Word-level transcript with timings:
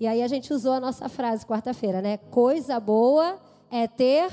E 0.00 0.06
aí 0.06 0.22
a 0.22 0.28
gente 0.28 0.52
usou 0.52 0.72
a 0.72 0.80
nossa 0.80 1.08
frase 1.08 1.44
quarta-feira, 1.44 2.00
né? 2.00 2.16
Coisa 2.16 2.78
boa 2.78 3.38
é 3.70 3.88
ter 3.88 4.32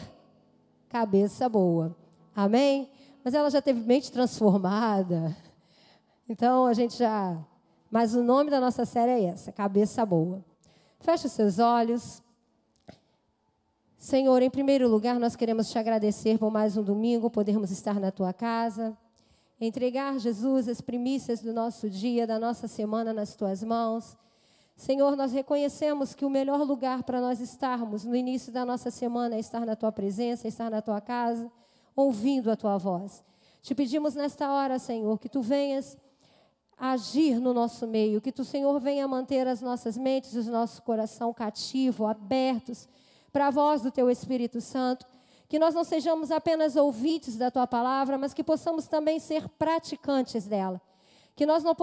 cabeça 0.90 1.50
boa. 1.50 1.96
Amém? 2.36 2.90
Mas 3.24 3.34
ela 3.34 3.50
já 3.50 3.62
teve 3.62 3.80
mente 3.80 4.12
transformada. 4.12 5.36
Então 6.30 6.68
a 6.68 6.74
gente 6.74 6.98
já. 6.98 7.38
Mas 7.90 8.14
o 8.14 8.24
nome 8.24 8.52
da 8.52 8.60
nossa 8.60 8.86
série 8.86 9.12
é 9.12 9.24
essa: 9.26 9.52
Cabeça 9.52 10.06
Boa. 10.06 10.44
Feche 11.00 11.26
os 11.26 11.34
seus 11.34 11.58
olhos. 11.58 12.22
Senhor, 13.98 14.40
em 14.44 14.50
primeiro 14.52 14.88
lugar, 14.88 15.20
nós 15.20 15.36
queremos 15.36 15.72
te 15.72 15.80
agradecer 15.80 16.38
por 16.38 16.52
mais 16.52 16.78
um 16.78 16.84
domingo, 16.84 17.28
podermos 17.28 17.72
estar 17.72 18.00
na 18.00 18.12
tua 18.12 18.32
casa, 18.32 18.96
entregar, 19.60 20.20
Jesus, 20.20 20.68
as 20.68 20.80
primícias 20.80 21.42
do 21.42 21.52
nosso 21.52 21.90
dia, 21.90 22.28
da 22.28 22.38
nossa 22.38 22.68
semana 22.68 23.12
nas 23.12 23.36
tuas 23.36 23.64
mãos. 23.64 24.16
Senhor, 24.76 25.16
nós 25.16 25.32
reconhecemos 25.32 26.14
que 26.14 26.26
o 26.26 26.30
melhor 26.30 26.62
lugar 26.62 27.04
para 27.04 27.22
nós 27.22 27.40
estarmos 27.40 28.04
no 28.04 28.16
início 28.16 28.52
da 28.52 28.66
nossa 28.66 28.92
semana 28.92 29.36
é 29.36 29.40
estar 29.40 29.66
na 29.66 29.76
tua 29.76 29.92
presença, 29.92 30.48
estar 30.48 30.70
na 30.70 30.82
tua 30.82 31.00
casa, 31.00 31.50
ouvindo 31.96 32.52
a 32.52 32.58
tua 32.58 32.78
voz. 32.78 33.24
Te 33.62 33.74
pedimos 33.74 34.16
nesta 34.16 34.52
hora, 34.52 34.78
Senhor, 34.78 35.18
que 35.18 35.30
tu 35.30 35.42
venhas 35.42 35.98
agir 36.78 37.40
no 37.40 37.54
nosso 37.54 37.88
meio, 37.88 38.20
que 38.20 38.34
tu, 38.34 38.44
Senhor, 38.44 38.78
venha 38.82 39.08
manter 39.08 39.48
as 39.48 39.62
nossas 39.62 39.98
mentes 39.98 40.34
e 40.34 40.40
os 40.40 40.48
nossos 40.48 40.82
coração 40.82 41.34
cativo, 41.34 42.06
abertos 42.06 42.88
para 43.32 43.48
a 43.48 43.52
voz 43.52 43.82
do 43.82 43.92
teu 43.92 44.10
Espírito 44.10 44.60
Santo. 44.60 45.08
Que 45.48 45.58
nós 45.58 45.74
não 45.74 45.84
sejamos 45.84 46.32
apenas 46.32 46.76
ouvintes 46.76 47.38
da 47.38 47.50
tua 47.50 47.66
palavra, 47.66 48.18
mas 48.18 48.34
que 48.34 48.44
possamos 48.44 48.88
também 48.88 49.20
ser 49.20 49.48
praticantes 49.48 50.46
dela. 50.46 50.82
Que 51.36 51.46
nós 51.46 51.64
não 51.64 51.76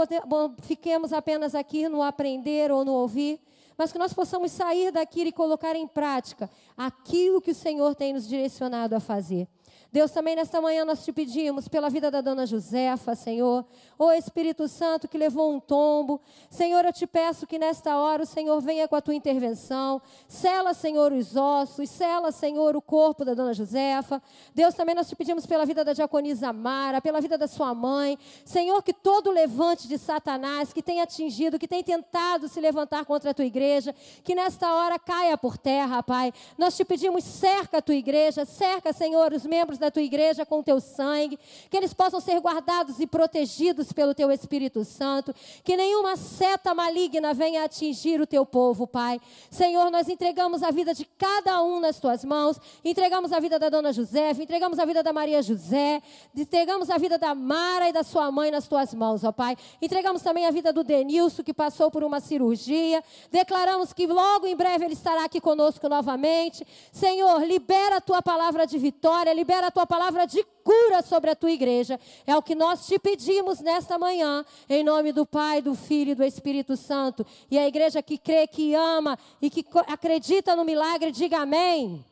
fiquemos 0.63 1.13
apenas 1.13 1.55
aqui 1.55 1.89
no 1.89 2.03
aprender 2.03 2.71
ou 2.71 2.85
no 2.85 2.93
ouvir, 2.93 3.41
mas 3.77 3.93
que 3.93 3.99
nós 3.99 4.13
possamos 4.13 4.51
sair 4.53 4.91
daqui 4.91 5.23
e 5.23 5.33
colocar 5.33 5.77
em 5.77 5.87
prática 5.87 6.51
aquilo 6.77 7.41
que 7.41 7.51
o 7.51 7.55
Senhor 7.55 7.95
tem 7.95 8.13
nos 8.13 8.27
direcionado 8.29 8.95
a 8.95 9.01
fazer. 9.01 9.49
Deus, 9.93 10.11
também 10.11 10.35
nesta 10.35 10.59
manhã 10.59 10.87
nós 10.87 11.05
te 11.05 11.13
pedimos 11.13 11.69
pela 11.69 11.91
vida 11.91 12.11
da 12.11 12.23
dona 12.23 12.47
Josefa, 12.47 13.15
Senhor. 13.15 13.63
Ô 13.99 14.11
Espírito 14.11 14.67
Santo 14.67 15.07
que 15.07 15.19
levou 15.19 15.53
um 15.53 15.61
tombo. 15.61 16.19
Senhor, 16.49 16.83
eu 16.87 16.93
te 16.95 17.07
peço 17.07 17.47
que 17.47 17.59
nesta 17.59 17.95
hora 17.99 18.23
o 18.23 18.27
Senhor 18.27 18.59
venha 18.63 18.89
com 18.89 18.97
a 18.97 19.03
tua 19.03 19.15
intervenção. 19.15 20.01
Sela, 20.27 20.73
Senhor, 20.73 21.13
os 21.13 21.37
ossos. 21.37 21.91
Sela, 21.91 22.33
Senhor, 22.33 22.75
o 22.75 22.81
corpo 22.81 23.23
da 23.23 23.35
dona 23.35 23.53
Josefa. 23.53 24.23
Deus, 24.55 24.75
também 24.75 24.95
nós 24.95 25.11
te 25.11 25.15
pedimos 25.15 25.45
pela 25.45 25.67
vida 25.67 25.85
da 25.85 25.93
diaconisa 25.93 26.55
Mara, 26.55 27.03
pela 27.03 27.21
vida 27.21 27.37
da 27.37 27.47
sua 27.47 27.75
mãe. 27.75 28.19
Senhor, 28.47 28.83
que 28.83 28.95
todo 28.95 29.31
levante 29.31 29.87
de 29.87 29.99
Satanás 29.99 30.73
que 30.73 30.83
tem 30.83 31.03
atingido, 31.03 31.59
que 31.59 31.69
tem 31.69 31.85
tentado 31.85 32.49
se 32.49 32.59
levantar 32.63 33.05
contra 33.05 33.33
a 33.33 33.35
tua 33.35 33.45
igreja, 33.45 33.95
que 34.25 34.35
nesta 34.35 34.73
hora 34.73 34.99
caia 34.99 35.37
por 35.37 35.59
terra, 35.59 36.03
Pai. 36.03 36.33
Nós 36.57 36.75
te 36.75 36.83
pedimos, 36.83 37.25
cerca 37.25 37.77
a 37.77 37.83
tua 37.83 37.95
igreja, 37.95 38.47
cerca, 38.47 38.91
Senhor, 38.95 39.35
os 39.35 39.45
membros 39.45 39.82
da 39.83 39.91
tua 39.91 40.03
igreja 40.03 40.47
com 40.47 40.61
o 40.61 40.63
teu 40.63 40.81
sangue, 40.81 41.39
que 41.69 41.77
eles 41.77 41.93
possam 41.93 42.21
ser 42.21 42.39
guardados 42.41 43.01
e 43.01 43.07
protegidos 43.07 43.93
pelo 43.93 44.15
teu 44.15 44.31
Espírito 44.31 44.85
Santo, 44.85 45.35
que 45.65 45.77
nenhuma 45.77 46.17
seta 46.17 46.75
maligna 46.75 47.35
venha 47.35 47.65
atingir 47.65 48.21
o 48.21 48.27
teu 48.27 48.47
povo, 48.47 48.87
Pai. 48.87 49.21
Senhor, 49.51 49.91
nós 49.91 50.09
entregamos 50.09 50.63
a 50.63 50.71
vida 50.71 50.95
de 50.95 51.05
cada 51.05 51.63
um 51.63 51.81
nas 51.81 51.99
tuas 51.99 52.25
mãos, 52.25 52.59
entregamos 52.85 53.33
a 53.33 53.41
vida 53.41 53.59
da 53.59 53.69
dona 53.69 53.93
José, 53.93 54.31
entregamos 54.31 54.79
a 54.79 54.85
vida 54.85 55.03
da 55.03 55.13
Maria 55.13 55.43
José, 55.43 56.01
entregamos 56.35 56.89
a 56.89 56.97
vida 56.97 57.19
da 57.19 57.35
Mara 57.35 57.89
e 57.89 57.93
da 57.93 58.03
sua 58.03 58.31
mãe 58.31 58.51
nas 58.51 58.69
tuas 58.69 58.95
mãos, 58.95 59.25
ó 59.25 59.33
Pai. 59.33 59.57
Entregamos 59.81 60.23
também 60.23 60.47
a 60.47 60.51
vida 60.51 60.73
do 60.73 60.85
Denilson, 60.85 61.43
que 61.43 61.53
passou 61.53 61.91
por 61.91 62.05
uma 62.05 62.21
cirurgia. 62.21 63.03
Declaramos 63.31 63.93
que 63.93 64.07
logo 64.07 64.47
em 64.47 64.55
breve 64.55 64.85
ele 64.85 64.95
estará 64.95 65.25
aqui 65.25 65.41
conosco 65.41 65.89
novamente. 65.89 66.65
Senhor, 66.93 67.43
libera 67.45 67.97
a 67.97 68.01
tua 68.01 68.23
palavra 68.23 68.67
de 68.67 68.79
vitória, 68.79 69.33
libera 69.33 69.72
tua 69.73 69.87
palavra 69.87 70.27
de 70.27 70.45
cura 70.63 71.03
sobre 71.03 71.31
a 71.31 71.35
tua 71.35 71.51
igreja. 71.51 71.99
É 72.27 72.37
o 72.37 72.43
que 72.43 72.55
nós 72.55 72.87
te 72.87 72.99
pedimos 72.99 73.61
nesta 73.61 73.99
manhã, 73.99 74.45
em 74.69 74.85
nome 74.85 75.13
do 75.13 75.27
Pai, 75.27 75.61
do 75.61 75.75
Filho 75.75 76.13
e 76.13 76.15
do 76.15 76.23
Espírito 76.23 76.77
Santo. 76.77 77.27
E 77.51 77.59
a 77.59 77.67
igreja 77.67 78.03
que 78.03 78.17
crê, 78.17 78.47
que 78.47 78.75
ama 78.75 79.19
e 79.41 79.51
que 79.51 79.65
acredita 79.89 80.55
no 80.55 80.65
milagre, 80.65 81.11
diga 81.11 81.39
amém. 81.39 82.05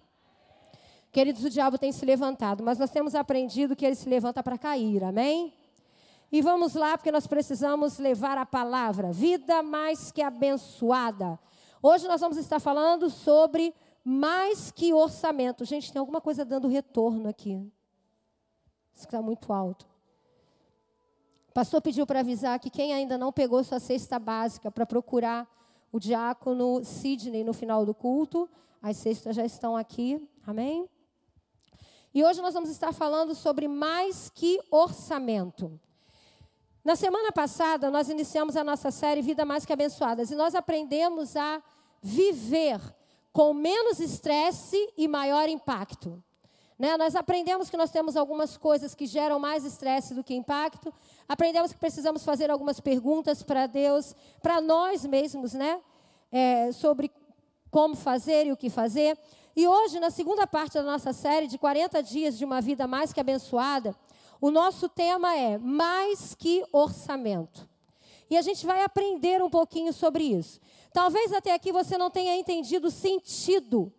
Queridos, 1.12 1.44
o 1.44 1.50
diabo 1.50 1.76
tem 1.76 1.91
se 1.91 2.04
levantado, 2.06 2.62
mas 2.62 2.78
nós 2.78 2.91
temos 2.91 3.15
aprendido 3.15 3.75
que 3.75 3.84
ele 3.84 3.97
se 3.97 4.09
levanta 4.09 4.42
para 4.42 4.56
cair, 4.56 5.03
amém? 5.03 5.53
E 6.31 6.41
vamos 6.41 6.75
lá, 6.75 6.97
porque 6.97 7.10
nós 7.10 7.27
precisamos 7.27 7.98
levar 7.98 8.38
a 8.38 8.47
palavra, 8.47 9.12
vida 9.12 9.62
mais 9.62 10.12
que 10.12 10.22
abençoada. 10.22 11.37
Hoje 11.82 12.06
nós 12.06 12.21
vamos 12.21 12.37
estar 12.37 12.60
falando 12.60 13.10
sobre 13.10 13.75
mais 14.05 14.71
que 14.71 14.93
orçamento. 14.93 15.65
Gente, 15.65 15.93
tem 15.93 16.00
alguma 16.00 16.21
coisa 16.21 16.44
dando 16.44 16.69
retorno 16.69 17.28
aqui. 17.28 17.55
Isso 18.93 19.05
está 19.05 19.21
muito 19.22 19.53
alto. 19.53 19.88
O 21.49 21.53
pastor 21.53 21.81
pediu 21.83 22.06
para 22.06 22.21
avisar 22.21 22.59
que 22.60 22.71
quem 22.71 22.93
ainda 22.93 23.19
não 23.19 23.33
pegou 23.33 23.62
sua 23.65 23.81
cesta 23.81 24.19
básica 24.19 24.71
para 24.71 24.87
procurar 24.87 25.49
o 25.93 25.99
diácono 25.99 26.84
Sidney 26.84 27.43
no 27.43 27.53
final 27.53 27.84
do 27.84 27.93
culto, 27.93 28.49
as 28.81 28.97
cestas 28.97 29.34
já 29.34 29.44
estão 29.44 29.77
aqui. 29.77 30.27
Amém? 30.47 30.89
E 32.15 32.25
hoje 32.25 32.41
nós 32.41 32.55
vamos 32.55 32.71
estar 32.71 32.93
falando 32.93 33.34
sobre 33.34 33.69
mais 33.69 34.28
que 34.31 34.60
orçamento. 34.71 35.81
Na 36.84 36.97
semana 36.97 37.31
passada, 37.31 37.91
nós 37.91 38.09
iniciamos 38.09 38.56
a 38.56 38.65
nossa 38.65 38.91
série 38.91 39.21
Vida 39.21 39.44
Mais 39.44 39.65
Que 39.66 39.72
Abençoadas 39.72 40.31
e 40.31 40.34
nós 40.34 40.55
aprendemos 40.55 41.37
a 41.37 41.62
viver 42.03 42.81
com 43.32 43.54
menos 43.54 44.00
estresse 44.00 44.76
e 44.96 45.06
maior 45.06 45.48
impacto. 45.48 46.22
Né? 46.78 46.96
Nós 46.96 47.14
aprendemos 47.14 47.68
que 47.68 47.76
nós 47.76 47.91
temos 47.91 48.16
algumas 48.16 48.56
coisas 48.56 48.94
que 48.94 49.06
geram 49.06 49.38
mais 49.38 49.64
estresse 49.64 50.14
do 50.14 50.24
que 50.24 50.34
impacto. 50.34 50.92
Aprendemos 51.28 51.72
que 51.72 51.78
precisamos 51.78 52.24
fazer 52.24 52.50
algumas 52.50 52.80
perguntas 52.80 53.42
para 53.42 53.66
Deus, 53.66 54.14
para 54.41 54.60
nós 54.60 55.04
mesmos, 55.04 55.52
né? 55.52 55.80
É, 56.32 56.72
sobre 56.72 57.10
como 57.70 57.94
fazer 57.94 58.46
e 58.46 58.52
o 58.52 58.56
que 58.56 58.70
fazer. 58.70 59.18
E 59.54 59.66
hoje, 59.66 60.00
na 60.00 60.10
segunda 60.10 60.47
parte 60.47 60.74
da 60.74 60.82
nossa 60.82 61.12
série 61.12 61.47
de 61.47 61.58
40 61.58 62.02
dias 62.02 62.38
de 62.38 62.44
uma 62.44 62.60
vida 62.60 62.86
mais 62.86 63.12
que 63.12 63.20
abençoada, 63.20 63.94
o 64.41 64.50
nosso 64.50 64.88
tema 64.88 65.36
é 65.36 65.58
mais 65.58 66.34
que 66.34 66.64
orçamento. 66.72 67.68
E 68.30 68.38
a 68.38 68.42
gente 68.42 68.64
vai 68.64 68.82
aprender 68.82 69.42
um 69.42 69.50
pouquinho 69.50 69.92
sobre 69.92 70.24
isso. 70.24 70.60
Talvez 70.93 71.33
até 71.33 71.55
aqui 71.55 71.73
você 71.73 71.97
não 71.97 72.11
tenha 72.11 72.37
entendido 72.37 72.89
o 72.89 72.91
sentido 72.91 73.93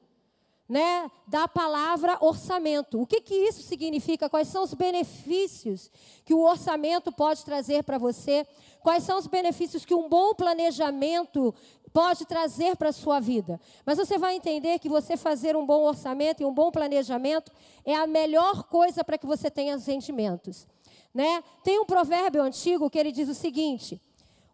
né, 0.72 1.12
da 1.28 1.50
palavra 1.50 2.18
orçamento. 2.22 3.02
O 3.02 3.06
que, 3.06 3.20
que 3.20 3.36
isso 3.36 3.62
significa? 3.62 4.30
Quais 4.30 4.48
são 4.48 4.64
os 4.64 4.74
benefícios 4.74 5.92
que 6.24 6.34
o 6.34 6.40
orçamento 6.44 7.12
pode 7.12 7.44
trazer 7.44 7.84
para 7.84 7.98
você? 7.98 8.48
Quais 8.82 9.04
são 9.04 9.18
os 9.18 9.28
benefícios 9.28 9.84
que 9.84 9.94
um 9.94 10.08
bom 10.08 10.34
planejamento 10.34 11.54
pode 11.92 12.26
trazer 12.26 12.78
para 12.78 12.88
a 12.88 12.94
sua 12.94 13.20
vida? 13.20 13.60
Mas 13.86 13.98
você 13.98 14.18
vai 14.18 14.38
entender 14.38 14.80
que 14.80 14.88
você 14.88 15.18
fazer 15.18 15.58
um 15.58 15.66
bom 15.66 15.84
orçamento 15.84 16.42
e 16.42 16.46
um 16.46 16.54
bom 16.54 16.72
planejamento 16.72 17.52
é 17.84 17.96
a 17.96 18.08
melhor 18.08 18.64
coisa 18.64 19.04
para 19.04 19.18
que 19.18 19.26
você 19.26 19.52
tenha 19.52 19.78
sentimentos. 19.78 20.66
Né? 21.14 21.44
Tem 21.66 21.82
um 21.82 21.86
provérbio 21.86 22.42
antigo 22.42 22.90
que 22.90 22.98
ele 22.98 23.12
diz 23.12 23.28
o 23.28 23.36
seguinte: 23.36 24.02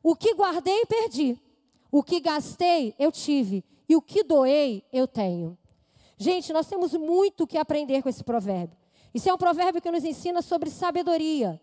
O 0.01 0.15
que 0.15 0.33
guardei, 0.33 0.83
perdi. 0.87 1.39
O 1.91 2.03
que 2.03 2.19
gastei, 2.19 2.93
eu 2.99 3.11
tive. 3.11 3.63
E 3.87 3.95
o 3.95 4.01
que 4.01 4.23
doei, 4.23 4.83
eu 4.91 5.07
tenho. 5.07 5.57
Gente, 6.17 6.51
nós 6.51 6.67
temos 6.67 6.93
muito 6.93 7.45
que 7.47 7.57
aprender 7.57 8.01
com 8.01 8.09
esse 8.09 8.23
provérbio. 8.23 8.77
Isso 9.13 9.29
é 9.29 9.33
um 9.33 9.37
provérbio 9.37 9.81
que 9.81 9.91
nos 9.91 10.03
ensina 10.03 10.41
sobre 10.41 10.69
sabedoria. 10.69 11.61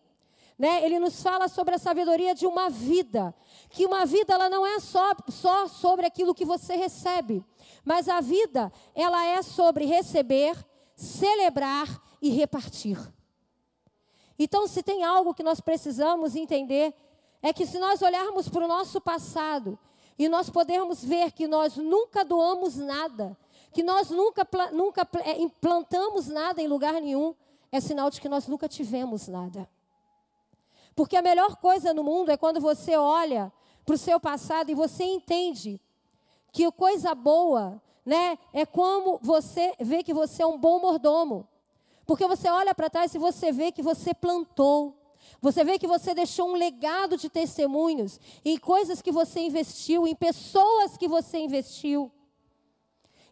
Né? 0.59 0.85
Ele 0.85 0.99
nos 0.99 1.23
fala 1.23 1.49
sobre 1.49 1.75
a 1.75 1.79
sabedoria 1.79 2.35
de 2.35 2.47
uma 2.47 2.71
vida. 2.71 3.35
Que 3.69 3.85
uma 3.85 4.07
vida 4.07 4.35
ela 4.35 4.49
não 4.49 4.65
é 4.65 4.79
só, 4.81 5.13
só 5.29 5.67
sobre 5.67 6.07
aquilo 6.07 6.35
que 6.35 6.45
você 6.45 6.77
recebe. 6.77 7.45
Mas 7.85 8.09
a 8.09 8.21
vida, 8.21 8.73
ela 8.95 9.27
é 9.27 9.43
sobre 9.43 9.85
receber, 9.85 10.57
celebrar 10.95 12.01
e 12.23 12.31
repartir. 12.31 12.99
Então, 14.39 14.67
se 14.67 14.83
tem 14.83 15.05
algo 15.05 15.35
que 15.35 15.43
nós 15.43 15.61
precisamos 15.61 16.35
entender, 16.35 16.95
é 17.43 17.53
que 17.53 17.67
se 17.67 17.79
nós 17.79 18.03
olharmos 18.03 18.49
para 18.49 18.65
o 18.65 18.69
nosso 18.69 19.01
passado 19.01 19.79
e 20.19 20.29
nós 20.29 20.49
podemos 20.49 21.05
ver 21.05 21.33
que 21.33 21.47
nós 21.47 21.77
nunca 21.77 22.25
doamos 22.25 22.77
nada, 22.77 23.37
que 23.73 23.83
nós 23.83 24.11
nunca, 24.11 24.47
nunca 24.73 25.09
é, 25.25 25.41
implantamos 25.41 26.29
nada 26.29 26.63
em 26.63 26.69
lugar 26.69 26.95
nenhum, 26.95 27.35
é 27.73 27.81
sinal 27.81 28.09
de 28.11 28.21
que 28.21 28.29
nós 28.29 28.47
nunca 28.47 28.69
tivemos 28.69 29.27
nada. 29.27 29.69
Porque 30.95 31.17
a 31.17 31.23
melhor 31.23 31.57
coisa 31.57 31.93
no 31.93 32.05
mundo 32.05 32.31
é 32.31 32.37
quando 32.37 32.61
você 32.61 32.97
olha 32.97 33.53
para 33.85 33.95
o 33.95 33.99
seu 33.99 34.21
passado 34.21 34.71
e 34.71 34.75
você 34.75 35.03
entende 35.05 35.81
que 36.53 36.71
coisa 36.71 37.15
boa, 37.15 37.83
né, 38.07 38.39
é 38.53 38.65
como 38.65 39.19
você 39.21 39.75
vê 39.81 40.05
que 40.05 40.15
você 40.15 40.43
é 40.43 40.47
um 40.47 40.57
bom 40.57 40.79
mordomo. 40.79 41.49
Porque 42.07 42.27
você 42.27 42.49
olha 42.49 42.75
para 42.75 42.91
trás 42.91 43.15
e 43.15 43.19
você 43.19 43.51
vê 43.51 43.73
que 43.73 43.83
você 43.83 44.15
plantou, 44.15 44.97
Você 45.45 45.63
vê 45.63 45.79
que 45.79 45.87
você 45.87 46.15
deixou 46.15 46.49
um 46.49 46.55
legado 46.55 47.19
de 47.19 47.29
testemunhos 47.29 48.19
em 48.43 48.57
coisas 48.57 49.03
que 49.03 49.13
você 49.13 49.41
investiu, 49.41 50.07
em 50.07 50.15
pessoas 50.15 50.97
que 50.97 51.07
você 51.07 51.37
investiu. 51.37 52.11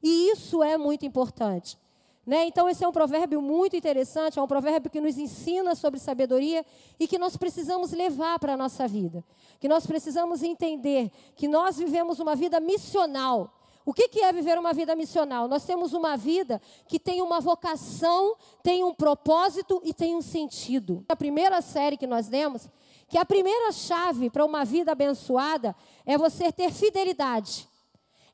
E 0.03 0.29
isso 0.29 0.63
é 0.63 0.77
muito 0.77 1.07
importante. 1.07 1.79
Né? 2.27 2.45
Então, 2.45 2.69
esse 2.69 2.85
é 2.85 2.89
um 2.89 2.93
provérbio 2.93 3.41
muito 3.41 3.77
interessante, 3.77 4.39
é 4.39 4.43
um 4.43 4.47
provérbio 4.47 4.91
que 4.91 5.01
nos 5.01 5.17
ensina 5.17 5.75
sobre 5.75 5.99
sabedoria 5.99 6.67
e 7.01 7.09
que 7.09 7.17
nós 7.17 7.35
precisamos 7.35 7.93
levar 7.93 8.39
para 8.39 8.53
a 8.53 8.57
nossa 8.59 8.87
vida. 8.87 9.25
Que 9.59 9.67
nós 9.67 9.87
precisamos 9.87 10.43
entender 10.43 11.11
que 11.35 11.49
nós 11.49 11.79
vivemos 11.79 12.21
uma 12.21 12.37
vida 12.37 12.61
missional. 12.61 13.62
O 13.85 13.93
que, 13.93 14.21
é 14.21 14.33
viver 14.33 14.59
uma 14.59 14.73
vida 14.73 14.95
missional? 14.95 15.49
Nós 15.49 15.65
temos 15.65 15.93
uma 15.93 16.17
vida 16.17 16.63
que 16.87 17.01
tem 17.01 17.21
uma 17.21 17.41
vocação, 17.41 18.37
tem 18.63 18.85
um 18.85 18.95
propósito 18.95 19.81
e 19.85 19.93
tem 19.93 20.15
um 20.15 20.23
sentido. 20.23 21.05
A 21.09 21.17
primeira 21.17 21.61
série 21.61 21.97
que 21.97 22.07
nós 22.07 22.29
demos, 22.29 22.69
que 23.09 23.19
a 23.19 23.25
primeira 23.25 23.73
chave 23.73 24.31
para 24.31 24.45
uma 24.45 24.65
vida 24.65 24.93
abençoada 24.93 25.75
é 26.07 26.17
você 26.17 26.53
ter 26.53 26.73
fidelidade, 26.73 27.69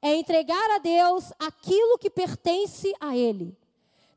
é 0.03 0.15
entregar 0.15 0.71
a 0.73 0.79
Deus 0.79 1.33
aquilo 1.39 1.99
que 1.99 2.11
pertence 2.11 2.95
a 3.01 3.17
Ele. 3.17 3.57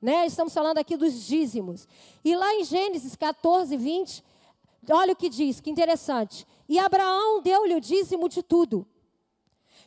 Né? 0.01 0.25
Estamos 0.25 0.53
falando 0.53 0.79
aqui 0.79 0.97
dos 0.97 1.13
dízimos. 1.25 1.87
E 2.25 2.35
lá 2.35 2.53
em 2.55 2.63
Gênesis 2.65 3.15
14, 3.15 3.77
20, 3.77 4.23
olha 4.89 5.13
o 5.13 5.15
que 5.15 5.29
diz, 5.29 5.61
que 5.61 5.69
interessante. 5.69 6.45
E 6.67 6.77
Abraão 6.77 7.41
deu-lhe 7.41 7.75
o 7.75 7.81
dízimo 7.81 8.27
de 8.27 8.43
tudo. 8.43 8.85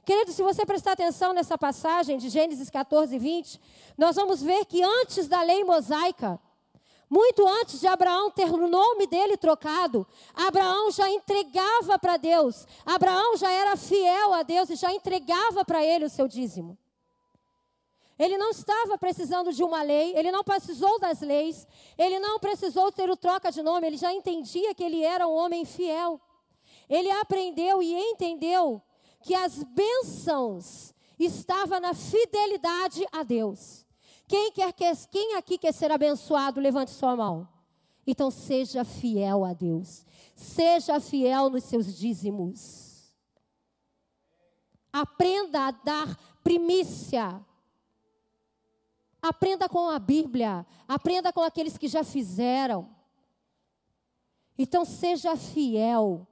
Querido, 0.05 0.33
se 0.33 0.43
você 0.43 0.67
prestar 0.67 0.93
atenção 0.93 1.33
nessa 1.33 1.56
passagem 1.56 2.19
de 2.19 2.29
Gênesis 2.29 2.69
14, 2.69 3.19
20, 3.19 3.59
nós 3.97 4.17
vamos 4.17 4.43
ver 4.43 4.67
que 4.67 4.83
antes 4.83 5.27
da 5.27 5.41
lei 5.43 5.65
mosaica, 5.65 6.39
muito 7.09 7.47
antes 7.47 7.81
de 7.81 7.87
Abraão 7.87 8.31
ter 8.31 8.53
o 8.53 8.69
nome 8.69 9.06
dele 9.06 9.39
trocado, 9.39 10.06
Abraão 10.35 10.91
já 10.91 11.09
entregava 11.09 11.99
para 11.99 12.19
Deus, 12.19 12.67
Abraão 12.85 13.37
já 13.39 13.51
era 13.51 13.77
fiel 13.77 14.35
a 14.35 14.43
Deus 14.43 14.69
e 14.69 14.77
já 14.77 14.93
entregava 14.93 15.65
para 15.65 15.83
ele 15.83 16.05
o 16.05 16.11
seu 16.11 16.29
dízimo. 16.29 16.77
Ele 18.19 18.37
não 18.37 18.50
estava 18.50 18.99
precisando 18.99 19.55
de 19.55 19.65
uma 19.65 19.83
lei, 19.83 20.15
ele 20.17 20.31
não 20.31 20.45
precisou 20.45 21.00
das 21.00 21.21
leis, 21.21 21.67
ele 21.97 22.19
não 22.19 22.39
precisou 22.39 22.93
ter 22.93 23.09
o 23.09 23.17
troca 23.17 23.50
de 23.50 23.62
nome, 23.62 23.87
ele 23.87 23.97
já 23.97 24.12
entendia 24.12 24.75
que 24.75 24.85
ele 24.85 25.03
era 25.03 25.27
um 25.27 25.35
homem 25.35 25.65
fiel. 25.65 26.21
Ele 26.89 27.11
aprendeu 27.11 27.83
e 27.83 27.95
entendeu 27.95 28.83
que 29.25 29.35
as 29.35 29.62
bênçãos 29.62 30.94
estavam 31.19 31.81
na 31.81 31.94
fidelidade 31.94 33.03
a 33.11 33.23
Deus. 33.23 33.87
Quem, 34.29 34.53
quer, 34.53 34.73
quem 35.11 35.35
aqui 35.37 35.56
quer 35.56 35.73
ser 35.73 35.91
abençoado, 35.91 36.61
levante 36.61 36.91
sua 36.91 37.17
mão. 37.17 37.49
Então 38.06 38.31
seja 38.31 38.85
fiel 38.85 39.43
a 39.43 39.55
Deus. 39.55 40.05
Seja 40.37 41.00
fiel 41.00 41.49
nos 41.49 41.65
seus 41.65 41.97
dízimos. 41.97 43.15
Aprenda 44.93 45.69
a 45.69 45.71
dar 45.71 46.19
primícia. 46.43 47.43
Aprenda 49.23 49.71
com 49.71 49.88
a 49.88 49.99
Bíblia. 49.99 50.67
Aprenda 50.87 51.32
com 51.32 51.41
aqueles 51.41 51.79
que 51.79 51.88
já 51.88 52.05
fizeram. 52.05 52.94
Então 54.59 54.85
seja 54.85 55.35
fiel 55.35 56.26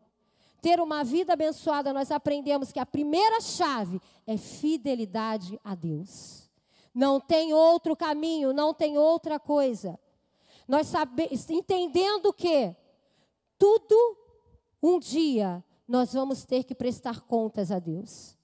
ter 0.62 0.80
uma 0.80 1.02
vida 1.02 1.32
abençoada, 1.32 1.92
nós 1.92 2.12
aprendemos 2.12 2.70
que 2.70 2.78
a 2.78 2.86
primeira 2.86 3.40
chave 3.40 4.00
é 4.24 4.36
fidelidade 4.38 5.60
a 5.64 5.74
Deus. 5.74 6.48
Não 6.94 7.18
tem 7.18 7.52
outro 7.52 7.96
caminho, 7.96 8.52
não 8.52 8.72
tem 8.72 8.96
outra 8.96 9.40
coisa. 9.40 9.98
Nós 10.68 10.86
sabemos, 10.86 11.50
entendendo 11.50 12.32
que 12.32 12.74
tudo 13.58 14.16
um 14.80 15.00
dia 15.00 15.62
nós 15.88 16.12
vamos 16.12 16.44
ter 16.44 16.62
que 16.62 16.76
prestar 16.76 17.22
contas 17.22 17.72
a 17.72 17.80
Deus. 17.80 18.38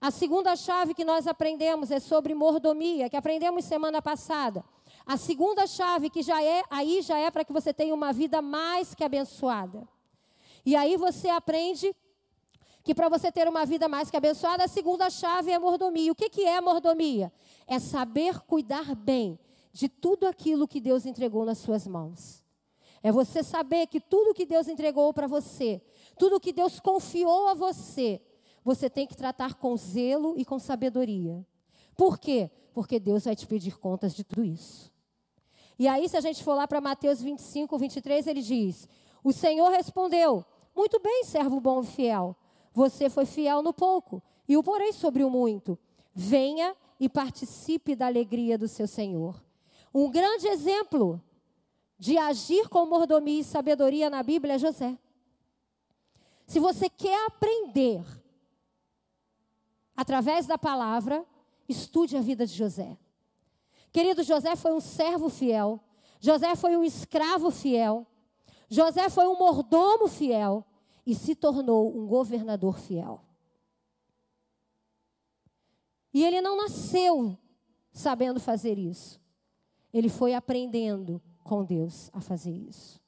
A 0.00 0.12
segunda 0.12 0.54
chave 0.54 0.94
que 0.94 1.04
nós 1.04 1.26
aprendemos 1.26 1.90
é 1.90 1.98
sobre 1.98 2.32
mordomia, 2.32 3.10
que 3.10 3.16
aprendemos 3.16 3.64
semana 3.64 4.00
passada. 4.00 4.64
A 5.04 5.16
segunda 5.16 5.66
chave 5.66 6.10
que 6.10 6.22
já 6.22 6.42
é, 6.42 6.62
aí 6.70 7.02
já 7.02 7.18
é 7.18 7.30
para 7.30 7.44
que 7.44 7.52
você 7.52 7.74
tenha 7.74 7.94
uma 7.94 8.12
vida 8.12 8.40
mais 8.40 8.94
que 8.94 9.02
abençoada. 9.02 9.88
E 10.64 10.74
aí 10.74 10.96
você 10.96 11.28
aprende 11.28 11.94
que 12.82 12.94
para 12.94 13.08
você 13.08 13.32
ter 13.32 13.48
uma 13.48 13.64
vida 13.64 13.88
mais 13.88 14.10
que 14.10 14.16
abençoada, 14.16 14.64
a 14.64 14.68
segunda 14.68 15.08
chave 15.08 15.50
é 15.50 15.58
mordomia. 15.58 16.12
O 16.12 16.14
que, 16.14 16.28
que 16.28 16.44
é 16.44 16.60
mordomia? 16.60 17.32
É 17.66 17.78
saber 17.78 18.40
cuidar 18.40 18.94
bem 18.94 19.38
de 19.72 19.88
tudo 19.88 20.26
aquilo 20.26 20.68
que 20.68 20.80
Deus 20.80 21.06
entregou 21.06 21.44
nas 21.44 21.58
suas 21.58 21.86
mãos. 21.86 22.44
É 23.02 23.10
você 23.10 23.42
saber 23.42 23.86
que 23.86 24.00
tudo 24.00 24.34
que 24.34 24.46
Deus 24.46 24.68
entregou 24.68 25.12
para 25.12 25.26
você, 25.26 25.82
tudo 26.18 26.40
que 26.40 26.52
Deus 26.52 26.78
confiou 26.78 27.48
a 27.48 27.54
você, 27.54 28.20
você 28.62 28.88
tem 28.88 29.06
que 29.06 29.16
tratar 29.16 29.54
com 29.54 29.76
zelo 29.76 30.34
e 30.38 30.44
com 30.44 30.58
sabedoria. 30.58 31.44
Por 31.96 32.18
quê? 32.18 32.50
Porque 32.72 32.98
Deus 32.98 33.24
vai 33.24 33.36
te 33.36 33.46
pedir 33.46 33.78
contas 33.78 34.14
de 34.14 34.24
tudo 34.24 34.44
isso. 34.44 34.92
E 35.78 35.88
aí, 35.88 36.08
se 36.08 36.16
a 36.16 36.20
gente 36.20 36.42
for 36.42 36.54
lá 36.54 36.68
para 36.68 36.80
Mateus 36.80 37.20
25, 37.20 37.76
23, 37.78 38.26
ele 38.26 38.42
diz: 38.42 38.88
O 39.22 39.32
Senhor 39.32 39.70
respondeu: 39.70 40.44
muito 40.74 41.00
bem, 41.00 41.24
servo 41.24 41.60
bom 41.60 41.82
e 41.82 41.86
fiel. 41.86 42.36
Você 42.72 43.08
foi 43.08 43.24
fiel 43.24 43.62
no 43.62 43.72
pouco, 43.72 44.22
e 44.48 44.56
o 44.56 44.62
porei 44.62 44.92
sobre 44.92 45.22
o 45.22 45.30
muito. 45.30 45.78
Venha 46.12 46.76
e 46.98 47.08
participe 47.08 47.94
da 47.94 48.06
alegria 48.06 48.58
do 48.58 48.68
seu 48.68 48.86
Senhor. 48.86 49.42
Um 49.92 50.10
grande 50.10 50.48
exemplo 50.48 51.22
de 51.98 52.18
agir 52.18 52.68
com 52.68 52.84
mordomia 52.86 53.40
e 53.40 53.44
sabedoria 53.44 54.10
na 54.10 54.22
Bíblia 54.22 54.54
é 54.54 54.58
José. 54.58 54.98
Se 56.46 56.60
você 56.60 56.88
quer 56.90 57.26
aprender 57.26 58.04
através 59.96 60.46
da 60.46 60.58
palavra, 60.58 61.24
estude 61.68 62.16
a 62.16 62.20
vida 62.20 62.46
de 62.46 62.52
José. 62.52 62.98
Querido, 63.92 64.22
José 64.22 64.56
foi 64.56 64.72
um 64.72 64.80
servo 64.80 65.28
fiel. 65.28 65.80
José 66.20 66.56
foi 66.56 66.76
um 66.76 66.82
escravo 66.82 67.50
fiel. 67.50 68.06
José 68.74 69.08
foi 69.08 69.28
um 69.28 69.38
mordomo 69.38 70.08
fiel 70.08 70.64
e 71.06 71.14
se 71.14 71.36
tornou 71.36 71.96
um 71.96 72.08
governador 72.08 72.76
fiel. 72.80 73.20
E 76.12 76.24
ele 76.24 76.40
não 76.40 76.56
nasceu 76.56 77.38
sabendo 77.92 78.40
fazer 78.40 78.76
isso. 78.76 79.20
Ele 79.92 80.08
foi 80.08 80.34
aprendendo 80.34 81.22
com 81.44 81.64
Deus 81.64 82.10
a 82.12 82.20
fazer 82.20 82.50
isso. 82.50 83.00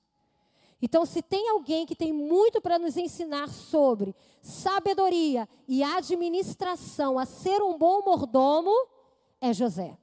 Então, 0.80 1.04
se 1.04 1.20
tem 1.20 1.48
alguém 1.48 1.84
que 1.84 1.96
tem 1.96 2.12
muito 2.12 2.60
para 2.60 2.78
nos 2.78 2.96
ensinar 2.96 3.48
sobre 3.48 4.14
sabedoria 4.40 5.48
e 5.66 5.82
administração, 5.82 7.18
a 7.18 7.26
ser 7.26 7.60
um 7.60 7.76
bom 7.76 8.02
mordomo, 8.04 8.70
é 9.40 9.52
José. 9.52 9.98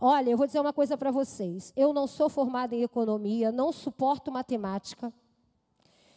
Olha, 0.00 0.30
eu 0.30 0.36
vou 0.36 0.46
dizer 0.46 0.60
uma 0.60 0.72
coisa 0.72 0.96
para 0.96 1.10
vocês. 1.10 1.72
Eu 1.76 1.92
não 1.92 2.06
sou 2.06 2.28
formada 2.28 2.74
em 2.74 2.82
economia, 2.82 3.50
não 3.50 3.72
suporto 3.72 4.30
matemática. 4.30 5.12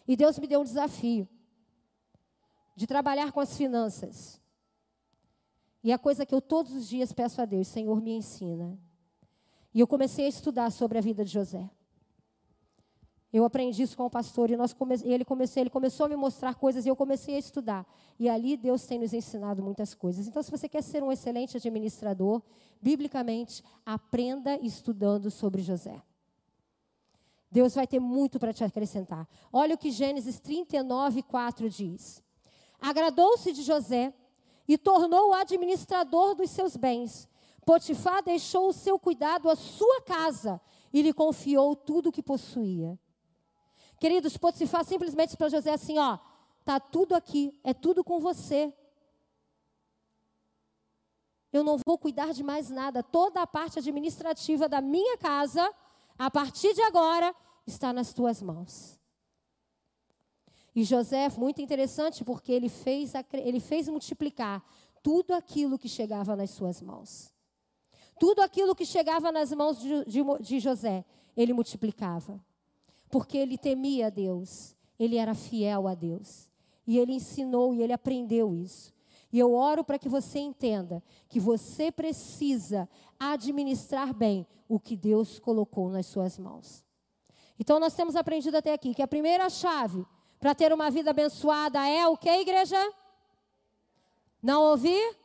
E 0.07 0.15
Deus 0.15 0.37
me 0.37 0.47
deu 0.47 0.61
um 0.61 0.63
desafio 0.63 1.27
de 2.75 2.85
trabalhar 2.85 3.31
com 3.31 3.39
as 3.39 3.57
finanças. 3.57 4.39
E 5.83 5.91
a 5.91 5.97
coisa 5.97 6.25
que 6.25 6.33
eu 6.33 6.41
todos 6.41 6.73
os 6.73 6.87
dias 6.87 7.11
peço 7.11 7.41
a 7.41 7.45
Deus, 7.45 7.67
Senhor, 7.67 7.99
me 8.01 8.11
ensina. 8.11 8.77
E 9.73 9.79
eu 9.79 9.87
comecei 9.87 10.25
a 10.25 10.29
estudar 10.29 10.71
sobre 10.71 10.97
a 10.97 11.01
vida 11.01 11.25
de 11.25 11.31
José. 11.31 11.69
Eu 13.33 13.45
aprendi 13.45 13.83
isso 13.83 13.95
com 13.95 14.05
o 14.05 14.09
pastor 14.09 14.49
e 14.51 14.57
nós 14.57 14.73
come, 14.73 14.95
ele, 15.03 15.23
comecei, 15.23 15.63
ele 15.63 15.69
começou 15.69 16.05
a 16.05 16.09
me 16.09 16.17
mostrar 16.17 16.55
coisas 16.55 16.85
e 16.85 16.89
eu 16.89 16.95
comecei 16.95 17.35
a 17.35 17.39
estudar. 17.39 17.85
E 18.19 18.27
ali 18.27 18.57
Deus 18.57 18.85
tem 18.85 18.99
nos 18.99 19.13
ensinado 19.13 19.63
muitas 19.63 19.93
coisas. 19.93 20.27
Então, 20.27 20.43
se 20.43 20.51
você 20.51 20.67
quer 20.67 20.83
ser 20.83 21.01
um 21.01 21.11
excelente 21.11 21.55
administrador, 21.55 22.41
biblicamente, 22.81 23.63
aprenda 23.85 24.57
estudando 24.57 25.31
sobre 25.31 25.61
José. 25.61 26.01
Deus 27.49 27.73
vai 27.73 27.87
ter 27.87 27.99
muito 27.99 28.37
para 28.37 28.53
te 28.53 28.63
acrescentar. 28.63 29.27
Olha 29.51 29.75
o 29.75 29.77
que 29.77 29.91
Gênesis 29.91 30.39
39, 30.39 31.23
4 31.23 31.69
diz. 31.69 32.21
Agradou-se 32.81 33.51
de 33.53 33.61
José 33.61 34.13
e 34.67 34.77
tornou-o 34.77 35.33
administrador 35.33 36.35
dos 36.35 36.49
seus 36.49 36.75
bens. 36.75 37.29
Potifar 37.65 38.23
deixou 38.23 38.69
o 38.69 38.73
seu 38.73 38.97
cuidado 38.97 39.49
à 39.49 39.55
sua 39.55 40.01
casa 40.01 40.59
e 40.93 41.01
lhe 41.01 41.13
confiou 41.13 41.75
tudo 41.75 42.09
o 42.09 42.11
que 42.11 42.23
possuía. 42.23 42.97
Queridos, 44.01 44.35
Potifar 44.35 44.83
simplesmente 44.83 45.37
para 45.37 45.47
José 45.47 45.69
assim, 45.69 45.99
ó, 45.99 46.17
tá 46.65 46.79
tudo 46.79 47.13
aqui, 47.13 47.55
é 47.63 47.71
tudo 47.71 48.03
com 48.03 48.19
você. 48.19 48.73
Eu 51.53 51.63
não 51.63 51.77
vou 51.85 51.99
cuidar 51.99 52.33
de 52.33 52.41
mais 52.41 52.71
nada. 52.71 53.03
Toda 53.03 53.43
a 53.43 53.45
parte 53.45 53.77
administrativa 53.77 54.67
da 54.67 54.81
minha 54.81 55.19
casa, 55.19 55.71
a 56.17 56.31
partir 56.31 56.73
de 56.73 56.81
agora, 56.81 57.31
está 57.67 57.93
nas 57.93 58.11
tuas 58.11 58.41
mãos. 58.41 58.99
E 60.73 60.83
José, 60.83 61.29
muito 61.37 61.61
interessante, 61.61 62.25
porque 62.25 62.51
ele 62.51 62.69
fez, 62.69 63.13
ele 63.33 63.59
fez 63.59 63.87
multiplicar 63.87 64.65
tudo 65.03 65.31
aquilo 65.31 65.77
que 65.77 65.87
chegava 65.87 66.35
nas 66.35 66.49
suas 66.49 66.81
mãos. 66.81 67.31
Tudo 68.19 68.41
aquilo 68.41 68.73
que 68.73 68.83
chegava 68.83 69.31
nas 69.31 69.51
mãos 69.51 69.79
de, 69.79 70.05
de, 70.05 70.23
de 70.39 70.59
José, 70.59 71.05
ele 71.37 71.53
multiplicava. 71.53 72.43
Porque 73.11 73.37
ele 73.37 73.57
temia 73.57 74.07
a 74.07 74.09
Deus, 74.09 74.75
ele 74.97 75.17
era 75.17 75.35
fiel 75.35 75.87
a 75.87 75.93
Deus. 75.93 76.49
E 76.87 76.97
ele 76.97 77.13
ensinou 77.13 77.73
e 77.73 77.81
ele 77.81 77.93
aprendeu 77.93 78.55
isso. 78.55 78.93
E 79.31 79.39
eu 79.39 79.53
oro 79.53 79.83
para 79.83 79.99
que 79.99 80.09
você 80.09 80.39
entenda 80.39 81.01
que 81.29 81.39
você 81.39 81.91
precisa 81.91 82.89
administrar 83.19 84.13
bem 84.13 84.45
o 84.67 84.79
que 84.79 84.95
Deus 84.95 85.39
colocou 85.39 85.89
nas 85.89 86.05
suas 86.05 86.37
mãos. 86.37 86.85
Então 87.59 87.79
nós 87.79 87.93
temos 87.93 88.15
aprendido 88.15 88.57
até 88.57 88.73
aqui 88.73 88.93
que 88.93 89.01
a 89.01 89.07
primeira 89.07 89.49
chave 89.49 90.05
para 90.39 90.55
ter 90.55 90.73
uma 90.73 90.89
vida 90.89 91.11
abençoada 91.11 91.87
é 91.87 92.07
o 92.07 92.17
que, 92.17 92.29
igreja? 92.29 92.77
Não 94.41 94.63
ouvir? 94.63 95.15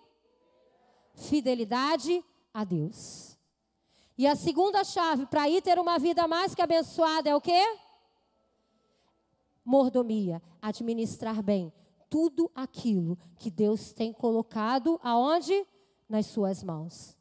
Fidelidade 1.14 2.22
a 2.52 2.62
Deus. 2.62 3.35
E 4.18 4.26
a 4.26 4.34
segunda 4.34 4.82
chave 4.82 5.26
para 5.26 5.48
ir 5.48 5.60
ter 5.60 5.78
uma 5.78 5.98
vida 5.98 6.26
mais 6.26 6.54
que 6.54 6.62
abençoada 6.62 7.28
é 7.28 7.34
o 7.34 7.40
quê? 7.40 7.62
Mordomia, 9.64 10.42
administrar 10.62 11.42
bem 11.42 11.72
tudo 12.08 12.50
aquilo 12.54 13.18
que 13.36 13.50
Deus 13.50 13.92
tem 13.92 14.12
colocado 14.12 14.98
aonde? 15.02 15.66
Nas 16.08 16.26
suas 16.26 16.62
mãos. 16.62 17.16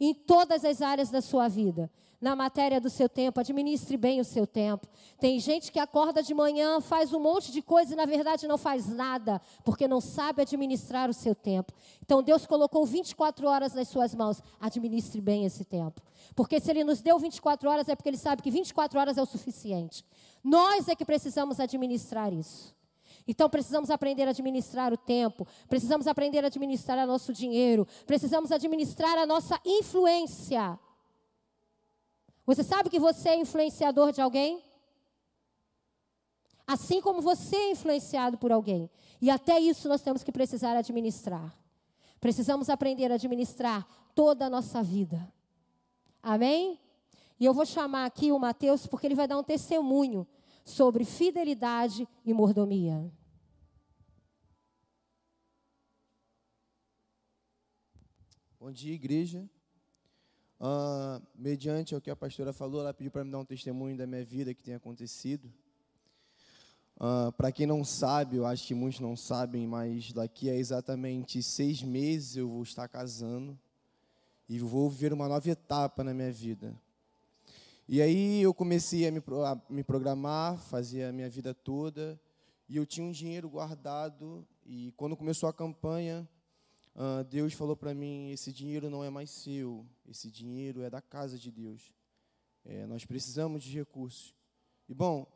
Em 0.00 0.14
todas 0.14 0.64
as 0.64 0.80
áreas 0.80 1.10
da 1.10 1.20
sua 1.20 1.48
vida 1.48 1.90
na 2.20 2.34
matéria 2.34 2.80
do 2.80 2.90
seu 2.90 3.08
tempo, 3.08 3.38
administre 3.38 3.96
bem 3.96 4.20
o 4.20 4.24
seu 4.24 4.46
tempo. 4.46 4.88
Tem 5.20 5.38
gente 5.38 5.70
que 5.70 5.78
acorda 5.78 6.22
de 6.22 6.34
manhã, 6.34 6.80
faz 6.80 7.12
um 7.12 7.20
monte 7.20 7.52
de 7.52 7.62
coisa 7.62 7.92
e 7.92 7.96
na 7.96 8.06
verdade 8.06 8.48
não 8.48 8.58
faz 8.58 8.88
nada, 8.88 9.40
porque 9.64 9.86
não 9.86 10.00
sabe 10.00 10.42
administrar 10.42 11.08
o 11.08 11.14
seu 11.14 11.34
tempo. 11.34 11.72
Então 12.04 12.22
Deus 12.22 12.44
colocou 12.44 12.84
24 12.84 13.46
horas 13.46 13.72
nas 13.72 13.88
suas 13.88 14.14
mãos, 14.14 14.42
administre 14.60 15.20
bem 15.20 15.44
esse 15.44 15.64
tempo. 15.64 16.02
Porque 16.34 16.60
se 16.60 16.70
Ele 16.70 16.82
nos 16.82 17.00
deu 17.00 17.18
24 17.18 17.70
horas 17.70 17.88
é 17.88 17.94
porque 17.94 18.08
Ele 18.08 18.18
sabe 18.18 18.42
que 18.42 18.50
24 18.50 18.98
horas 18.98 19.16
é 19.16 19.22
o 19.22 19.26
suficiente. 19.26 20.04
Nós 20.42 20.88
é 20.88 20.96
que 20.96 21.04
precisamos 21.04 21.60
administrar 21.60 22.32
isso. 22.32 22.76
Então 23.28 23.50
precisamos 23.50 23.90
aprender 23.90 24.26
a 24.26 24.30
administrar 24.30 24.90
o 24.90 24.96
tempo, 24.96 25.46
precisamos 25.68 26.06
aprender 26.06 26.42
a 26.42 26.46
administrar 26.46 27.04
o 27.04 27.06
nosso 27.06 27.30
dinheiro, 27.30 27.86
precisamos 28.06 28.50
administrar 28.50 29.18
a 29.18 29.26
nossa 29.26 29.60
influência. 29.66 30.80
Você 32.46 32.64
sabe 32.64 32.88
que 32.88 32.98
você 32.98 33.28
é 33.28 33.36
influenciador 33.36 34.12
de 34.12 34.22
alguém? 34.22 34.64
Assim 36.66 37.02
como 37.02 37.20
você 37.20 37.54
é 37.54 37.70
influenciado 37.72 38.38
por 38.38 38.50
alguém. 38.50 38.90
E 39.20 39.30
até 39.30 39.60
isso 39.60 39.86
nós 39.90 40.00
temos 40.00 40.24
que 40.24 40.32
precisar 40.32 40.74
administrar. 40.74 41.54
Precisamos 42.18 42.70
aprender 42.70 43.12
a 43.12 43.16
administrar 43.16 43.86
toda 44.14 44.46
a 44.46 44.50
nossa 44.50 44.82
vida. 44.82 45.30
Amém? 46.22 46.80
E 47.38 47.44
eu 47.44 47.52
vou 47.52 47.66
chamar 47.66 48.06
aqui 48.06 48.32
o 48.32 48.38
Mateus 48.38 48.86
porque 48.86 49.06
ele 49.06 49.14
vai 49.14 49.28
dar 49.28 49.38
um 49.38 49.44
testemunho 49.44 50.26
sobre 50.64 51.04
fidelidade 51.04 52.08
e 52.24 52.32
mordomia. 52.32 53.12
Bom 58.68 58.72
dia, 58.72 58.92
igreja. 58.92 59.48
Uh, 60.60 61.26
mediante 61.34 61.94
o 61.94 62.00
que 62.02 62.10
a 62.10 62.14
pastora 62.14 62.52
falou, 62.52 62.82
ela 62.82 62.92
pediu 62.92 63.10
para 63.10 63.24
me 63.24 63.30
dar 63.30 63.38
um 63.38 63.44
testemunho 63.46 63.96
da 63.96 64.06
minha 64.06 64.22
vida 64.22 64.52
que 64.52 64.62
tem 64.62 64.74
acontecido. 64.74 65.50
Uh, 66.98 67.32
para 67.32 67.50
quem 67.50 67.66
não 67.66 67.82
sabe, 67.82 68.36
eu 68.36 68.44
acho 68.44 68.66
que 68.66 68.74
muitos 68.74 69.00
não 69.00 69.16
sabem, 69.16 69.66
mas 69.66 70.12
daqui 70.12 70.50
a 70.50 70.54
exatamente 70.54 71.42
seis 71.42 71.82
meses 71.82 72.36
eu 72.36 72.46
vou 72.46 72.62
estar 72.62 72.86
casando 72.88 73.58
e 74.46 74.58
vou 74.58 74.90
viver 74.90 75.14
uma 75.14 75.28
nova 75.28 75.48
etapa 75.48 76.04
na 76.04 76.12
minha 76.12 76.30
vida. 76.30 76.78
E 77.88 78.02
aí 78.02 78.42
eu 78.42 78.52
comecei 78.52 79.08
a 79.08 79.10
me, 79.10 79.22
a 79.46 79.58
me 79.70 79.82
programar, 79.82 80.58
fazia 80.58 81.08
a 81.08 81.12
minha 81.12 81.30
vida 81.30 81.54
toda, 81.54 82.20
e 82.68 82.76
eu 82.76 82.84
tinha 82.84 83.06
um 83.06 83.12
dinheiro 83.12 83.48
guardado, 83.48 84.46
e 84.66 84.92
quando 84.94 85.16
começou 85.16 85.48
a 85.48 85.54
campanha, 85.54 86.28
uh, 86.98 87.24
Deus 87.24 87.54
falou 87.54 87.76
para 87.76 87.94
mim: 87.94 88.30
esse 88.30 88.52
dinheiro 88.52 88.90
não 88.90 89.02
é 89.02 89.08
mais 89.08 89.30
seu, 89.30 89.86
esse 90.06 90.30
dinheiro 90.30 90.82
é 90.82 90.90
da 90.90 91.00
casa 91.00 91.38
de 91.38 91.50
Deus. 91.50 91.92
É, 92.64 92.84
nós 92.86 93.04
precisamos 93.04 93.62
de 93.62 93.78
recursos. 93.78 94.34
E 94.88 94.92
bom, 94.94 95.26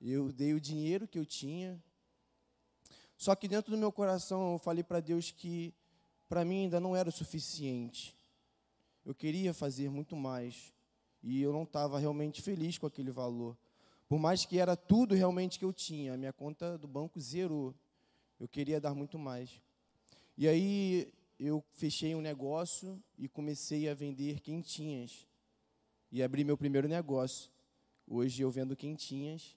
eu 0.00 0.32
dei 0.32 0.54
o 0.54 0.60
dinheiro 0.60 1.06
que 1.06 1.18
eu 1.18 1.26
tinha, 1.26 1.82
só 3.16 3.34
que 3.34 3.46
dentro 3.46 3.70
do 3.70 3.76
meu 3.76 3.92
coração 3.92 4.52
eu 4.52 4.58
falei 4.58 4.82
para 4.82 5.00
Deus 5.00 5.30
que 5.30 5.74
para 6.26 6.44
mim 6.44 6.64
ainda 6.64 6.80
não 6.80 6.96
era 6.96 7.08
o 7.08 7.12
suficiente. 7.12 8.16
Eu 9.04 9.14
queria 9.14 9.52
fazer 9.52 9.90
muito 9.90 10.14
mais 10.16 10.72
e 11.22 11.42
eu 11.42 11.52
não 11.52 11.64
estava 11.64 11.98
realmente 11.98 12.40
feliz 12.40 12.78
com 12.78 12.86
aquele 12.86 13.10
valor. 13.10 13.58
Por 14.08 14.18
mais 14.18 14.44
que 14.44 14.58
era 14.58 14.76
tudo 14.76 15.14
realmente 15.14 15.58
que 15.58 15.64
eu 15.64 15.72
tinha, 15.72 16.14
a 16.14 16.16
minha 16.16 16.32
conta 16.32 16.78
do 16.78 16.88
banco 16.88 17.20
zerou. 17.20 17.74
Eu 18.38 18.48
queria 18.48 18.80
dar 18.80 18.94
muito 18.94 19.18
mais. 19.18 19.60
E 20.40 20.48
aí 20.48 21.12
eu 21.38 21.62
fechei 21.74 22.14
um 22.14 22.22
negócio 22.22 22.98
e 23.18 23.28
comecei 23.28 23.90
a 23.90 23.92
vender 23.92 24.40
quentinhas. 24.40 25.28
E 26.10 26.22
abri 26.22 26.44
meu 26.44 26.56
primeiro 26.56 26.88
negócio. 26.88 27.50
Hoje 28.08 28.40
eu 28.40 28.50
vendo 28.50 28.74
quentinhas. 28.74 29.54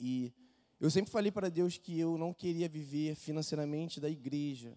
E 0.00 0.32
eu 0.80 0.90
sempre 0.90 1.12
falei 1.12 1.30
para 1.30 1.48
Deus 1.48 1.78
que 1.78 1.96
eu 2.00 2.18
não 2.18 2.34
queria 2.34 2.68
viver 2.68 3.14
financeiramente 3.14 4.00
da 4.00 4.10
igreja, 4.10 4.76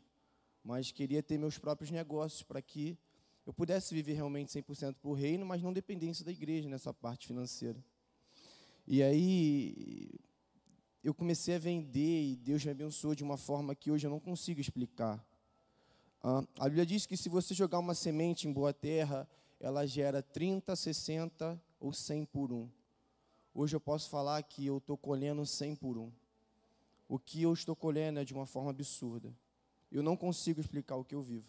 mas 0.63 0.91
queria 0.91 1.23
ter 1.23 1.39
meus 1.39 1.57
próprios 1.57 1.89
negócios 1.89 2.43
para 2.43 2.61
que 2.61 2.95
eu 3.47 3.51
pudesse 3.51 3.95
viver 3.95 4.13
realmente 4.13 4.51
100% 4.61 4.93
por 5.01 5.13
reino, 5.13 5.43
mas 5.43 5.63
não 5.63 5.73
dependência 5.73 6.23
da 6.23 6.31
igreja 6.31 6.69
nessa 6.69 6.93
parte 6.93 7.25
financeira. 7.25 7.83
E 8.85 9.01
aí 9.01 10.19
eu 11.03 11.13
comecei 11.13 11.55
a 11.55 11.59
vender 11.59 12.31
e 12.31 12.35
Deus 12.35 12.63
me 12.65 12.71
abençoou 12.71 13.15
de 13.15 13.23
uma 13.23 13.37
forma 13.37 13.73
que 13.73 13.89
hoje 13.89 14.05
eu 14.05 14.11
não 14.11 14.19
consigo 14.19 14.59
explicar. 14.59 15.23
Ah, 16.21 16.43
a 16.59 16.65
Bíblia 16.65 16.85
diz 16.85 17.05
que 17.05 17.15
se 17.15 17.29
você 17.29 17.53
jogar 17.53 17.79
uma 17.79 17.95
semente 17.95 18.47
em 18.47 18.51
boa 18.51 18.73
terra, 18.73 19.27
ela 19.59 19.85
gera 19.85 20.21
30, 20.21 20.75
60 20.75 21.61
ou 21.79 21.93
100 21.93 22.25
por 22.25 22.51
um. 22.51 22.69
Hoje 23.53 23.75
eu 23.75 23.79
posso 23.79 24.09
falar 24.09 24.41
que 24.43 24.65
eu 24.65 24.77
estou 24.77 24.97
colhendo 24.97 25.45
100 25.45 25.75
por 25.75 25.97
um. 25.97 26.11
O 27.07 27.17
que 27.17 27.41
eu 27.41 27.53
estou 27.53 27.75
colhendo 27.75 28.19
é 28.19 28.25
de 28.25 28.33
uma 28.33 28.45
forma 28.45 28.69
absurda. 28.69 29.33
Eu 29.91 30.03
não 30.03 30.15
consigo 30.15 30.59
explicar 30.59 30.97
o 30.97 31.03
que 31.03 31.15
eu 31.15 31.21
vivo. 31.21 31.47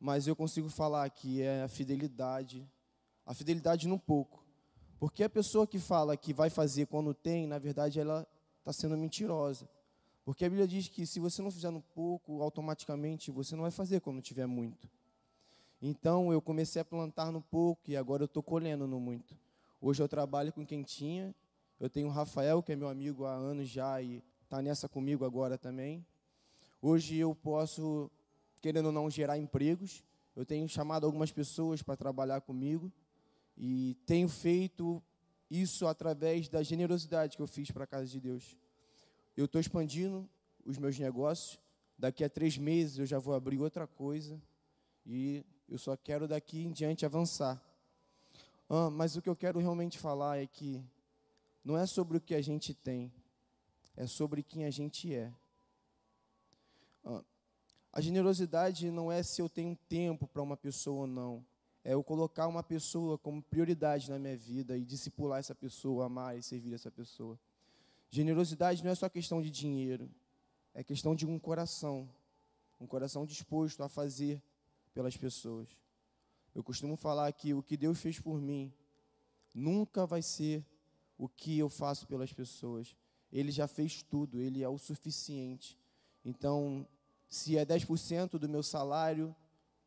Mas 0.00 0.26
eu 0.26 0.34
consigo 0.34 0.68
falar 0.68 1.08
que 1.10 1.42
é 1.42 1.62
a 1.62 1.68
fidelidade, 1.68 2.68
a 3.24 3.32
fidelidade 3.34 3.86
no 3.86 3.98
pouco. 3.98 4.44
Porque 4.98 5.22
a 5.22 5.30
pessoa 5.30 5.66
que 5.66 5.78
fala 5.78 6.16
que 6.16 6.32
vai 6.32 6.50
fazer 6.50 6.86
quando 6.86 7.14
tem, 7.14 7.46
na 7.46 7.58
verdade 7.58 8.00
ela 8.00 8.26
está 8.62 8.72
sendo 8.72 8.96
mentirosa. 8.96 9.68
Porque 10.24 10.44
a 10.44 10.48
Bíblia 10.48 10.68
diz 10.68 10.88
que 10.88 11.04
se 11.04 11.18
você 11.18 11.42
não 11.42 11.50
fizer 11.50 11.70
no 11.70 11.80
pouco, 11.80 12.40
automaticamente 12.42 13.30
você 13.30 13.56
não 13.56 13.62
vai 13.62 13.72
fazer 13.72 14.00
quando 14.00 14.22
tiver 14.22 14.46
muito. 14.46 14.88
Então 15.80 16.32
eu 16.32 16.40
comecei 16.40 16.80
a 16.80 16.84
plantar 16.84 17.32
no 17.32 17.42
pouco 17.42 17.90
e 17.90 17.96
agora 17.96 18.22
eu 18.22 18.26
estou 18.26 18.42
colhendo 18.42 18.86
no 18.86 19.00
muito. 19.00 19.36
Hoje 19.80 20.00
eu 20.00 20.08
trabalho 20.08 20.52
com 20.52 20.64
quem 20.64 20.84
tinha. 20.84 21.34
Eu 21.80 21.90
tenho 21.90 22.06
o 22.06 22.10
Rafael, 22.10 22.62
que 22.62 22.70
é 22.70 22.76
meu 22.76 22.88
amigo 22.88 23.24
há 23.24 23.32
anos 23.32 23.68
já 23.68 24.00
e 24.00 24.22
está 24.44 24.62
nessa 24.62 24.88
comigo 24.88 25.24
agora 25.24 25.58
também. 25.58 26.06
Hoje 26.80 27.16
eu 27.16 27.34
posso, 27.34 28.08
querendo 28.60 28.86
ou 28.86 28.92
não, 28.92 29.10
gerar 29.10 29.38
empregos. 29.38 30.04
Eu 30.36 30.46
tenho 30.46 30.68
chamado 30.68 31.04
algumas 31.04 31.32
pessoas 31.32 31.82
para 31.82 31.96
trabalhar 31.96 32.40
comigo 32.42 32.92
e 33.58 33.96
tenho 34.06 34.28
feito 34.28 35.02
isso 35.52 35.86
através 35.86 36.48
da 36.48 36.62
generosidade 36.62 37.36
que 37.36 37.42
eu 37.42 37.46
fiz 37.46 37.70
para 37.70 37.84
a 37.84 37.86
casa 37.86 38.06
de 38.06 38.18
Deus. 38.18 38.56
Eu 39.36 39.44
estou 39.44 39.60
expandindo 39.60 40.26
os 40.64 40.78
meus 40.78 40.98
negócios. 40.98 41.60
Daqui 41.98 42.24
a 42.24 42.30
três 42.30 42.56
meses 42.56 42.98
eu 42.98 43.04
já 43.04 43.18
vou 43.18 43.34
abrir 43.34 43.60
outra 43.60 43.86
coisa. 43.86 44.40
E 45.04 45.44
eu 45.68 45.76
só 45.76 45.94
quero 45.94 46.26
daqui 46.26 46.64
em 46.64 46.72
diante 46.72 47.04
avançar. 47.04 47.62
Ah, 48.66 48.88
mas 48.88 49.14
o 49.14 49.20
que 49.20 49.28
eu 49.28 49.36
quero 49.36 49.60
realmente 49.60 49.98
falar 49.98 50.38
é 50.38 50.46
que 50.46 50.82
não 51.62 51.76
é 51.76 51.84
sobre 51.84 52.16
o 52.16 52.20
que 52.20 52.34
a 52.34 52.40
gente 52.40 52.72
tem, 52.72 53.12
é 53.94 54.06
sobre 54.06 54.42
quem 54.42 54.64
a 54.64 54.70
gente 54.70 55.14
é. 55.14 55.30
Ah, 57.04 57.22
a 57.92 58.00
generosidade 58.00 58.90
não 58.90 59.12
é 59.12 59.22
se 59.22 59.42
eu 59.42 59.50
tenho 59.50 59.76
tempo 59.86 60.26
para 60.26 60.40
uma 60.40 60.56
pessoa 60.56 61.02
ou 61.02 61.06
não 61.06 61.44
é 61.84 61.94
eu 61.94 62.02
colocar 62.02 62.46
uma 62.46 62.62
pessoa 62.62 63.18
como 63.18 63.42
prioridade 63.42 64.08
na 64.08 64.18
minha 64.18 64.36
vida 64.36 64.76
e 64.78 64.84
discipular 64.84 65.40
essa 65.40 65.54
pessoa, 65.54 66.06
amar 66.06 66.38
e 66.38 66.42
servir 66.42 66.74
essa 66.74 66.90
pessoa. 66.90 67.38
Generosidade 68.08 68.84
não 68.84 68.90
é 68.90 68.94
só 68.94 69.08
questão 69.08 69.42
de 69.42 69.50
dinheiro, 69.50 70.08
é 70.74 70.84
questão 70.84 71.14
de 71.14 71.26
um 71.26 71.38
coração, 71.38 72.08
um 72.80 72.86
coração 72.86 73.26
disposto 73.26 73.82
a 73.82 73.88
fazer 73.88 74.40
pelas 74.94 75.16
pessoas. 75.16 75.68
Eu 76.54 76.62
costumo 76.62 76.96
falar 76.96 77.32
que 77.32 77.52
o 77.52 77.62
que 77.62 77.76
Deus 77.76 77.98
fez 77.98 78.20
por 78.20 78.40
mim 78.40 78.72
nunca 79.52 80.06
vai 80.06 80.22
ser 80.22 80.64
o 81.18 81.28
que 81.28 81.58
eu 81.58 81.68
faço 81.68 82.06
pelas 82.06 82.32
pessoas. 82.32 82.94
Ele 83.32 83.50
já 83.50 83.66
fez 83.66 84.02
tudo, 84.02 84.40
ele 84.40 84.62
é 84.62 84.68
o 84.68 84.78
suficiente. 84.78 85.78
Então, 86.24 86.86
se 87.28 87.56
é 87.56 87.64
10% 87.64 88.38
do 88.38 88.48
meu 88.48 88.62
salário, 88.62 89.34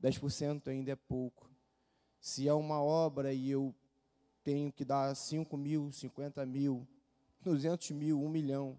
10% 0.01 0.67
ainda 0.67 0.91
é 0.91 0.95
pouco 0.95 1.54
se 2.25 2.47
é 2.47 2.53
uma 2.55 2.81
obra 2.81 3.31
e 3.31 3.51
eu 3.51 3.71
tenho 4.43 4.71
que 4.71 4.83
dar 4.83 5.15
5 5.15 5.55
mil, 5.55 5.91
50 5.91 6.43
mil, 6.43 6.87
200 7.41 7.91
mil, 7.91 8.19
1 8.19 8.27
milhão. 8.27 8.75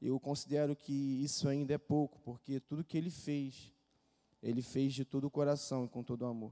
Eu 0.00 0.18
considero 0.18 0.74
que 0.74 1.22
isso 1.22 1.46
ainda 1.50 1.74
é 1.74 1.78
pouco, 1.78 2.18
porque 2.20 2.58
tudo 2.60 2.82
que 2.82 2.96
ele 2.96 3.10
fez, 3.10 3.70
ele 4.42 4.62
fez 4.62 4.94
de 4.94 5.04
todo 5.04 5.24
o 5.24 5.30
coração 5.30 5.84
e 5.84 5.88
com 5.88 6.02
todo 6.02 6.22
o 6.22 6.26
amor. 6.26 6.50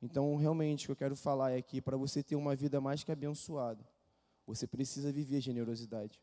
Então, 0.00 0.36
realmente, 0.36 0.84
o 0.84 0.86
que 0.86 0.92
eu 0.92 0.96
quero 0.96 1.16
falar 1.16 1.50
é 1.50 1.60
que 1.60 1.82
para 1.82 1.96
você 1.96 2.22
ter 2.22 2.36
uma 2.36 2.54
vida 2.54 2.80
mais 2.80 3.02
que 3.02 3.10
abençoada, 3.10 3.84
você 4.46 4.64
precisa 4.64 5.10
viver 5.10 5.40
generosidade. 5.40 6.22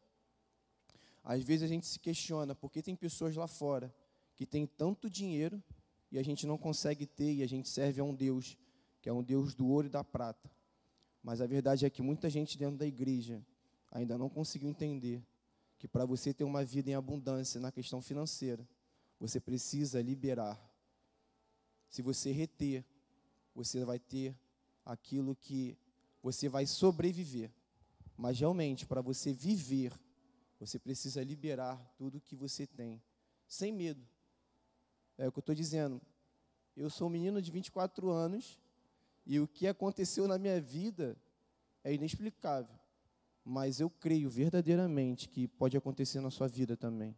Às 1.25 1.43
vezes 1.43 1.63
a 1.63 1.67
gente 1.67 1.85
se 1.85 1.99
questiona 1.99 2.55
por 2.55 2.71
que 2.71 2.81
tem 2.81 2.95
pessoas 2.95 3.35
lá 3.35 3.47
fora 3.47 3.93
que 4.37 4.45
têm 4.45 4.65
tanto 4.65 5.09
dinheiro 5.09 5.61
e 6.09 6.17
a 6.17 6.23
gente 6.23 6.47
não 6.47 6.57
consegue 6.57 7.05
ter 7.05 7.33
e 7.33 7.43
a 7.43 7.47
gente 7.47 7.67
serve 7.67 7.99
a 7.99 8.03
um 8.05 8.15
Deus 8.15 8.57
que 9.01 9.09
é 9.09 9.13
um 9.13 9.23
Deus 9.23 9.53
do 9.53 9.67
ouro 9.67 9.87
e 9.87 9.89
da 9.89 10.03
prata. 10.03 10.49
Mas 11.23 11.41
a 11.41 11.47
verdade 11.47 11.85
é 11.85 11.89
que 11.89 12.01
muita 12.01 12.29
gente 12.29 12.57
dentro 12.57 12.77
da 12.77 12.85
igreja 12.85 13.43
ainda 13.91 14.17
não 14.17 14.29
conseguiu 14.29 14.69
entender 14.69 15.23
que 15.77 15.87
para 15.87 16.05
você 16.05 16.33
ter 16.33 16.43
uma 16.43 16.63
vida 16.63 16.89
em 16.89 16.93
abundância 16.93 17.59
na 17.59 17.71
questão 17.71 18.01
financeira, 18.01 18.67
você 19.19 19.39
precisa 19.39 20.01
liberar. 20.01 20.59
Se 21.89 22.01
você 22.01 22.31
reter, 22.31 22.85
você 23.55 23.83
vai 23.83 23.99
ter 23.99 24.35
aquilo 24.85 25.35
que 25.35 25.77
você 26.21 26.49
vai 26.49 26.65
sobreviver. 26.65 27.51
Mas 28.17 28.39
realmente, 28.39 28.85
para 28.85 29.01
você 29.01 29.31
viver, 29.31 29.93
você 30.59 30.77
precisa 30.77 31.23
liberar 31.23 31.77
tudo 31.97 32.19
que 32.19 32.35
você 32.35 32.67
tem, 32.67 33.01
sem 33.47 33.71
medo. 33.71 34.05
É 35.17 35.27
o 35.27 35.31
que 35.31 35.39
eu 35.39 35.41
estou 35.41 35.55
dizendo. 35.55 36.01
Eu 36.75 36.89
sou 36.89 37.07
um 37.07 37.11
menino 37.11 37.41
de 37.41 37.51
24 37.51 38.09
anos 38.09 38.59
e 39.29 39.39
o 39.39 39.47
que 39.47 39.67
aconteceu 39.67 40.27
na 40.27 40.39
minha 40.39 40.59
vida 40.59 41.15
é 41.83 41.93
inexplicável. 41.93 42.75
Mas 43.45 43.79
eu 43.79 43.87
creio 43.87 44.27
verdadeiramente 44.27 45.29
que 45.29 45.47
pode 45.47 45.77
acontecer 45.77 46.19
na 46.19 46.31
sua 46.31 46.47
vida 46.47 46.75
também. 46.75 47.15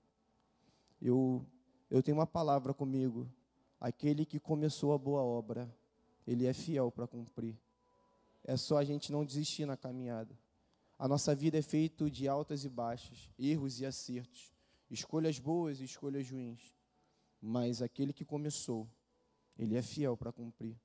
Eu, 1.02 1.46
eu 1.90 2.04
tenho 2.04 2.18
uma 2.18 2.28
palavra 2.28 2.74
comigo. 2.74 3.32
Aquele 3.80 4.26
que 4.26 4.42
começou 4.42 4.92
a 4.92 4.98
boa 4.98 5.22
obra, 5.22 5.74
ele 6.28 6.46
é 6.46 6.52
fiel 6.52 6.92
para 6.92 7.08
cumprir. 7.08 7.58
É 8.44 8.58
só 8.58 8.78
a 8.78 8.84
gente 8.84 9.10
não 9.10 9.24
desistir 9.24 9.66
na 9.66 9.78
caminhada. 9.78 10.38
A 11.00 11.08
nossa 11.08 11.34
vida 11.34 11.58
é 11.60 11.62
feita 11.62 12.12
de 12.12 12.28
altas 12.28 12.66
e 12.66 12.70
baixas, 12.70 13.30
erros 13.40 13.80
e 13.80 13.86
acertos, 13.86 14.54
escolhas 14.90 15.40
boas 15.40 15.80
e 15.80 15.86
escolhas 15.86 16.30
ruins. 16.30 16.76
Mas 17.42 17.82
aquele 17.82 18.12
que 18.12 18.26
começou, 18.26 18.86
ele 19.58 19.78
é 19.78 19.82
fiel 19.82 20.18
para 20.18 20.34
cumprir. 20.34 20.78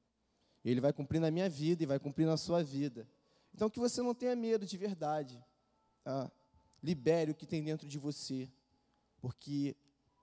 Ele 0.71 0.81
vai 0.81 0.93
cumprir 0.93 1.21
na 1.21 1.31
minha 1.31 1.49
vida 1.49 1.83
e 1.83 1.87
vai 1.87 1.99
cumprir 1.99 2.27
na 2.27 2.37
sua 2.37 2.63
vida. 2.63 3.09
Então, 3.55 3.71
que 3.71 3.79
você 3.79 4.03
não 4.03 4.15
tenha 4.15 4.35
medo 4.37 4.67
de 4.67 4.77
verdade. 4.77 5.43
Tá? 6.03 6.31
Libere 6.83 7.31
o 7.31 7.35
que 7.35 7.47
tem 7.47 7.63
dentro 7.63 7.89
de 7.89 7.99
você, 7.99 8.51
porque 9.21 9.77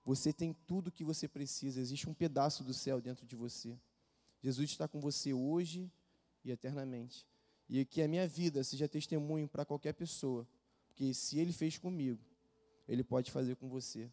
você 0.04 0.32
tem 0.32 0.52
tudo 0.66 0.88
o 0.88 0.92
que 0.92 1.02
você 1.02 1.26
precisa. 1.26 1.80
Existe 1.80 2.08
um 2.08 2.14
pedaço 2.14 2.62
do 2.62 2.74
céu 2.74 3.00
dentro 3.00 3.26
de 3.26 3.34
você. 3.34 3.78
Jesus 4.42 4.70
está 4.70 4.86
com 4.86 5.00
você 5.00 5.32
hoje 5.32 5.90
e 6.44 6.50
eternamente 6.50 7.26
e 7.68 7.84
que 7.84 8.02
a 8.02 8.08
minha 8.08 8.26
vida 8.26 8.62
seja 8.62 8.88
testemunho 8.88 9.48
para 9.48 9.64
qualquer 9.64 9.94
pessoa, 9.94 10.46
porque 10.88 11.14
se 11.14 11.38
ele 11.38 11.52
fez 11.52 11.78
comigo, 11.78 12.20
ele 12.86 13.02
pode 13.02 13.30
fazer 13.30 13.56
com 13.56 13.68
você. 13.68 14.10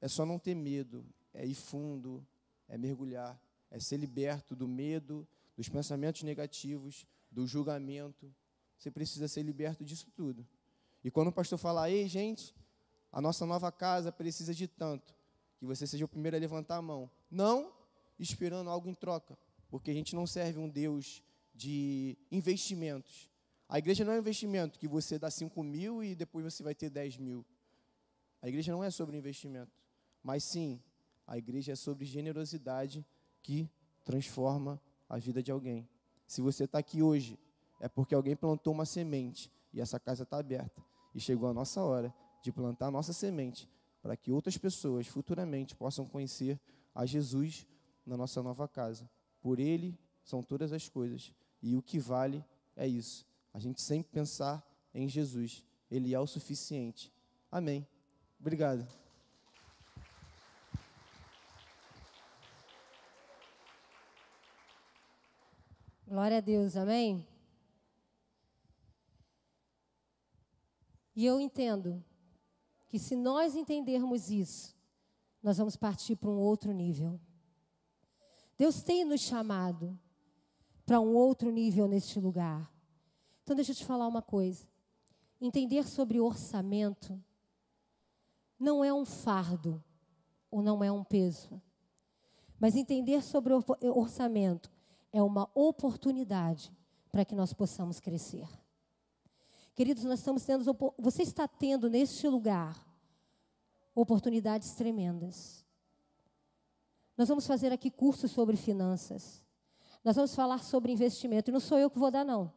É 0.00 0.08
só 0.08 0.26
não 0.26 0.38
ter 0.38 0.54
medo, 0.54 1.04
é 1.32 1.46
ir 1.46 1.54
fundo, 1.54 2.26
é 2.68 2.76
mergulhar, 2.76 3.40
é 3.70 3.78
ser 3.78 3.96
liberto 3.96 4.56
do 4.56 4.66
medo, 4.66 5.26
dos 5.56 5.68
pensamentos 5.68 6.22
negativos, 6.22 7.06
do 7.30 7.46
julgamento. 7.46 8.34
Você 8.76 8.90
precisa 8.90 9.28
ser 9.28 9.42
liberto 9.42 9.84
disso 9.84 10.10
tudo. 10.16 10.46
E 11.04 11.10
quando 11.10 11.28
o 11.28 11.32
pastor 11.32 11.58
falar, 11.58 11.90
ei, 11.90 12.08
gente, 12.08 12.54
a 13.12 13.20
nossa 13.20 13.46
nova 13.46 13.70
casa 13.70 14.10
precisa 14.10 14.54
de 14.54 14.66
tanto, 14.66 15.14
que 15.58 15.66
você 15.66 15.86
seja 15.86 16.04
o 16.04 16.08
primeiro 16.08 16.36
a 16.36 16.40
levantar 16.40 16.76
a 16.76 16.82
mão. 16.82 17.10
Não 17.30 17.72
esperando 18.18 18.70
algo 18.70 18.88
em 18.88 18.94
troca, 18.94 19.38
porque 19.68 19.90
a 19.90 19.94
gente 19.94 20.14
não 20.14 20.26
serve 20.26 20.58
um 20.58 20.68
Deus 20.68 21.22
de 21.54 22.16
investimentos. 22.30 23.30
A 23.68 23.78
igreja 23.78 24.04
não 24.04 24.12
é 24.12 24.16
um 24.16 24.20
investimento 24.20 24.78
que 24.78 24.88
você 24.88 25.18
dá 25.18 25.30
5 25.30 25.62
mil 25.62 26.02
e 26.02 26.14
depois 26.14 26.44
você 26.44 26.62
vai 26.62 26.74
ter 26.74 26.90
10 26.90 27.18
mil. 27.18 27.46
A 28.42 28.48
igreja 28.48 28.72
não 28.72 28.82
é 28.82 28.90
sobre 28.90 29.16
investimento, 29.16 29.72
mas 30.22 30.44
sim, 30.44 30.82
a 31.26 31.36
igreja 31.38 31.72
é 31.72 31.76
sobre 31.76 32.04
generosidade 32.04 33.04
que 33.42 33.70
transforma 34.04 34.80
a 35.08 35.18
vida 35.18 35.42
de 35.42 35.50
alguém. 35.50 35.88
Se 36.26 36.40
você 36.40 36.64
está 36.64 36.78
aqui 36.78 37.02
hoje, 37.02 37.38
é 37.80 37.88
porque 37.88 38.14
alguém 38.14 38.36
plantou 38.36 38.72
uma 38.72 38.84
semente 38.84 39.50
e 39.72 39.80
essa 39.80 39.98
casa 39.98 40.22
está 40.22 40.38
aberta. 40.38 40.82
E 41.14 41.20
chegou 41.20 41.48
a 41.48 41.54
nossa 41.54 41.82
hora 41.82 42.14
de 42.42 42.52
plantar 42.52 42.86
a 42.86 42.90
nossa 42.90 43.12
semente 43.12 43.68
para 44.02 44.16
que 44.16 44.30
outras 44.30 44.56
pessoas 44.56 45.06
futuramente 45.06 45.74
possam 45.74 46.06
conhecer 46.06 46.58
a 46.94 47.04
Jesus 47.04 47.66
na 48.06 48.16
nossa 48.16 48.42
nova 48.42 48.66
casa. 48.68 49.08
Por 49.40 49.58
Ele 49.58 49.98
são 50.22 50.42
todas 50.42 50.72
as 50.72 50.88
coisas. 50.88 51.32
E 51.62 51.76
o 51.76 51.82
que 51.82 51.98
vale 51.98 52.44
é 52.76 52.86
isso. 52.86 53.26
A 53.52 53.58
gente 53.58 53.80
sempre 53.82 54.10
pensar 54.12 54.64
em 54.94 55.08
Jesus. 55.08 55.64
Ele 55.90 56.14
é 56.14 56.20
o 56.20 56.26
suficiente. 56.26 57.12
Amém. 57.50 57.86
Obrigado. 58.38 58.86
Glória 66.10 66.38
a 66.38 66.40
Deus, 66.40 66.76
amém? 66.76 67.24
E 71.14 71.24
eu 71.24 71.38
entendo 71.38 72.04
que 72.88 72.98
se 72.98 73.14
nós 73.14 73.54
entendermos 73.54 74.28
isso, 74.28 74.76
nós 75.40 75.58
vamos 75.58 75.76
partir 75.76 76.16
para 76.16 76.28
um 76.28 76.40
outro 76.40 76.72
nível. 76.72 77.20
Deus 78.58 78.82
tem 78.82 79.04
nos 79.04 79.20
chamado 79.20 79.96
para 80.84 80.98
um 80.98 81.14
outro 81.14 81.48
nível 81.48 81.86
neste 81.86 82.18
lugar. 82.18 82.68
Então, 83.44 83.54
deixa 83.54 83.70
eu 83.70 83.76
te 83.76 83.84
falar 83.84 84.08
uma 84.08 84.20
coisa. 84.20 84.66
Entender 85.40 85.86
sobre 85.86 86.18
orçamento 86.18 87.22
não 88.58 88.82
é 88.82 88.92
um 88.92 89.04
fardo 89.04 89.80
ou 90.50 90.60
não 90.60 90.82
é 90.82 90.90
um 90.90 91.04
peso. 91.04 91.62
Mas 92.58 92.74
entender 92.74 93.22
sobre 93.22 93.52
orçamento 93.80 94.79
é 95.12 95.22
uma 95.22 95.50
oportunidade 95.54 96.72
para 97.10 97.24
que 97.24 97.34
nós 97.34 97.52
possamos 97.52 98.00
crescer. 98.00 98.48
Queridos, 99.74 100.04
nós 100.04 100.18
estamos 100.18 100.44
tendo, 100.44 100.64
você 100.98 101.22
está 101.22 101.48
tendo 101.48 101.88
neste 101.88 102.28
lugar 102.28 102.86
oportunidades 103.94 104.74
tremendas. 104.74 105.64
Nós 107.16 107.28
vamos 107.28 107.46
fazer 107.46 107.72
aqui 107.72 107.90
cursos 107.90 108.30
sobre 108.30 108.56
finanças. 108.56 109.42
Nós 110.04 110.16
vamos 110.16 110.34
falar 110.34 110.62
sobre 110.62 110.92
investimento. 110.92 111.50
E 111.50 111.52
não 111.52 111.60
sou 111.60 111.78
eu 111.78 111.90
que 111.90 111.98
vou 111.98 112.10
dar, 112.10 112.24
não. 112.24 112.52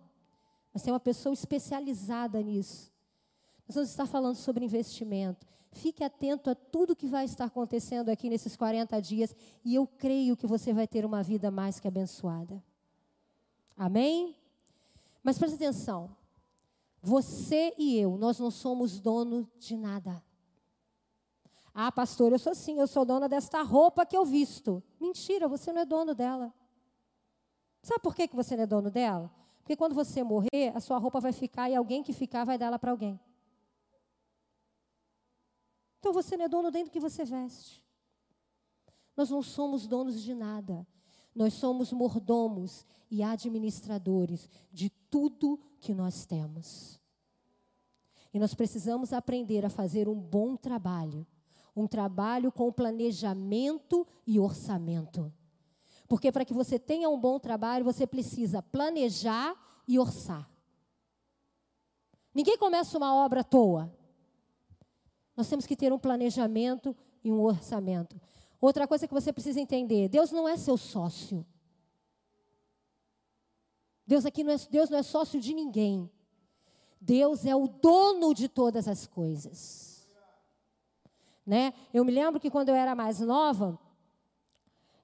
Mas 0.73 0.83
tem 0.83 0.93
uma 0.93 0.99
pessoa 0.99 1.33
especializada 1.33 2.41
nisso. 2.41 2.91
Nós 3.67 3.75
vamos 3.75 3.89
estar 3.89 4.05
falando 4.05 4.35
sobre 4.35 4.65
investimento. 4.65 5.45
Fique 5.73 6.03
atento 6.03 6.49
a 6.49 6.55
tudo 6.55 6.95
que 6.95 7.07
vai 7.07 7.25
estar 7.25 7.45
acontecendo 7.45 8.09
aqui 8.09 8.29
nesses 8.29 8.55
40 8.55 9.01
dias. 9.01 9.35
E 9.65 9.75
eu 9.75 9.87
creio 9.87 10.37
que 10.37 10.47
você 10.47 10.71
vai 10.71 10.87
ter 10.87 11.03
uma 11.05 11.23
vida 11.23 11.49
mais 11.49 11.79
que 11.79 11.87
abençoada. 11.87 12.63
Amém? 13.75 14.35
Mas 15.23 15.37
preste 15.37 15.55
atenção. 15.55 16.15
Você 17.01 17.73
e 17.77 17.97
eu, 17.97 18.17
nós 18.17 18.39
não 18.39 18.51
somos 18.51 18.99
dono 18.99 19.49
de 19.57 19.75
nada. 19.75 20.23
Ah, 21.73 21.91
pastor, 21.91 22.31
eu 22.31 22.39
sou 22.39 22.51
assim, 22.51 22.79
eu 22.79 22.87
sou 22.87 23.03
dona 23.03 23.27
desta 23.27 23.61
roupa 23.63 24.05
que 24.05 24.15
eu 24.15 24.23
visto. 24.23 24.81
Mentira, 24.99 25.47
você 25.47 25.73
não 25.73 25.81
é 25.81 25.85
dono 25.85 26.13
dela. 26.13 26.53
Sabe 27.81 27.99
por 28.01 28.15
que, 28.15 28.29
você 28.31 28.55
não 28.55 28.63
é 28.63 28.67
dono 28.67 28.91
dela? 28.91 29.29
Porque 29.59 29.75
quando 29.75 29.95
você 29.95 30.23
morrer, 30.23 30.71
a 30.75 30.79
sua 30.79 30.97
roupa 30.97 31.19
vai 31.19 31.33
ficar 31.33 31.69
e 31.69 31.75
alguém 31.75 32.03
que 32.03 32.13
ficar 32.13 32.43
vai 32.43 32.57
dar 32.57 32.67
ela 32.67 32.79
para 32.79 32.91
alguém. 32.91 33.19
Então 36.03 36.11
você 36.11 36.35
não 36.35 36.43
é 36.43 36.49
dono 36.49 36.69
dentro 36.69 36.89
do 36.89 36.91
que 36.91 36.99
você 36.99 37.23
veste. 37.23 37.81
Nós 39.15 39.29
não 39.29 39.41
somos 39.41 39.87
donos 39.87 40.21
de 40.21 40.33
nada. 40.33 40.85
Nós 41.33 41.53
somos 41.53 41.93
mordomos 41.93 42.85
e 43.09 43.23
administradores 43.23 44.49
de 44.69 44.89
tudo 44.89 45.57
que 45.79 45.93
nós 45.93 46.25
temos. 46.25 46.99
E 48.33 48.37
nós 48.37 48.53
precisamos 48.53 49.13
aprender 49.13 49.65
a 49.65 49.69
fazer 49.69 50.09
um 50.09 50.19
bom 50.19 50.57
trabalho, 50.57 51.25
um 51.73 51.87
trabalho 51.87 52.51
com 52.51 52.69
planejamento 52.69 54.05
e 54.27 54.37
orçamento. 54.41 55.31
Porque 56.05 56.33
para 56.33 56.43
que 56.43 56.53
você 56.53 56.77
tenha 56.77 57.09
um 57.09 57.17
bom 57.17 57.39
trabalho, 57.39 57.85
você 57.85 58.05
precisa 58.05 58.61
planejar 58.61 59.55
e 59.87 59.97
orçar. 59.97 60.51
Ninguém 62.35 62.57
começa 62.57 62.97
uma 62.97 63.15
obra 63.15 63.39
à 63.39 63.43
toa. 63.45 64.02
Nós 65.35 65.47
temos 65.47 65.65
que 65.65 65.75
ter 65.75 65.91
um 65.91 65.99
planejamento 65.99 66.95
e 67.23 67.31
um 67.31 67.41
orçamento. 67.41 68.19
Outra 68.61 68.87
coisa 68.87 69.07
que 69.07 69.13
você 69.13 69.33
precisa 69.33 69.59
entender: 69.59 70.07
Deus 70.07 70.31
não 70.31 70.47
é 70.47 70.55
seu 70.55 70.77
sócio. 70.77 71.45
Deus 74.05 74.25
aqui 74.25 74.43
não 74.43 74.53
é, 74.53 74.57
Deus 74.69 74.89
não 74.89 74.97
é 74.97 75.03
sócio 75.03 75.39
de 75.39 75.53
ninguém. 75.53 76.09
Deus 76.99 77.45
é 77.45 77.55
o 77.55 77.67
dono 77.67 78.33
de 78.33 78.47
todas 78.47 78.87
as 78.87 79.07
coisas. 79.07 80.07
Né? 81.45 81.73
Eu 81.93 82.05
me 82.05 82.11
lembro 82.11 82.39
que 82.39 82.49
quando 82.49 82.69
eu 82.69 82.75
era 82.75 82.95
mais 82.95 83.19
nova, 83.19 83.77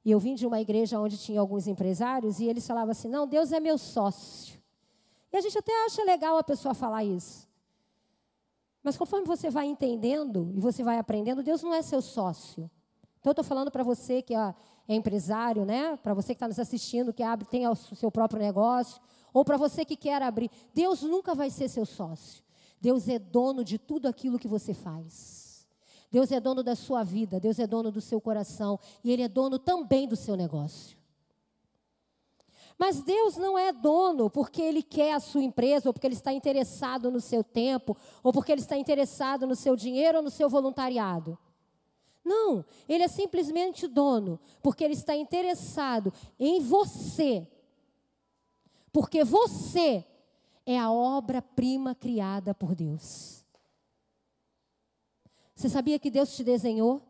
e 0.06 0.12
eu 0.12 0.20
vim 0.20 0.36
de 0.36 0.48
uma 0.48 0.62
igreja 0.62 1.00
onde 1.00 1.18
tinha 1.18 1.42
alguns 1.42 1.68
empresários, 1.68 2.39
e 2.39 2.46
eles 2.46 2.65
falavam 2.65 2.92
assim: 2.92 3.10
não, 3.10 3.28
Deus 3.28 3.52
é 3.52 3.60
meu 3.60 3.78
sócio. 3.78 4.62
E 5.34 5.38
a 5.38 5.42
gente 5.42 5.58
até 5.58 5.86
acha 5.86 6.04
legal 6.04 6.38
a 6.38 6.44
pessoa 6.44 6.74
falar 6.74 7.04
isso. 7.04 7.48
Mas 8.89 8.97
conforme 8.97 9.28
você 9.28 9.52
vai 9.52 9.67
entendendo 9.67 10.52
e 10.56 10.60
você 10.60 10.82
vai 10.82 10.97
aprendendo, 10.97 11.43
Deus 11.43 11.62
não 11.62 11.75
é 11.75 11.80
seu 11.84 12.02
sócio. 12.02 12.67
Então, 13.19 13.30
eu 13.30 13.34
estou 13.34 13.45
falando 13.45 13.69
para 13.69 13.84
você 13.84 14.19
que 14.19 14.34
é, 14.34 14.56
empresário, 14.88 15.63
né? 15.63 15.95
para 15.97 16.15
você 16.15 16.30
que 16.30 16.38
está 16.38 16.47
nos 16.47 16.58
assistindo, 16.58 17.13
que 17.13 17.21
abre, 17.21 17.45
tem 17.45 17.67
o 17.67 17.75
seu 17.75 18.10
próprio 18.10 18.39
negócio, 18.39 18.99
ou 19.32 19.45
para 19.45 19.58
você 19.58 19.86
que 19.86 19.95
quer 19.95 20.23
abrir. 20.23 20.49
Deus 20.73 21.04
nunca 21.04 21.36
vai 21.36 21.52
ser 21.52 21.69
seu 21.69 21.86
sócio. 21.86 22.43
Deus 22.82 23.08
é 23.08 23.19
dono 23.19 23.63
de 23.63 23.78
tudo 23.78 24.08
aquilo 24.08 24.39
que 24.39 24.47
você 24.47 24.73
faz. 24.73 25.67
Deus 26.12 26.32
é 26.32 26.39
dono 26.39 26.63
da 26.63 26.73
sua 26.73 27.04
vida, 27.04 27.39
Deus 27.39 27.60
é 27.60 27.67
dono 27.67 27.91
do 27.91 28.02
seu 28.02 28.19
coração 28.19 28.80
e 29.04 29.12
Ele 29.12 29.21
é 29.21 29.28
dono 29.28 29.60
também 29.60 30.08
do 30.08 30.15
seu 30.15 30.36
negócio. 30.36 30.97
Mas 32.80 33.04
Deus 33.04 33.36
não 33.36 33.60
é 33.60 33.74
dono 33.74 34.30
porque 34.30 34.62
Ele 34.62 34.82
quer 34.82 35.12
a 35.12 35.20
sua 35.20 35.44
empresa, 35.44 35.89
ou 35.89 35.94
porque 35.94 36.08
Ele 36.08 36.15
está 36.15 36.32
interessado 36.32 37.12
no 37.12 37.20
seu 37.20 37.44
tempo, 37.44 37.96
ou 38.24 38.32
porque 38.32 38.54
Ele 38.54 38.62
está 38.62 38.78
interessado 38.78 39.46
no 39.46 39.54
seu 39.54 39.76
dinheiro 39.76 40.20
ou 40.20 40.24
no 40.24 40.30
seu 40.30 40.50
voluntariado. 40.50 41.38
Não, 42.24 42.63
Ele 42.88 43.04
é 43.04 43.08
simplesmente 43.10 43.86
dono 43.86 44.39
porque 44.62 44.86
Ele 44.86 44.94
está 44.94 45.13
interessado 45.13 46.13
em 46.39 46.62
você. 46.62 47.46
Porque 48.94 49.26
você 49.26 50.06
é 50.65 50.80
a 50.80 50.89
obra-prima 50.89 51.94
criada 51.94 52.56
por 52.56 52.74
Deus. 52.74 53.44
Você 55.54 55.68
sabia 55.68 56.00
que 56.00 56.10
Deus 56.10 56.34
te 56.34 56.46
desenhou? 56.46 57.02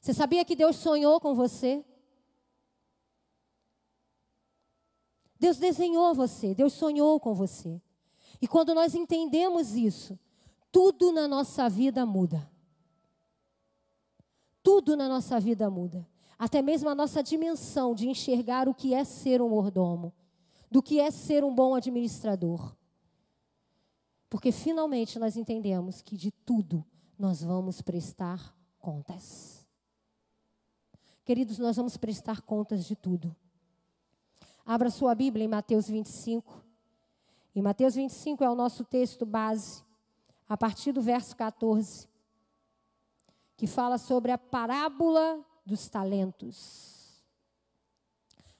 Você 0.00 0.14
sabia 0.14 0.42
que 0.42 0.56
Deus 0.56 0.76
sonhou 0.76 1.20
com 1.20 1.34
você? 1.34 1.84
Deus 5.40 5.56
desenhou 5.56 6.14
você, 6.14 6.54
Deus 6.54 6.74
sonhou 6.74 7.18
com 7.18 7.32
você. 7.32 7.80
E 8.42 8.46
quando 8.46 8.74
nós 8.74 8.94
entendemos 8.94 9.74
isso, 9.74 10.18
tudo 10.70 11.10
na 11.10 11.26
nossa 11.26 11.66
vida 11.66 12.04
muda. 12.04 12.48
Tudo 14.62 14.94
na 14.94 15.08
nossa 15.08 15.40
vida 15.40 15.70
muda. 15.70 16.06
Até 16.38 16.60
mesmo 16.60 16.90
a 16.90 16.94
nossa 16.94 17.22
dimensão 17.22 17.94
de 17.94 18.06
enxergar 18.06 18.68
o 18.68 18.74
que 18.74 18.92
é 18.92 19.02
ser 19.02 19.40
um 19.40 19.48
mordomo, 19.48 20.12
do 20.70 20.82
que 20.82 21.00
é 21.00 21.10
ser 21.10 21.42
um 21.42 21.54
bom 21.54 21.74
administrador. 21.74 22.76
Porque 24.28 24.52
finalmente 24.52 25.18
nós 25.18 25.38
entendemos 25.38 26.02
que 26.02 26.18
de 26.18 26.30
tudo 26.30 26.84
nós 27.18 27.42
vamos 27.42 27.80
prestar 27.80 28.54
contas. 28.78 29.66
Queridos, 31.24 31.58
nós 31.58 31.76
vamos 31.76 31.96
prestar 31.96 32.42
contas 32.42 32.84
de 32.84 32.94
tudo. 32.94 33.34
Abra 34.70 34.88
sua 34.88 35.16
Bíblia 35.16 35.44
em 35.44 35.48
Mateus 35.48 35.88
25. 35.88 36.64
E 37.56 37.60
Mateus 37.60 37.96
25 37.96 38.44
é 38.44 38.48
o 38.48 38.54
nosso 38.54 38.84
texto 38.84 39.26
base, 39.26 39.82
a 40.48 40.56
partir 40.56 40.92
do 40.92 41.02
verso 41.02 41.34
14, 41.34 42.08
que 43.56 43.66
fala 43.66 43.98
sobre 43.98 44.30
a 44.30 44.38
parábola 44.38 45.44
dos 45.66 45.88
talentos. 45.88 47.20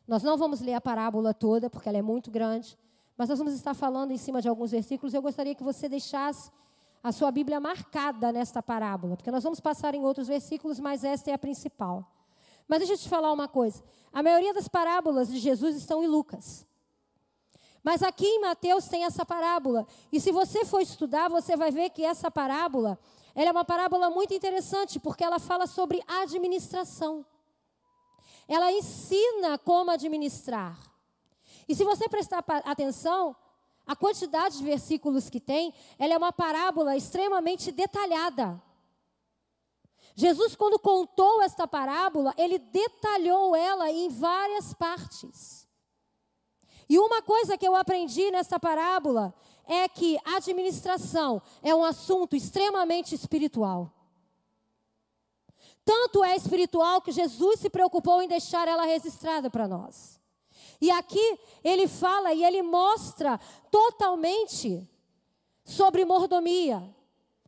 Nós 0.04 0.24
não 0.24 0.36
vamos 0.36 0.60
ler 0.60 0.74
a 0.74 0.80
parábola 0.80 1.32
toda, 1.32 1.70
porque 1.70 1.88
ela 1.88 1.98
é 1.98 2.02
muito 2.02 2.28
grande, 2.28 2.76
mas 3.16 3.28
nós 3.28 3.38
vamos 3.38 3.54
estar 3.54 3.72
falando 3.72 4.10
em 4.10 4.16
cima 4.16 4.42
de 4.42 4.48
alguns 4.48 4.72
versículos. 4.72 5.14
Eu 5.14 5.22
gostaria 5.22 5.54
que 5.54 5.62
você 5.62 5.88
deixasse 5.88 6.50
a 7.04 7.12
sua 7.12 7.30
Bíblia 7.30 7.60
marcada 7.60 8.32
nesta 8.32 8.60
parábola, 8.60 9.16
porque 9.16 9.30
nós 9.30 9.44
vamos 9.44 9.60
passar 9.60 9.94
em 9.94 10.04
outros 10.04 10.26
versículos, 10.26 10.80
mas 10.80 11.04
esta 11.04 11.30
é 11.30 11.34
a 11.34 11.38
principal. 11.38 12.04
Mas 12.70 12.78
deixa 12.78 12.92
eu 12.92 12.98
te 12.98 13.09
falar 13.09 13.33
uma 13.33 13.48
coisa. 13.48 13.83
A 14.12 14.22
maioria 14.22 14.54
das 14.54 14.68
parábolas 14.68 15.26
de 15.26 15.40
Jesus 15.40 15.74
estão 15.74 16.04
em 16.04 16.06
Lucas. 16.06 16.64
Mas 17.83 18.00
aqui 18.00 18.24
em 18.24 18.40
Mateus 18.40 18.87
tem 18.87 19.04
essa 19.04 19.26
parábola. 19.26 19.85
E 20.12 20.20
se 20.20 20.30
você 20.30 20.64
for 20.64 20.80
estudar, 20.80 21.28
você 21.28 21.56
vai 21.56 21.72
ver 21.72 21.90
que 21.90 22.04
essa 22.04 22.30
parábola, 22.30 22.96
ela 23.35 23.48
é 23.48 23.50
uma 23.50 23.64
parábola 23.64 24.09
muito 24.09 24.33
interessante, 24.33 25.00
porque 25.00 25.24
ela 25.24 25.40
fala 25.40 25.66
sobre 25.66 26.00
administração. 26.06 27.26
Ela 28.46 28.70
ensina 28.70 29.59
como 29.59 29.90
administrar. 29.90 30.78
E 31.68 31.74
se 31.74 31.83
você 31.83 32.09
prestar 32.09 32.44
atenção, 32.64 33.35
a 33.85 33.96
quantidade 33.96 34.59
de 34.59 34.62
versículos 34.62 35.28
que 35.28 35.40
tem, 35.40 35.74
ela 35.98 36.14
é 36.14 36.16
uma 36.16 36.33
parábola 36.33 36.96
extremamente 36.96 37.72
detalhada. 37.72 38.62
Jesus, 40.14 40.54
quando 40.54 40.78
contou 40.78 41.42
esta 41.42 41.66
parábola, 41.66 42.34
ele 42.36 42.58
detalhou 42.58 43.54
ela 43.54 43.90
em 43.90 44.08
várias 44.08 44.74
partes. 44.74 45.68
E 46.88 46.98
uma 46.98 47.22
coisa 47.22 47.56
que 47.56 47.66
eu 47.66 47.76
aprendi 47.76 48.30
nesta 48.30 48.58
parábola 48.58 49.32
é 49.64 49.88
que 49.88 50.18
administração 50.24 51.40
é 51.62 51.72
um 51.74 51.84
assunto 51.84 52.34
extremamente 52.34 53.14
espiritual. 53.14 53.92
Tanto 55.84 56.24
é 56.24 56.36
espiritual 56.36 57.00
que 57.00 57.12
Jesus 57.12 57.60
se 57.60 57.70
preocupou 57.70 58.20
em 58.20 58.28
deixar 58.28 58.66
ela 58.66 58.84
registrada 58.84 59.48
para 59.48 59.68
nós. 59.68 60.20
E 60.80 60.90
aqui 60.90 61.38
ele 61.62 61.86
fala 61.86 62.32
e 62.32 62.44
ele 62.44 62.62
mostra 62.62 63.38
totalmente 63.70 64.88
sobre 65.64 66.04
mordomia, 66.04 66.82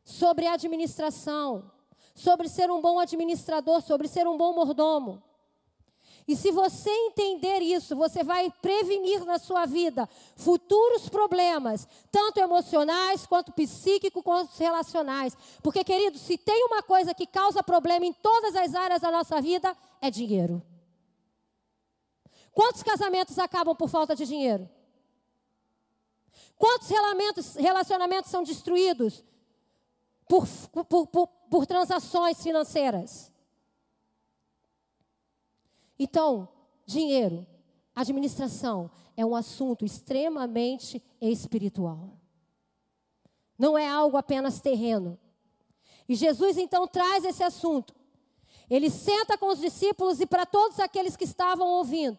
sobre 0.04 0.46
administração, 0.46 1.70
sobre 2.22 2.48
ser 2.48 2.70
um 2.70 2.80
bom 2.80 2.98
administrador, 3.00 3.82
sobre 3.82 4.06
ser 4.06 4.26
um 4.26 4.36
bom 4.36 4.54
mordomo. 4.54 5.22
E 6.26 6.36
se 6.36 6.52
você 6.52 6.88
entender 6.88 7.58
isso, 7.60 7.96
você 7.96 8.22
vai 8.22 8.48
prevenir 8.62 9.24
na 9.24 9.40
sua 9.40 9.66
vida 9.66 10.08
futuros 10.36 11.08
problemas, 11.08 11.86
tanto 12.12 12.38
emocionais, 12.38 13.26
quanto 13.26 13.52
psíquicos, 13.52 14.22
quanto 14.22 14.56
relacionais. 14.56 15.36
Porque, 15.62 15.82
querido, 15.82 16.16
se 16.16 16.38
tem 16.38 16.64
uma 16.64 16.80
coisa 16.80 17.12
que 17.12 17.26
causa 17.26 17.60
problema 17.60 18.06
em 18.06 18.12
todas 18.12 18.54
as 18.54 18.72
áreas 18.72 19.00
da 19.00 19.10
nossa 19.10 19.40
vida, 19.40 19.76
é 20.00 20.10
dinheiro. 20.10 20.62
Quantos 22.52 22.84
casamentos 22.84 23.36
acabam 23.38 23.74
por 23.74 23.88
falta 23.88 24.14
de 24.14 24.24
dinheiro? 24.24 24.70
Quantos 26.56 26.88
relacionamentos 27.56 28.30
são 28.30 28.44
destruídos 28.44 29.24
por, 30.28 30.46
por, 30.86 31.06
por, 31.06 31.26
por 31.26 31.66
transações 31.66 32.42
financeiras. 32.42 33.30
Então, 35.98 36.48
dinheiro, 36.86 37.46
administração 37.94 38.90
é 39.16 39.24
um 39.24 39.36
assunto 39.36 39.84
extremamente 39.84 41.02
espiritual. 41.20 42.10
Não 43.58 43.76
é 43.76 43.86
algo 43.86 44.16
apenas 44.16 44.60
terreno. 44.60 45.18
E 46.08 46.14
Jesus 46.14 46.58
então 46.58 46.88
traz 46.88 47.24
esse 47.24 47.44
assunto. 47.44 47.94
Ele 48.68 48.90
senta 48.90 49.36
com 49.36 49.48
os 49.48 49.60
discípulos 49.60 50.20
e 50.20 50.26
para 50.26 50.46
todos 50.46 50.80
aqueles 50.80 51.16
que 51.16 51.24
estavam 51.24 51.68
ouvindo. 51.68 52.18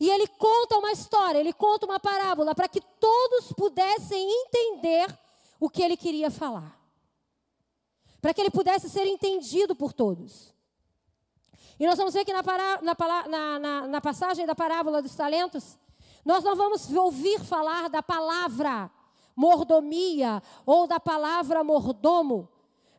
E 0.00 0.10
ele 0.10 0.26
conta 0.26 0.78
uma 0.78 0.90
história, 0.90 1.38
ele 1.38 1.52
conta 1.52 1.86
uma 1.86 2.00
parábola 2.00 2.54
para 2.54 2.68
que 2.68 2.80
todos 2.98 3.52
pudessem 3.52 4.28
entender 4.46 5.06
o 5.60 5.68
que 5.68 5.82
ele 5.82 5.96
queria 5.96 6.30
falar 6.30 6.81
para 8.22 8.32
que 8.32 8.40
ele 8.40 8.50
pudesse 8.50 8.88
ser 8.88 9.04
entendido 9.04 9.74
por 9.74 9.92
todos. 9.92 10.54
E 11.78 11.86
nós 11.86 11.98
vamos 11.98 12.14
ver 12.14 12.24
que 12.24 12.32
na, 12.32 12.44
para, 12.44 12.80
na, 12.80 13.58
na, 13.58 13.86
na 13.88 14.00
passagem 14.00 14.46
da 14.46 14.54
parábola 14.54 15.02
dos 15.02 15.16
talentos, 15.16 15.76
nós 16.24 16.44
não 16.44 16.54
vamos 16.54 16.90
ouvir 16.92 17.40
falar 17.40 17.90
da 17.90 18.00
palavra 18.00 18.88
mordomia 19.34 20.40
ou 20.64 20.86
da 20.86 21.00
palavra 21.00 21.64
mordomo, 21.64 22.48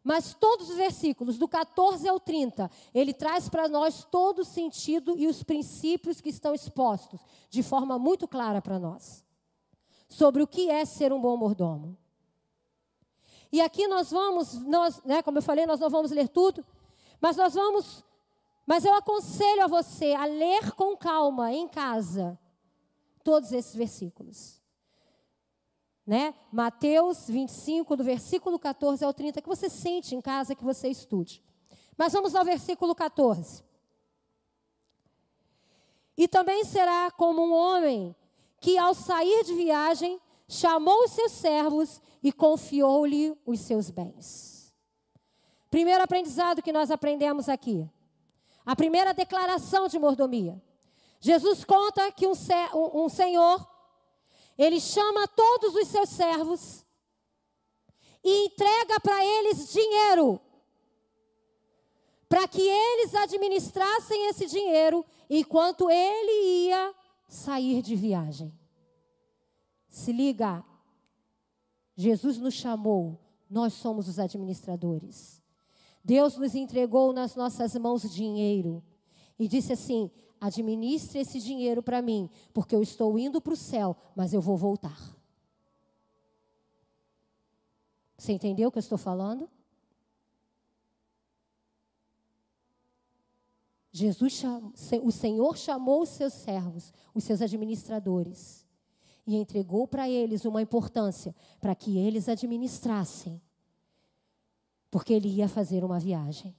mas 0.03 0.33
todos 0.33 0.69
os 0.69 0.75
versículos, 0.75 1.37
do 1.37 1.47
14 1.47 2.09
ao 2.09 2.19
30, 2.19 2.69
ele 2.93 3.13
traz 3.13 3.47
para 3.47 3.69
nós 3.69 4.03
todo 4.03 4.39
o 4.39 4.45
sentido 4.45 5.15
e 5.17 5.27
os 5.27 5.41
princípios 5.41 6.19
que 6.19 6.29
estão 6.29 6.53
expostos 6.53 7.21
de 7.49 7.63
forma 7.63 7.97
muito 7.97 8.27
clara 8.27 8.61
para 8.61 8.77
nós 8.77 9.23
sobre 10.09 10.43
o 10.43 10.47
que 10.47 10.69
é 10.69 10.83
ser 10.83 11.13
um 11.13 11.21
bom 11.21 11.37
mordomo. 11.37 11.97
E 13.53 13.61
aqui 13.61 13.87
nós 13.87 14.09
vamos, 14.09 14.55
nós, 14.63 15.03
né, 15.03 15.21
como 15.21 15.37
eu 15.37 15.41
falei, 15.43 15.67
nós 15.67 15.79
não 15.79 15.87
vamos 15.87 16.09
ler 16.09 16.27
tudo, 16.27 16.65
mas 17.21 17.37
nós 17.37 17.53
vamos, 17.53 18.03
mas 18.65 18.83
eu 18.83 18.95
aconselho 18.95 19.63
a 19.63 19.67
você 19.67 20.13
a 20.13 20.25
ler 20.25 20.71
com 20.71 20.97
calma 20.97 21.53
em 21.53 21.67
casa 21.67 22.35
todos 23.23 23.51
esses 23.51 23.75
versículos. 23.75 24.59
Né? 26.03 26.33
Mateus 26.51 27.27
25, 27.27 27.95
do 27.95 28.03
versículo 28.03 28.57
14 28.57 29.05
ao 29.05 29.13
30, 29.13 29.39
que 29.39 29.47
você 29.47 29.69
sente 29.69 30.15
em 30.15 30.19
casa, 30.19 30.55
que 30.55 30.63
você 30.63 30.89
estude. 30.89 31.43
Mas 31.95 32.11
vamos 32.11 32.33
ao 32.33 32.43
versículo 32.43 32.95
14. 32.95 33.63
E 36.17 36.27
também 36.27 36.65
será 36.65 37.11
como 37.11 37.43
um 37.43 37.53
homem 37.53 38.15
que 38.59 38.79
ao 38.79 38.95
sair 38.95 39.43
de 39.43 39.53
viagem, 39.53 40.19
chamou 40.47 41.03
os 41.03 41.11
seus 41.11 41.33
servos 41.33 42.01
e 42.23 42.31
confiou-lhe 42.31 43.37
os 43.45 43.59
seus 43.59 43.89
bens. 43.89 44.73
Primeiro 45.69 46.03
aprendizado 46.03 46.61
que 46.61 46.71
nós 46.71 46.89
aprendemos 46.89 47.49
aqui. 47.49 47.89
A 48.65 48.75
primeira 48.75 49.13
declaração 49.13 49.87
de 49.87 49.99
mordomia. 49.99 50.61
Jesus 51.19 51.63
conta 51.63 52.11
que 52.11 52.25
um, 52.25 52.33
um, 52.93 53.09
senhor, 53.09 53.67
ele 54.57 54.79
chama 54.79 55.27
todos 55.27 55.75
os 55.75 55.87
seus 55.87 56.09
servos 56.09 56.85
e 58.23 58.45
entrega 58.45 58.99
para 59.01 59.25
eles 59.25 59.71
dinheiro, 59.71 60.39
para 62.29 62.47
que 62.47 62.61
eles 62.61 63.13
administrassem 63.15 64.27
esse 64.27 64.45
dinheiro 64.45 65.05
enquanto 65.29 65.89
ele 65.89 66.67
ia 66.67 66.95
sair 67.27 67.81
de 67.81 67.95
viagem. 67.95 68.53
Se 69.89 70.11
liga, 70.11 70.63
Jesus 71.95 72.37
nos 72.37 72.53
chamou, 72.53 73.19
nós 73.49 73.73
somos 73.73 74.07
os 74.07 74.19
administradores. 74.19 75.41
Deus 76.03 76.37
nos 76.37 76.55
entregou 76.55 77.13
nas 77.13 77.35
nossas 77.35 77.75
mãos 77.75 78.11
dinheiro 78.11 78.83
e 79.37 79.47
disse 79.47 79.73
assim: 79.73 80.11
administre 80.39 81.19
esse 81.19 81.39
dinheiro 81.39 81.81
para 81.81 82.01
mim, 82.01 82.29
porque 82.53 82.75
eu 82.75 82.81
estou 82.81 83.17
indo 83.17 83.39
para 83.39 83.53
o 83.53 83.57
céu, 83.57 83.95
mas 84.15 84.33
eu 84.33 84.41
vou 84.41 84.57
voltar. 84.57 84.99
Você 88.17 88.33
entendeu 88.33 88.69
o 88.69 88.71
que 88.71 88.77
eu 88.77 88.81
estou 88.81 88.97
falando? 88.97 89.49
Jesus, 93.91 94.41
o 95.03 95.11
Senhor 95.11 95.55
chamou 95.55 96.01
os 96.01 96.09
seus 96.09 96.33
servos, 96.33 96.91
os 97.13 97.23
seus 97.23 97.41
administradores, 97.41 98.62
e 99.25 99.35
entregou 99.35 99.87
para 99.87 100.09
eles 100.09 100.45
uma 100.45 100.61
importância 100.61 101.35
para 101.59 101.73
que 101.73 101.97
eles 101.97 102.27
administrassem, 102.27 103.41
porque 104.91 105.13
ele 105.13 105.29
ia 105.29 105.47
fazer 105.47 105.83
uma 105.83 105.99
viagem. 105.99 106.55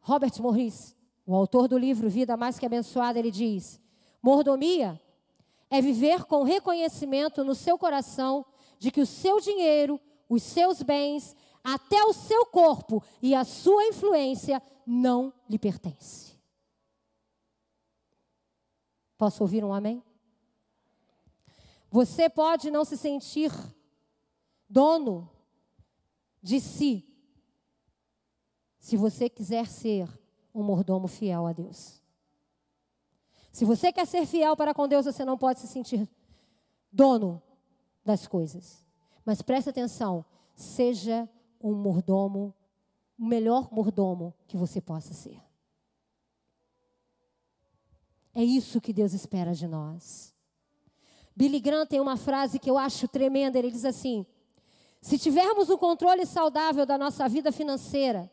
Robert 0.00 0.32
Morris, 0.40 0.94
o 1.26 1.34
autor 1.34 1.66
do 1.66 1.78
livro 1.78 2.10
Vida 2.10 2.36
Mais 2.36 2.58
Que 2.58 2.66
Abençoada, 2.66 3.18
ele 3.18 3.30
diz: 3.30 3.80
mordomia 4.22 5.00
é 5.70 5.80
viver 5.80 6.24
com 6.24 6.42
reconhecimento 6.42 7.42
no 7.42 7.54
seu 7.54 7.78
coração 7.78 8.44
de 8.78 8.90
que 8.90 9.00
o 9.00 9.06
seu 9.06 9.40
dinheiro, 9.40 9.98
os 10.28 10.42
seus 10.42 10.82
bens, 10.82 11.34
até 11.62 12.04
o 12.04 12.12
seu 12.12 12.44
corpo 12.44 13.02
e 13.22 13.34
a 13.34 13.44
sua 13.44 13.86
influência 13.86 14.62
não 14.86 15.32
lhe 15.48 15.58
pertence. 15.58 16.33
Posso 19.16 19.42
ouvir 19.42 19.64
um 19.64 19.72
amém? 19.72 20.02
Você 21.90 22.28
pode 22.28 22.70
não 22.70 22.84
se 22.84 22.96
sentir 22.96 23.52
dono 24.68 25.30
de 26.42 26.60
si, 26.60 27.08
se 28.80 28.96
você 28.96 29.28
quiser 29.28 29.66
ser 29.66 30.08
um 30.52 30.62
mordomo 30.62 31.06
fiel 31.06 31.46
a 31.46 31.52
Deus. 31.52 32.02
Se 33.52 33.64
você 33.64 33.92
quer 33.92 34.06
ser 34.06 34.26
fiel 34.26 34.56
para 34.56 34.74
com 34.74 34.88
Deus, 34.88 35.06
você 35.06 35.24
não 35.24 35.38
pode 35.38 35.60
se 35.60 35.68
sentir 35.68 36.10
dono 36.90 37.40
das 38.04 38.26
coisas. 38.26 38.84
Mas 39.24 39.40
preste 39.42 39.70
atenção, 39.70 40.24
seja 40.56 41.28
um 41.62 41.72
mordomo, 41.72 42.52
o 43.16 43.24
melhor 43.24 43.72
mordomo 43.72 44.34
que 44.48 44.56
você 44.56 44.80
possa 44.80 45.14
ser. 45.14 45.43
É 48.34 48.42
isso 48.42 48.80
que 48.80 48.92
Deus 48.92 49.12
espera 49.12 49.54
de 49.54 49.66
nós. 49.66 50.34
Billy 51.36 51.60
Graham 51.60 51.86
tem 51.86 52.00
uma 52.00 52.16
frase 52.16 52.58
que 52.58 52.70
eu 52.70 52.76
acho 52.76 53.06
tremenda. 53.08 53.58
Ele 53.58 53.70
diz 53.70 53.84
assim: 53.84 54.26
se 55.00 55.18
tivermos 55.18 55.70
um 55.70 55.76
controle 55.76 56.26
saudável 56.26 56.84
da 56.84 56.98
nossa 56.98 57.28
vida 57.28 57.52
financeira, 57.52 58.30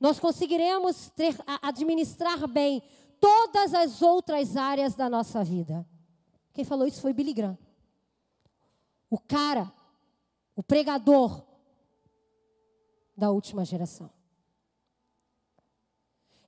nós 0.00 0.18
conseguiremos 0.18 1.10
ter, 1.10 1.36
administrar 1.62 2.46
bem 2.48 2.82
todas 3.20 3.74
as 3.74 4.02
outras 4.02 4.56
áreas 4.56 4.94
da 4.94 5.08
nossa 5.08 5.44
vida. 5.44 5.86
Quem 6.52 6.64
falou 6.64 6.86
isso 6.86 7.00
foi 7.00 7.12
Billy 7.12 7.32
Graham. 7.32 7.58
O 9.10 9.18
cara, 9.18 9.72
o 10.56 10.62
pregador 10.62 11.42
da 13.16 13.30
última 13.30 13.64
geração. 13.64 14.10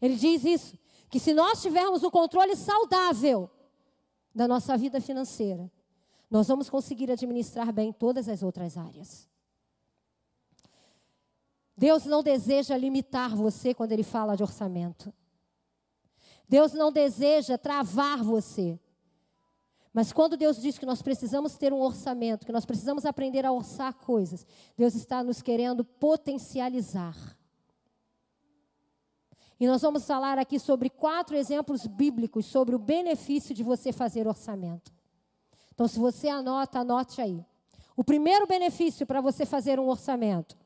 Ele 0.00 0.16
diz 0.16 0.44
isso, 0.44 0.78
que 1.16 1.20
se 1.20 1.32
nós 1.32 1.62
tivermos 1.62 2.02
um 2.02 2.10
controle 2.10 2.54
saudável 2.54 3.50
da 4.34 4.46
nossa 4.46 4.76
vida 4.76 5.00
financeira, 5.00 5.72
nós 6.30 6.46
vamos 6.46 6.68
conseguir 6.68 7.10
administrar 7.10 7.72
bem 7.72 7.90
todas 7.90 8.28
as 8.28 8.42
outras 8.42 8.76
áreas. 8.76 9.26
Deus 11.74 12.04
não 12.04 12.22
deseja 12.22 12.76
limitar 12.76 13.34
você 13.34 13.72
quando 13.72 13.92
Ele 13.92 14.02
fala 14.02 14.36
de 14.36 14.42
orçamento. 14.42 15.10
Deus 16.46 16.74
não 16.74 16.92
deseja 16.92 17.56
travar 17.56 18.22
você. 18.22 18.78
Mas 19.94 20.12
quando 20.12 20.36
Deus 20.36 20.60
diz 20.60 20.78
que 20.78 20.84
nós 20.84 21.00
precisamos 21.00 21.56
ter 21.56 21.72
um 21.72 21.80
orçamento, 21.80 22.44
que 22.44 22.52
nós 22.52 22.66
precisamos 22.66 23.06
aprender 23.06 23.46
a 23.46 23.52
orçar 23.52 23.94
coisas, 23.94 24.46
Deus 24.76 24.94
está 24.94 25.24
nos 25.24 25.40
querendo 25.40 25.82
potencializar. 25.82 27.16
E 29.58 29.66
nós 29.66 29.80
vamos 29.80 30.04
falar 30.04 30.38
aqui 30.38 30.58
sobre 30.58 30.90
quatro 30.90 31.36
exemplos 31.36 31.86
bíblicos 31.86 32.46
sobre 32.46 32.74
o 32.74 32.78
benefício 32.78 33.54
de 33.54 33.62
você 33.62 33.92
fazer 33.92 34.26
orçamento. 34.26 34.92
Então, 35.74 35.88
se 35.88 35.98
você 35.98 36.28
anota, 36.28 36.80
anote 36.80 37.20
aí. 37.20 37.44
O 37.96 38.04
primeiro 38.04 38.46
benefício 38.46 39.06
para 39.06 39.20
você 39.20 39.46
fazer 39.46 39.80
um 39.80 39.88
orçamento. 39.88 40.56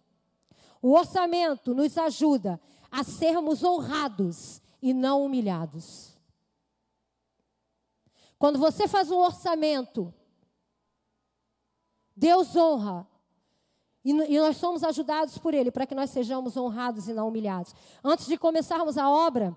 O 0.82 0.92
orçamento 0.92 1.74
nos 1.74 1.96
ajuda 1.96 2.60
a 2.90 3.04
sermos 3.04 3.62
honrados 3.62 4.60
e 4.82 4.92
não 4.92 5.24
humilhados. 5.24 6.18
Quando 8.38 8.58
você 8.58 8.88
faz 8.88 9.10
um 9.10 9.18
orçamento, 9.18 10.12
Deus 12.16 12.56
honra. 12.56 13.06
E, 14.04 14.12
nós 14.12 14.56
somos 14.56 14.82
ajudados 14.82 15.36
por 15.36 15.52
Ele 15.52 15.70
para 15.70 15.86
que 15.86 15.94
nós 15.94 16.10
sejamos 16.10 16.56
honrados 16.56 17.08
e 17.08 17.12
não 17.12 17.28
humilhados. 17.28 17.74
Antes 18.02 18.26
de 18.26 18.38
começarmos 18.38 18.96
a 18.96 19.10
obra, 19.10 19.56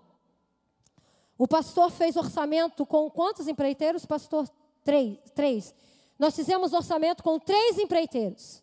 o 1.38 1.48
pastor 1.48 1.90
fez 1.90 2.16
orçamento 2.16 2.86
com 2.86 3.10
quantos 3.10 3.48
empreiteiros? 3.48 4.06
Pastor, 4.06 4.50
três. 4.84 5.18
três. 5.34 5.74
Nós 6.20 6.36
fizemos 6.36 6.74
orçamento 6.74 7.24
com 7.24 7.40
três 7.40 7.78
empreiteiros. 7.78 8.62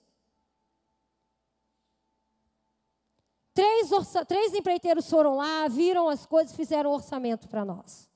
Três, 3.52 3.90
orça, 3.90 4.24
três 4.24 4.54
empreiteiros 4.54 5.10
foram 5.10 5.36
lá, 5.36 5.66
viram 5.68 6.08
as 6.08 6.24
coisas, 6.24 6.54
fizeram 6.54 6.92
orçamento 6.92 7.48
para 7.48 7.64
nós. 7.64 8.08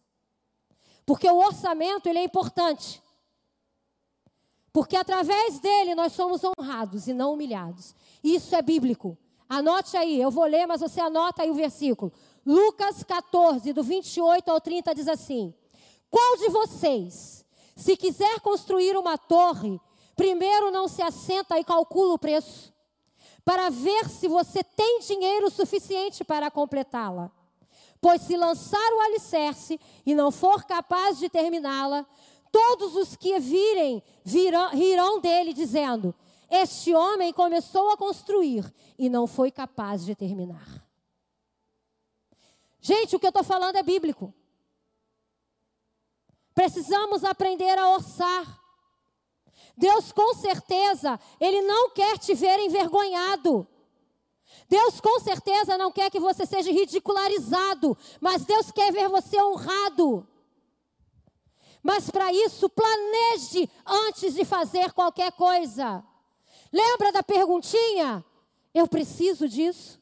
Porque 1.05 1.29
o 1.29 1.39
orçamento 1.39 2.09
ele 2.09 2.21
é 2.21 2.25
importante. 2.25 3.03
Porque 4.75 4.97
através 4.97 5.59
dele 5.61 5.95
nós 5.95 6.13
somos 6.13 6.43
honrados 6.45 7.07
e 7.07 7.15
não 7.15 7.33
humilhados. 7.33 7.95
Isso 8.23 8.55
é 8.55 8.61
bíblico. 8.61 9.17
Anote 9.49 9.97
aí, 9.97 10.21
eu 10.21 10.31
vou 10.31 10.45
ler, 10.45 10.67
mas 10.67 10.83
você 10.83 11.01
anota 11.01 11.43
aí 11.43 11.51
o 11.51 11.55
versículo. 11.55 12.13
Lucas 12.45 13.03
14, 13.03 13.73
do 13.73 13.83
28 13.83 14.51
ao 14.51 14.61
30 14.61 14.95
diz 14.95 15.09
assim: 15.09 15.55
Qual 16.11 16.37
de 16.37 16.49
vocês, 16.49 17.47
se 17.75 17.97
quiser 17.97 18.41
construir 18.41 18.97
uma 18.99 19.17
torre, 19.17 19.81
primeiro 20.15 20.71
não 20.71 20.89
se 20.89 21.01
assenta 21.01 21.59
e 21.59 21.65
calcula 21.65 22.13
o 22.13 22.19
preço? 22.19 22.75
para 23.45 23.69
ver 23.69 24.09
se 24.09 24.27
você 24.27 24.65
tem 24.65 25.01
dinheiro 25.01 25.51
suficiente 25.51 26.25
para 26.25 26.51
completá-la. 26.51 27.31
Pois 28.01 28.23
se 28.23 28.37
lançar 28.37 28.93
o 28.93 29.01
alicerce 29.01 29.79
e 30.05 30.15
não 30.15 30.31
for 30.31 30.65
capaz 30.65 31.19
de 31.19 31.29
terminá-la, 31.29 32.07
todos 32.55 32.95
os 32.95 33.17
que 33.17 33.37
virem 33.41 34.01
virão, 34.23 34.71
rirão 34.71 35.21
dele, 35.21 35.53
dizendo: 35.53 36.15
Este 36.49 36.95
homem 36.95 37.33
começou 37.33 37.91
a 37.91 37.97
construir 37.97 38.73
e 38.97 39.09
não 39.09 39.27
foi 39.27 39.51
capaz 39.51 40.05
de 40.05 40.15
terminar. 40.15 40.87
Gente, 42.81 43.17
o 43.17 43.19
que 43.19 43.27
eu 43.27 43.31
estou 43.31 43.43
falando 43.43 43.75
é 43.75 43.83
bíblico. 43.83 44.33
Precisamos 46.55 47.25
aprender 47.25 47.77
a 47.77 47.89
orçar. 47.89 48.61
Deus 49.77 50.13
com 50.13 50.33
certeza, 50.35 51.19
Ele 51.41 51.61
não 51.63 51.91
quer 51.91 52.19
te 52.19 52.35
ver 52.35 52.61
envergonhado. 52.61 53.67
Deus 54.69 55.01
com 55.01 55.19
certeza 55.19 55.77
não 55.77 55.91
quer 55.91 56.09
que 56.09 56.21
você 56.21 56.47
seja 56.47 56.71
ridicularizado, 56.71 57.99
mas 58.21 58.45
Deus 58.45 58.71
quer 58.71 58.93
ver 58.93 59.09
você 59.09 59.43
honrado. 59.43 60.29
Mas 61.85 62.11
para 62.11 62.33
isso, 62.33 62.67
planeje 62.71 63.69
antes 63.87 64.33
de 64.33 64.43
fazer 64.43 64.91
qualquer 64.95 65.31
coisa. 65.33 66.03
Lembra 66.73 67.13
da 67.13 67.23
perguntinha? 67.23 68.25
Eu 68.73 68.89
preciso 68.89 69.47
disso? 69.47 70.01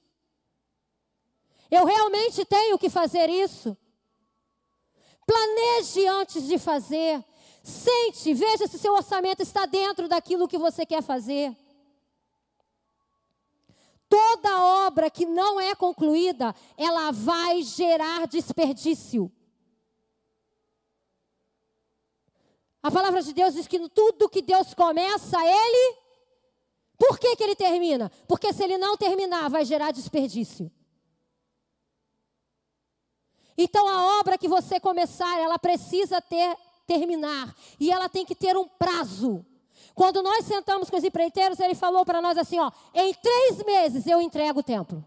Eu 1.68 1.84
realmente 1.84 2.44
tenho 2.44 2.78
que 2.78 2.88
fazer 2.88 3.28
isso? 3.28 3.76
Planeje 5.26 6.06
antes 6.06 6.46
de 6.46 6.56
fazer. 6.56 7.24
Sente, 7.64 8.32
veja 8.32 8.68
se 8.68 8.78
seu 8.78 8.92
orçamento 8.94 9.42
está 9.42 9.66
dentro 9.66 10.06
daquilo 10.06 10.46
que 10.46 10.58
você 10.58 10.86
quer 10.86 11.02
fazer. 11.02 11.56
Toda 14.08 14.86
obra 14.86 15.10
que 15.10 15.26
não 15.26 15.60
é 15.60 15.74
concluída, 15.74 16.54
ela 16.76 17.10
vai 17.10 17.60
gerar 17.62 18.28
desperdício. 18.28 19.32
A 22.82 22.90
palavra 22.90 23.22
de 23.22 23.32
Deus 23.32 23.54
diz 23.54 23.66
que 23.66 23.88
tudo 23.88 24.28
que 24.28 24.42
Deus 24.42 24.74
começa, 24.74 25.38
Ele. 25.44 25.96
Por 26.98 27.18
que, 27.18 27.36
que 27.36 27.44
Ele 27.44 27.54
termina? 27.54 28.10
Porque 28.26 28.52
se 28.52 28.64
Ele 28.64 28.76
não 28.76 28.96
terminar, 28.96 29.48
vai 29.48 29.64
gerar 29.64 29.92
desperdício. 29.92 30.70
Então 33.56 33.86
a 33.88 34.18
obra 34.18 34.38
que 34.38 34.48
você 34.48 34.80
começar, 34.80 35.38
ela 35.38 35.58
precisa 35.58 36.20
ter 36.20 36.56
terminar 36.86 37.54
e 37.78 37.90
ela 37.90 38.08
tem 38.08 38.24
que 38.24 38.34
ter 38.34 38.56
um 38.56 38.66
prazo. 38.66 39.44
Quando 39.94 40.22
nós 40.22 40.44
sentamos 40.44 40.90
com 40.90 40.96
os 40.96 41.04
empreiteiros, 41.04 41.60
ele 41.60 41.74
falou 41.74 42.04
para 42.04 42.20
nós 42.20 42.38
assim: 42.38 42.58
ó, 42.58 42.70
em 42.94 43.14
três 43.14 43.62
meses 43.64 44.06
eu 44.06 44.20
entrego 44.20 44.60
o 44.60 44.62
templo. 44.62 45.04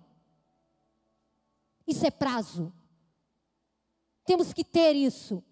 Isso 1.87 2.05
é 2.05 2.11
prazo. 2.11 2.71
Temos 4.25 4.53
que 4.53 4.63
ter 4.63 4.95
isso. 4.95 5.43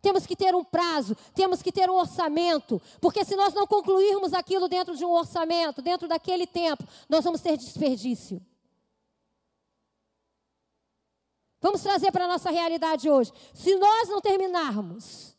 Temos 0.00 0.26
que 0.26 0.36
ter 0.36 0.54
um 0.54 0.64
prazo, 0.64 1.16
temos 1.34 1.60
que 1.60 1.72
ter 1.72 1.90
um 1.90 1.94
orçamento, 1.94 2.80
porque 3.00 3.24
se 3.24 3.34
nós 3.34 3.52
não 3.52 3.66
concluirmos 3.66 4.32
aquilo 4.32 4.68
dentro 4.68 4.96
de 4.96 5.04
um 5.04 5.10
orçamento, 5.10 5.82
dentro 5.82 6.06
daquele 6.06 6.46
tempo, 6.46 6.84
nós 7.08 7.24
vamos 7.24 7.40
ter 7.40 7.56
desperdício. 7.56 8.40
Vamos 11.60 11.82
trazer 11.82 12.12
para 12.12 12.26
a 12.26 12.28
nossa 12.28 12.50
realidade 12.50 13.10
hoje. 13.10 13.32
Se 13.52 13.74
nós 13.74 14.08
não 14.08 14.20
terminarmos 14.20 15.36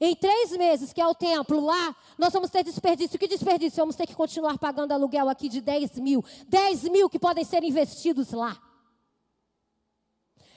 em 0.00 0.16
três 0.16 0.50
meses, 0.52 0.92
que 0.92 1.00
é 1.00 1.06
o 1.06 1.14
templo 1.14 1.64
lá, 1.64 1.94
nós 2.18 2.32
vamos 2.32 2.50
ter 2.50 2.64
desperdício. 2.64 3.18
Que 3.18 3.28
desperdício? 3.28 3.76
Vamos 3.76 3.94
ter 3.94 4.06
que 4.06 4.14
continuar 4.14 4.58
pagando 4.58 4.92
aluguel 4.92 5.28
aqui 5.28 5.48
de 5.48 5.60
10 5.60 5.98
mil. 6.00 6.24
10 6.48 6.84
mil 6.84 7.08
que 7.08 7.18
podem 7.18 7.44
ser 7.44 7.62
investidos 7.62 8.32
lá. 8.32 8.60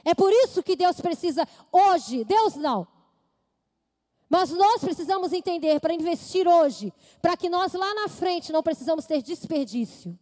É 0.04 0.16
por 0.16 0.32
isso 0.32 0.64
que 0.64 0.76
Deus 0.76 1.00
precisa 1.00 1.48
hoje, 1.72 2.24
Deus 2.26 2.56
não. 2.56 2.88
Mas 4.34 4.50
nós 4.50 4.82
precisamos 4.82 5.32
entender 5.32 5.80
para 5.80 5.94
investir 5.94 6.48
hoje, 6.48 6.92
para 7.22 7.38
que 7.38 7.48
nós 7.48 7.74
lá 7.74 7.94
na 7.94 8.10
frente 8.10 8.52
não 8.52 8.64
precisamos 8.64 9.06
ter 9.06 9.22
desperdício. 9.22 10.18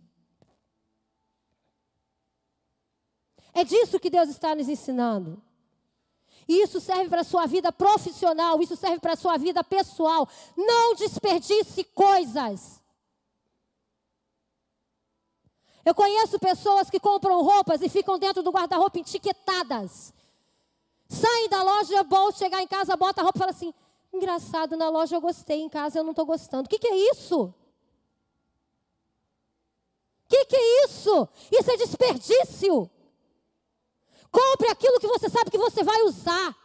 É 3.53 3.63
disso 3.63 4.01
que 4.01 4.09
Deus 4.09 4.27
está 4.27 4.53
nos 4.53 4.67
ensinando. 4.67 5.41
E 6.45 6.61
isso 6.61 6.81
serve 6.81 7.09
para 7.09 7.21
a 7.21 7.23
sua 7.23 7.45
vida 7.45 7.71
profissional, 7.71 8.61
isso 8.61 8.75
serve 8.75 8.99
para 8.99 9.13
a 9.13 9.15
sua 9.15 9.37
vida 9.37 9.63
pessoal. 9.63 10.27
Não 10.57 10.93
desperdice 10.93 11.85
coisas. 11.85 12.81
Eu 15.85 15.95
conheço 15.95 16.37
pessoas 16.37 16.89
que 16.89 16.99
compram 16.99 17.41
roupas 17.41 17.81
e 17.81 17.87
ficam 17.87 18.19
dentro 18.19 18.43
do 18.43 18.51
guarda-roupa 18.51 18.99
etiquetadas. 18.99 20.13
Saem 21.07 21.47
da 21.47 21.63
loja, 21.63 22.03
vão 22.03 22.29
chegar 22.33 22.61
em 22.61 22.67
casa, 22.67 22.97
bota 22.97 23.21
a 23.21 23.23
roupa 23.23 23.37
e 23.37 23.39
fala 23.39 23.51
assim: 23.51 23.73
engraçado, 24.13 24.77
na 24.77 24.89
loja 24.89 25.15
eu 25.15 25.21
gostei, 25.21 25.61
em 25.61 25.69
casa 25.69 25.99
eu 25.99 26.03
não 26.03 26.11
estou 26.11 26.25
gostando. 26.25 26.65
O 26.65 26.69
que, 26.69 26.79
que 26.79 26.87
é 26.87 27.11
isso? 27.11 27.43
O 27.43 27.53
que, 30.27 30.45
que 30.45 30.55
é 30.55 30.85
isso? 30.85 31.27
Isso 31.51 31.71
é 31.71 31.77
desperdício. 31.77 32.89
Compre 34.31 34.69
aquilo 34.69 34.99
que 34.99 35.07
você 35.07 35.29
sabe 35.29 35.51
que 35.51 35.57
você 35.57 35.83
vai 35.83 36.01
usar. 36.03 36.55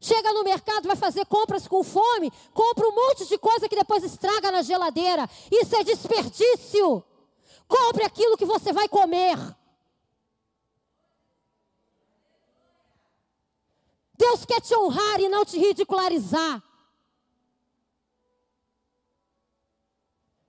Chega 0.00 0.32
no 0.32 0.42
mercado, 0.42 0.86
vai 0.86 0.96
fazer 0.96 1.26
compras 1.26 1.68
com 1.68 1.84
fome, 1.84 2.32
compra 2.54 2.88
um 2.88 2.94
monte 2.94 3.26
de 3.26 3.36
coisa 3.36 3.68
que 3.68 3.76
depois 3.76 4.02
estraga 4.02 4.50
na 4.50 4.62
geladeira. 4.62 5.28
Isso 5.50 5.76
é 5.76 5.84
desperdício. 5.84 7.04
Compre 7.68 8.04
aquilo 8.04 8.36
que 8.36 8.46
você 8.46 8.72
vai 8.72 8.88
comer. 8.88 9.36
Deus 14.20 14.44
quer 14.44 14.60
te 14.60 14.76
honrar 14.76 15.18
e 15.18 15.30
não 15.30 15.46
te 15.46 15.58
ridicularizar. 15.58 16.62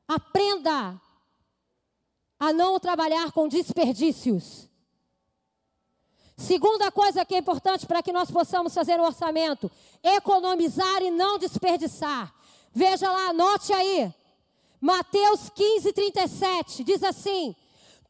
Aprenda 0.05 1.01
a 2.37 2.51
não 2.51 2.77
trabalhar 2.81 3.31
com 3.31 3.47
desperdícios. 3.47 4.67
Segunda 6.35 6.91
coisa 6.91 7.23
que 7.23 7.33
é 7.33 7.37
importante 7.37 7.87
para 7.87 8.03
que 8.03 8.11
nós 8.11 8.29
possamos 8.29 8.73
fazer 8.73 8.99
um 8.99 9.05
orçamento: 9.05 9.71
economizar 10.03 11.01
e 11.01 11.09
não 11.09 11.37
desperdiçar. 11.37 12.33
Veja 12.73 13.09
lá, 13.09 13.29
anote 13.29 13.71
aí. 13.71 14.13
Mateus 14.81 15.49
15, 15.49 15.93
37 15.93 16.83
diz 16.83 17.01
assim: 17.03 17.55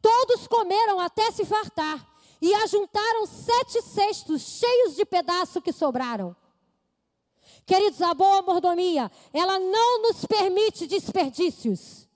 Todos 0.01 0.47
comeram 0.47 0.99
até 0.99 1.29
se 1.31 1.45
fartar 1.45 2.10
e 2.41 2.53
ajuntaram 2.55 3.27
sete 3.27 3.81
cestos 3.83 4.41
cheios 4.41 4.95
de 4.95 5.05
pedaços 5.05 5.61
que 5.61 5.71
sobraram. 5.71 6.35
Queridos, 7.65 8.01
a 8.01 8.13
boa 8.13 8.41
mordomia, 8.41 9.11
ela 9.31 9.59
não 9.59 10.01
nos 10.01 10.25
permite 10.25 10.87
desperdícios. 10.87 12.09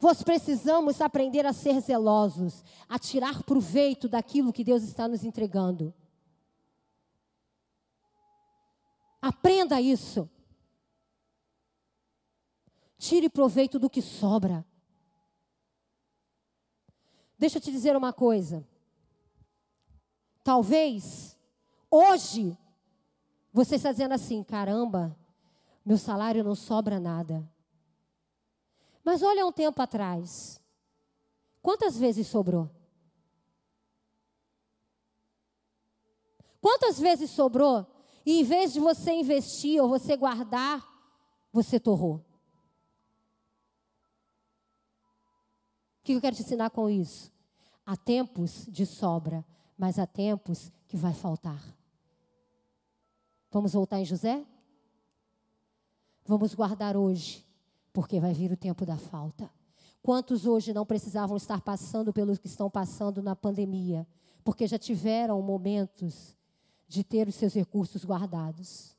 Nós 0.00 0.22
precisamos 0.22 1.00
aprender 1.00 1.44
a 1.44 1.52
ser 1.52 1.80
zelosos, 1.80 2.62
a 2.88 2.98
tirar 2.98 3.42
proveito 3.42 4.08
daquilo 4.08 4.52
que 4.52 4.62
Deus 4.62 4.84
está 4.84 5.08
nos 5.08 5.24
entregando. 5.24 5.92
Aprenda 9.20 9.80
isso. 9.80 10.30
Tire 12.96 13.28
proveito 13.28 13.78
do 13.78 13.90
que 13.90 14.00
sobra. 14.00 14.64
Deixa 17.38 17.58
eu 17.58 17.62
te 17.62 17.70
dizer 17.70 17.96
uma 17.96 18.12
coisa. 18.12 18.66
Talvez 20.42 21.38
hoje 21.90 22.58
você 23.52 23.76
está 23.76 23.92
dizendo 23.92 24.14
assim: 24.14 24.42
caramba, 24.42 25.16
meu 25.84 25.96
salário 25.96 26.42
não 26.42 26.54
sobra 26.54 26.98
nada. 26.98 27.48
Mas 29.04 29.22
olha 29.22 29.46
um 29.46 29.52
tempo 29.52 29.80
atrás. 29.80 30.60
Quantas 31.62 31.96
vezes 31.96 32.26
sobrou? 32.26 32.70
Quantas 36.60 36.98
vezes 36.98 37.30
sobrou? 37.30 37.86
E 38.26 38.40
em 38.40 38.44
vez 38.44 38.72
de 38.72 38.80
você 38.80 39.12
investir 39.12 39.80
ou 39.80 39.88
você 39.88 40.16
guardar, 40.16 40.86
você 41.52 41.78
torrou. 41.78 42.27
Que 46.08 46.14
eu 46.14 46.20
quero 46.22 46.36
te 46.36 46.42
ensinar 46.42 46.70
com 46.70 46.88
isso? 46.88 47.30
Há 47.84 47.94
tempos 47.94 48.66
de 48.68 48.86
sobra, 48.86 49.44
mas 49.76 49.98
há 49.98 50.06
tempos 50.06 50.72
que 50.86 50.96
vai 50.96 51.12
faltar. 51.12 51.62
Vamos 53.50 53.74
voltar 53.74 54.00
em 54.00 54.06
José? 54.06 54.42
Vamos 56.24 56.54
guardar 56.54 56.96
hoje 56.96 57.46
porque 57.92 58.20
vai 58.20 58.32
vir 58.32 58.50
o 58.52 58.56
tempo 58.56 58.86
da 58.86 58.96
falta. 58.96 59.50
Quantos 60.02 60.46
hoje 60.46 60.72
não 60.72 60.86
precisavam 60.86 61.36
estar 61.36 61.60
passando 61.60 62.10
pelo 62.12 62.38
que 62.38 62.46
estão 62.46 62.70
passando 62.70 63.22
na 63.22 63.36
pandemia, 63.36 64.06
porque 64.42 64.66
já 64.66 64.78
tiveram 64.78 65.42
momentos 65.42 66.34
de 66.86 67.04
ter 67.04 67.28
os 67.28 67.34
seus 67.34 67.52
recursos 67.52 68.04
guardados, 68.04 68.96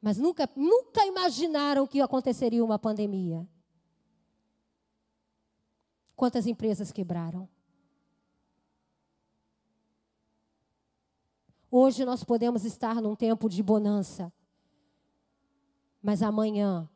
mas 0.00 0.18
nunca, 0.18 0.48
nunca 0.54 1.06
imaginaram 1.06 1.86
que 1.86 2.02
aconteceria 2.02 2.62
uma 2.62 2.78
pandemia. 2.78 3.48
Quantas 6.18 6.48
empresas 6.48 6.90
quebraram? 6.90 7.48
Hoje 11.70 12.04
nós 12.04 12.24
podemos 12.24 12.64
estar 12.64 12.96
num 12.96 13.14
tempo 13.14 13.48
de 13.48 13.62
bonança, 13.62 14.32
mas 16.02 16.20
amanhã 16.20 16.90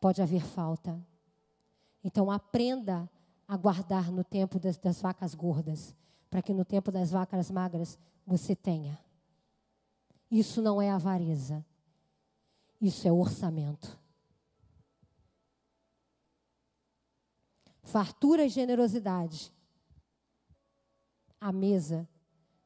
pode 0.00 0.22
haver 0.22 0.42
falta. 0.42 0.98
Então 2.02 2.30
aprenda 2.30 3.06
a 3.46 3.54
guardar 3.54 4.10
no 4.10 4.24
tempo 4.24 4.58
das, 4.58 4.78
das 4.78 4.98
vacas 4.98 5.34
gordas, 5.34 5.94
para 6.30 6.40
que 6.40 6.54
no 6.54 6.64
tempo 6.64 6.90
das 6.90 7.10
vacas 7.10 7.50
magras 7.50 7.98
você 8.26 8.56
tenha. 8.56 8.98
Isso 10.30 10.62
não 10.62 10.80
é 10.80 10.90
avareza. 10.90 11.62
Isso 12.80 13.06
é 13.06 13.12
orçamento. 13.12 14.00
fartura 17.88 18.44
e 18.44 18.50
generosidade, 18.50 19.50
a 21.40 21.50
mesa 21.50 22.06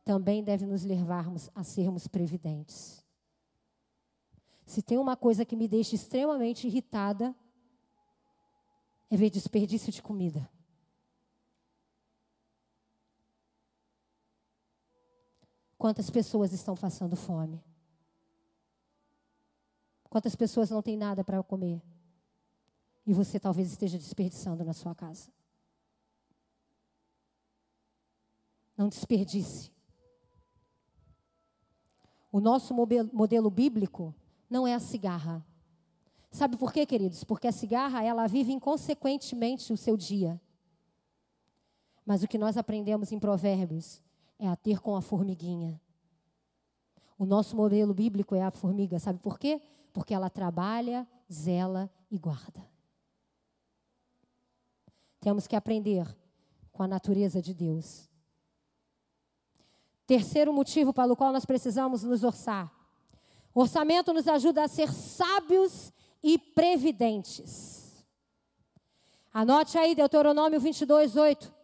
também 0.04 0.42
deve 0.42 0.66
nos 0.66 0.82
levarmos 0.82 1.48
a 1.54 1.62
sermos 1.62 2.08
previdentes. 2.08 3.04
Se 4.66 4.82
tem 4.82 4.98
uma 4.98 5.16
coisa 5.16 5.44
que 5.44 5.54
me 5.54 5.68
deixa 5.68 5.94
extremamente 5.94 6.66
irritada, 6.66 7.34
é 9.08 9.16
ver 9.16 9.30
desperdício 9.30 9.92
de 9.92 10.02
comida. 10.02 10.50
Quantas 15.78 16.10
pessoas 16.10 16.52
estão 16.52 16.74
passando 16.74 17.14
fome? 17.14 17.62
Quantas 20.10 20.34
pessoas 20.34 20.68
não 20.70 20.82
têm 20.82 20.96
nada 20.96 21.22
para 21.22 21.40
comer? 21.44 21.80
E 23.06 23.12
você 23.12 23.38
talvez 23.40 23.70
esteja 23.70 23.98
desperdiçando 23.98 24.64
na 24.64 24.72
sua 24.72 24.94
casa. 24.94 25.30
Não 28.76 28.88
desperdice. 28.88 29.70
O 32.30 32.40
nosso 32.40 32.74
modelo 33.12 33.50
bíblico 33.50 34.14
não 34.48 34.66
é 34.66 34.74
a 34.74 34.80
cigarra. 34.80 35.44
Sabe 36.30 36.56
por 36.56 36.72
quê, 36.72 36.86
queridos? 36.86 37.24
Porque 37.24 37.46
a 37.46 37.52
cigarra, 37.52 38.02
ela 38.02 38.26
vive 38.26 38.52
inconsequentemente 38.52 39.72
o 39.72 39.76
seu 39.76 39.96
dia. 39.96 40.40
Mas 42.06 42.22
o 42.22 42.28
que 42.28 42.38
nós 42.38 42.56
aprendemos 42.56 43.12
em 43.12 43.18
Provérbios 43.18 44.02
é 44.38 44.48
a 44.48 44.56
ter 44.56 44.80
com 44.80 44.96
a 44.96 45.02
formiguinha. 45.02 45.80
O 47.18 47.26
nosso 47.26 47.54
modelo 47.54 47.92
bíblico 47.92 48.34
é 48.34 48.42
a 48.42 48.50
formiga. 48.50 48.98
Sabe 48.98 49.18
por 49.18 49.38
quê? 49.38 49.60
Porque 49.92 50.14
ela 50.14 50.30
trabalha, 50.30 51.06
zela 51.30 51.90
e 52.10 52.16
guarda. 52.16 52.71
Temos 55.22 55.46
que 55.46 55.54
aprender 55.54 56.04
com 56.72 56.82
a 56.82 56.88
natureza 56.88 57.40
de 57.40 57.54
Deus. 57.54 58.10
Terceiro 60.04 60.52
motivo 60.52 60.92
pelo 60.92 61.14
qual 61.14 61.32
nós 61.32 61.44
precisamos 61.44 62.02
nos 62.02 62.24
orçar. 62.24 62.68
Orçamento 63.54 64.12
nos 64.12 64.26
ajuda 64.26 64.64
a 64.64 64.68
ser 64.68 64.92
sábios 64.92 65.92
e 66.24 66.36
previdentes. 66.36 68.04
Anote 69.32 69.78
aí 69.78 69.94
Deuteronômio 69.94 70.58
22, 70.58 71.14
8. 71.14 71.54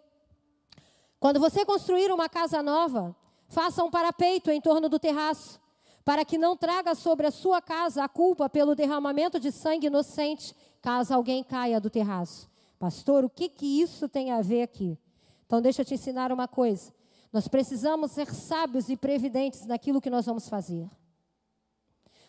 Quando 1.18 1.40
você 1.40 1.64
construir 1.64 2.12
uma 2.12 2.28
casa 2.28 2.62
nova, 2.62 3.14
faça 3.48 3.82
um 3.82 3.90
parapeito 3.90 4.52
em 4.52 4.60
torno 4.60 4.88
do 4.88 5.00
terraço, 5.00 5.60
para 6.04 6.24
que 6.24 6.38
não 6.38 6.56
traga 6.56 6.94
sobre 6.94 7.26
a 7.26 7.32
sua 7.32 7.60
casa 7.60 8.04
a 8.04 8.08
culpa 8.08 8.48
pelo 8.48 8.76
derramamento 8.76 9.40
de 9.40 9.50
sangue 9.50 9.88
inocente, 9.88 10.54
caso 10.80 11.12
alguém 11.12 11.42
caia 11.42 11.80
do 11.80 11.90
terraço. 11.90 12.48
Pastor, 12.78 13.24
o 13.24 13.30
que, 13.30 13.48
que 13.48 13.80
isso 13.80 14.08
tem 14.08 14.30
a 14.30 14.40
ver 14.40 14.62
aqui? 14.62 14.98
Então, 15.46 15.60
deixa 15.60 15.82
eu 15.82 15.86
te 15.86 15.94
ensinar 15.94 16.30
uma 16.30 16.46
coisa. 16.46 16.92
Nós 17.32 17.48
precisamos 17.48 18.12
ser 18.12 18.32
sábios 18.32 18.88
e 18.88 18.96
previdentes 18.96 19.66
naquilo 19.66 20.00
que 20.00 20.10
nós 20.10 20.26
vamos 20.26 20.48
fazer. 20.48 20.88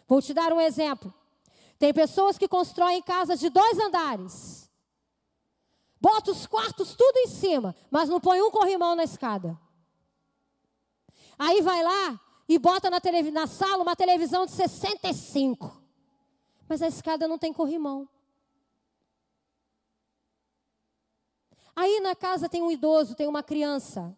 Vou 0.07 0.21
te 0.21 0.33
dar 0.33 0.51
um 0.51 0.59
exemplo. 0.59 1.13
Tem 1.77 1.93
pessoas 1.93 2.37
que 2.37 2.47
constroem 2.47 3.01
casas 3.01 3.39
de 3.39 3.49
dois 3.49 3.77
andares. 3.79 4.69
Bota 6.01 6.31
os 6.31 6.47
quartos 6.47 6.95
tudo 6.95 7.17
em 7.17 7.27
cima, 7.27 7.75
mas 7.91 8.09
não 8.09 8.19
põe 8.19 8.41
um 8.41 8.51
corrimão 8.51 8.95
na 8.95 9.03
escada. 9.03 9.57
Aí 11.37 11.61
vai 11.61 11.83
lá 11.83 12.19
e 12.47 12.57
bota 12.57 12.89
na, 12.89 12.99
na 13.31 13.47
sala 13.47 13.83
uma 13.83 13.95
televisão 13.95 14.45
de 14.45 14.51
65. 14.51 15.81
Mas 16.67 16.81
a 16.81 16.87
escada 16.87 17.27
não 17.27 17.37
tem 17.37 17.53
corrimão. 17.53 18.07
Aí 21.79 22.01
na 22.01 22.13
casa 22.13 22.49
tem 22.49 22.61
um 22.61 22.69
idoso, 22.69 23.15
tem 23.15 23.25
uma 23.25 23.41
criança. 23.41 24.13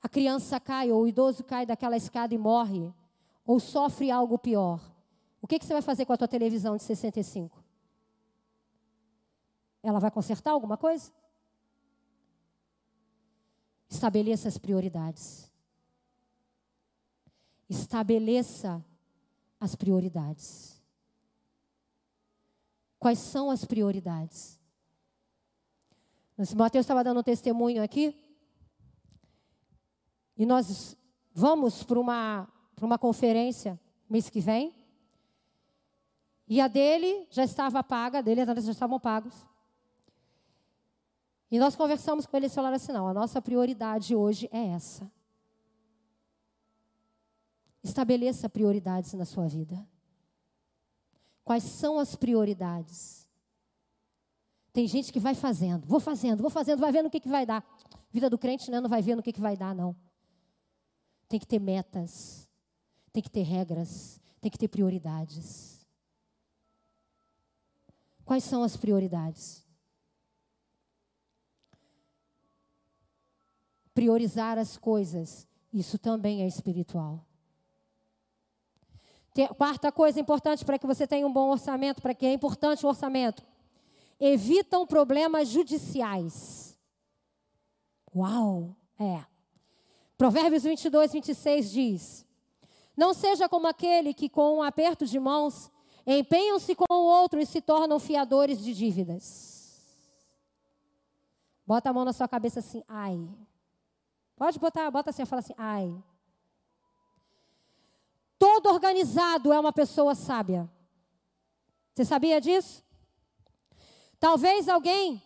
A 0.00 0.08
criança 0.08 0.58
cai, 0.58 0.90
ou 0.90 1.02
o 1.02 1.06
idoso 1.06 1.44
cai 1.44 1.66
daquela 1.66 1.94
escada 1.94 2.34
e 2.34 2.38
morre, 2.38 2.90
ou 3.44 3.60
sofre 3.60 4.10
algo 4.10 4.38
pior. 4.38 4.80
O 5.42 5.46
que, 5.46 5.58
que 5.58 5.66
você 5.66 5.74
vai 5.74 5.82
fazer 5.82 6.06
com 6.06 6.12
a 6.14 6.16
tua 6.16 6.26
televisão 6.26 6.74
de 6.74 6.82
65? 6.82 7.62
Ela 9.82 10.00
vai 10.00 10.10
consertar 10.10 10.52
alguma 10.52 10.78
coisa? 10.78 11.12
Estabeleça 13.90 14.48
as 14.48 14.56
prioridades. 14.56 15.52
Estabeleça 17.68 18.82
as 19.60 19.74
prioridades. 19.74 20.82
Quais 22.98 23.18
são 23.18 23.50
as 23.50 23.66
prioridades? 23.66 24.61
Mateus 26.54 26.84
estava 26.84 27.04
dando 27.04 27.20
um 27.20 27.22
testemunho 27.22 27.82
aqui. 27.82 28.16
E 30.36 30.46
nós 30.46 30.96
vamos 31.32 31.82
para 31.84 32.00
uma, 32.00 32.48
para 32.74 32.86
uma 32.86 32.98
conferência 32.98 33.78
mês 34.08 34.28
que 34.28 34.40
vem. 34.40 34.74
E 36.48 36.60
a 36.60 36.68
dele 36.68 37.26
já 37.30 37.44
estava 37.44 37.82
paga, 37.82 38.18
a 38.18 38.22
dele 38.22 38.44
já 38.44 38.72
estavam 38.72 38.98
pagos. 38.98 39.46
E 41.50 41.58
nós 41.58 41.76
conversamos 41.76 42.26
com 42.26 42.36
ele 42.36 42.46
e 42.46 42.50
falaram 42.50 42.76
assim: 42.76 42.92
não, 42.92 43.06
a 43.06 43.14
nossa 43.14 43.40
prioridade 43.40 44.16
hoje 44.16 44.48
é 44.50 44.68
essa. 44.68 45.10
Estabeleça 47.82 48.48
prioridades 48.48 49.12
na 49.14 49.24
sua 49.24 49.48
vida. 49.48 49.86
Quais 51.44 51.64
são 51.64 51.98
as 51.98 52.14
prioridades? 52.14 53.21
Tem 54.72 54.86
gente 54.86 55.12
que 55.12 55.20
vai 55.20 55.34
fazendo, 55.34 55.86
vou 55.86 56.00
fazendo, 56.00 56.40
vou 56.40 56.50
fazendo, 56.50 56.80
vai 56.80 56.90
vendo 56.90 57.06
o 57.06 57.10
que, 57.10 57.20
que 57.20 57.28
vai 57.28 57.44
dar. 57.44 57.62
Vida 58.10 58.30
do 58.30 58.38
crente 58.38 58.70
né, 58.70 58.80
não 58.80 58.88
vai 58.88 59.02
vendo 59.02 59.18
o 59.18 59.22
que, 59.22 59.32
que 59.32 59.40
vai 59.40 59.56
dar, 59.56 59.74
não. 59.74 59.94
Tem 61.28 61.38
que 61.38 61.46
ter 61.46 61.58
metas, 61.58 62.48
tem 63.12 63.22
que 63.22 63.30
ter 63.30 63.42
regras, 63.42 64.20
tem 64.40 64.50
que 64.50 64.58
ter 64.58 64.68
prioridades. 64.68 65.86
Quais 68.24 68.44
são 68.44 68.62
as 68.62 68.76
prioridades? 68.76 69.62
Priorizar 73.92 74.56
as 74.56 74.78
coisas, 74.78 75.46
isso 75.70 75.98
também 75.98 76.42
é 76.42 76.46
espiritual. 76.46 77.26
Quarta 79.56 79.90
coisa 79.90 80.20
importante 80.20 80.64
para 80.64 80.78
que 80.78 80.86
você 80.86 81.06
tenha 81.06 81.26
um 81.26 81.32
bom 81.32 81.50
orçamento, 81.50 82.00
para 82.00 82.14
que 82.14 82.24
é 82.24 82.32
importante 82.32 82.84
o 82.84 82.88
orçamento. 82.88 83.42
Evitam 84.24 84.86
problemas 84.86 85.48
judiciais. 85.48 86.78
Uau! 88.14 88.76
É. 88.96 89.24
Provérbios 90.16 90.62
22, 90.62 91.12
26 91.12 91.70
diz: 91.72 92.26
Não 92.96 93.12
seja 93.12 93.48
como 93.48 93.66
aquele 93.66 94.14
que, 94.14 94.28
com 94.28 94.58
um 94.58 94.62
aperto 94.62 95.04
de 95.06 95.18
mãos, 95.18 95.68
empenham-se 96.06 96.72
com 96.76 96.86
o 96.88 97.04
outro 97.04 97.40
e 97.40 97.44
se 97.44 97.60
tornam 97.60 97.98
fiadores 97.98 98.62
de 98.62 98.72
dívidas. 98.72 99.98
Bota 101.66 101.90
a 101.90 101.92
mão 101.92 102.04
na 102.04 102.12
sua 102.12 102.28
cabeça 102.28 102.60
assim, 102.60 102.84
ai. 102.86 103.28
Pode 104.36 104.56
botar, 104.60 104.88
bota 104.88 105.10
assim, 105.10 105.24
fala 105.24 105.40
assim, 105.40 105.54
ai. 105.58 106.00
Todo 108.38 108.68
organizado 108.68 109.52
é 109.52 109.58
uma 109.58 109.72
pessoa 109.72 110.14
sábia. 110.14 110.70
Você 111.92 112.04
sabia 112.04 112.40
disso? 112.40 112.84
Talvez 114.22 114.68
alguém 114.68 115.20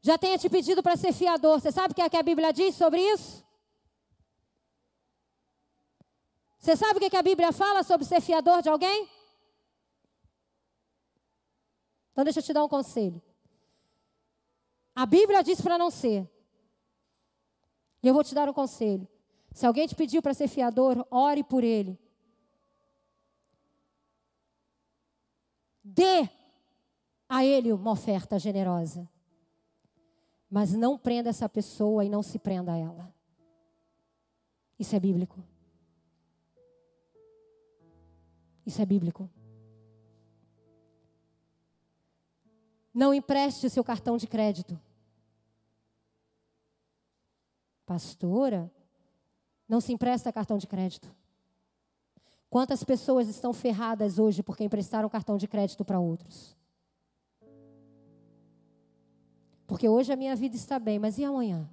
já 0.00 0.16
tenha 0.16 0.38
te 0.38 0.48
pedido 0.48 0.82
para 0.82 0.96
ser 0.96 1.12
fiador. 1.12 1.60
Você 1.60 1.70
sabe 1.70 1.92
o 1.92 1.94
que, 1.94 2.00
é 2.00 2.08
que 2.08 2.16
a 2.16 2.22
Bíblia 2.22 2.50
diz 2.50 2.74
sobre 2.74 2.98
isso? 2.98 3.44
Você 6.58 6.74
sabe 6.78 6.96
o 6.96 6.98
que, 6.98 7.04
é 7.04 7.10
que 7.10 7.16
a 7.18 7.22
Bíblia 7.22 7.52
fala 7.52 7.82
sobre 7.82 8.06
ser 8.06 8.22
fiador 8.22 8.62
de 8.62 8.70
alguém? 8.70 9.06
Então 12.12 12.24
deixa 12.24 12.38
eu 12.38 12.42
te 12.42 12.54
dar 12.54 12.64
um 12.64 12.70
conselho. 12.70 13.20
A 14.94 15.04
Bíblia 15.04 15.42
diz 15.42 15.60
para 15.60 15.76
não 15.76 15.90
ser. 15.90 16.26
E 18.02 18.08
eu 18.08 18.14
vou 18.14 18.24
te 18.24 18.34
dar 18.34 18.48
um 18.48 18.54
conselho. 18.54 19.06
Se 19.52 19.66
alguém 19.66 19.86
te 19.86 19.94
pediu 19.94 20.22
para 20.22 20.32
ser 20.32 20.48
fiador, 20.48 21.06
ore 21.10 21.44
por 21.44 21.62
ele. 21.62 22.00
Dê 25.84 26.39
a 27.30 27.44
ele 27.44 27.72
uma 27.72 27.92
oferta 27.92 28.40
generosa. 28.40 29.08
Mas 30.50 30.72
não 30.72 30.98
prenda 30.98 31.30
essa 31.30 31.48
pessoa 31.48 32.04
e 32.04 32.08
não 32.08 32.24
se 32.24 32.40
prenda 32.40 32.72
a 32.72 32.76
ela. 32.76 33.14
Isso 34.76 34.96
é 34.96 34.98
bíblico. 34.98 35.38
Isso 38.66 38.82
é 38.82 38.84
bíblico. 38.84 39.30
Não 42.92 43.14
empreste 43.14 43.64
o 43.64 43.70
seu 43.70 43.84
cartão 43.84 44.16
de 44.16 44.26
crédito. 44.26 44.78
Pastora, 47.86 48.68
não 49.68 49.80
se 49.80 49.92
empresta 49.92 50.32
cartão 50.32 50.58
de 50.58 50.66
crédito. 50.66 51.14
Quantas 52.48 52.82
pessoas 52.82 53.28
estão 53.28 53.52
ferradas 53.52 54.18
hoje 54.18 54.42
porque 54.42 54.64
emprestaram 54.64 55.08
cartão 55.08 55.36
de 55.36 55.46
crédito 55.46 55.84
para 55.84 56.00
outros? 56.00 56.58
Porque 59.70 59.88
hoje 59.88 60.12
a 60.12 60.16
minha 60.16 60.34
vida 60.34 60.56
está 60.56 60.80
bem, 60.80 60.98
mas 60.98 61.16
e 61.16 61.24
amanhã? 61.24 61.70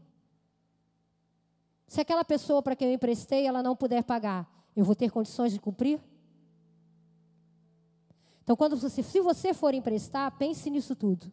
Se 1.88 2.00
aquela 2.00 2.24
pessoa 2.24 2.62
para 2.62 2.76
quem 2.76 2.90
eu 2.90 2.94
emprestei, 2.94 3.48
ela 3.48 3.64
não 3.64 3.76
puder 3.76 4.04
pagar, 4.04 4.48
eu 4.76 4.86
vou 4.86 4.94
ter 4.94 5.10
condições 5.10 5.52
de 5.52 5.60
cumprir? 5.60 6.00
Então, 8.44 8.56
quando 8.56 8.78
você, 8.78 9.02
se 9.02 9.20
você 9.20 9.52
for 9.52 9.74
emprestar, 9.74 10.30
pense 10.38 10.70
nisso 10.70 10.96
tudo. 10.96 11.32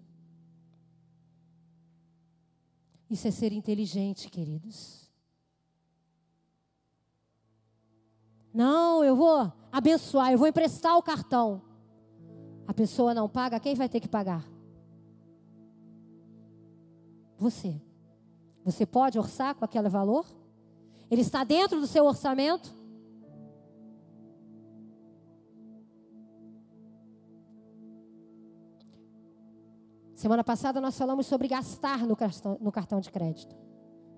Isso 3.10 3.28
é 3.28 3.30
ser 3.30 3.52
inteligente, 3.52 4.30
queridos. 4.30 5.06
Não, 8.54 9.04
eu 9.04 9.14
vou 9.14 9.52
abençoar, 9.70 10.32
eu 10.32 10.38
vou 10.38 10.48
emprestar 10.48 10.96
o 10.96 11.02
cartão. 11.02 11.60
A 12.66 12.72
pessoa 12.72 13.12
não 13.12 13.28
paga, 13.28 13.60
quem 13.60 13.74
vai 13.74 13.86
ter 13.86 14.00
que 14.00 14.08
pagar? 14.08 14.53
Você. 17.44 17.78
Você 18.64 18.86
pode 18.86 19.18
orçar 19.18 19.54
com 19.54 19.66
aquele 19.66 19.90
valor? 19.90 20.24
Ele 21.10 21.20
está 21.20 21.44
dentro 21.44 21.78
do 21.78 21.86
seu 21.86 22.06
orçamento? 22.06 22.72
Semana 30.14 30.42
passada 30.42 30.80
nós 30.80 30.96
falamos 30.96 31.26
sobre 31.26 31.46
gastar 31.46 32.06
no 32.06 32.16
cartão, 32.16 32.56
no 32.58 32.72
cartão 32.72 32.98
de 32.98 33.10
crédito. 33.10 33.54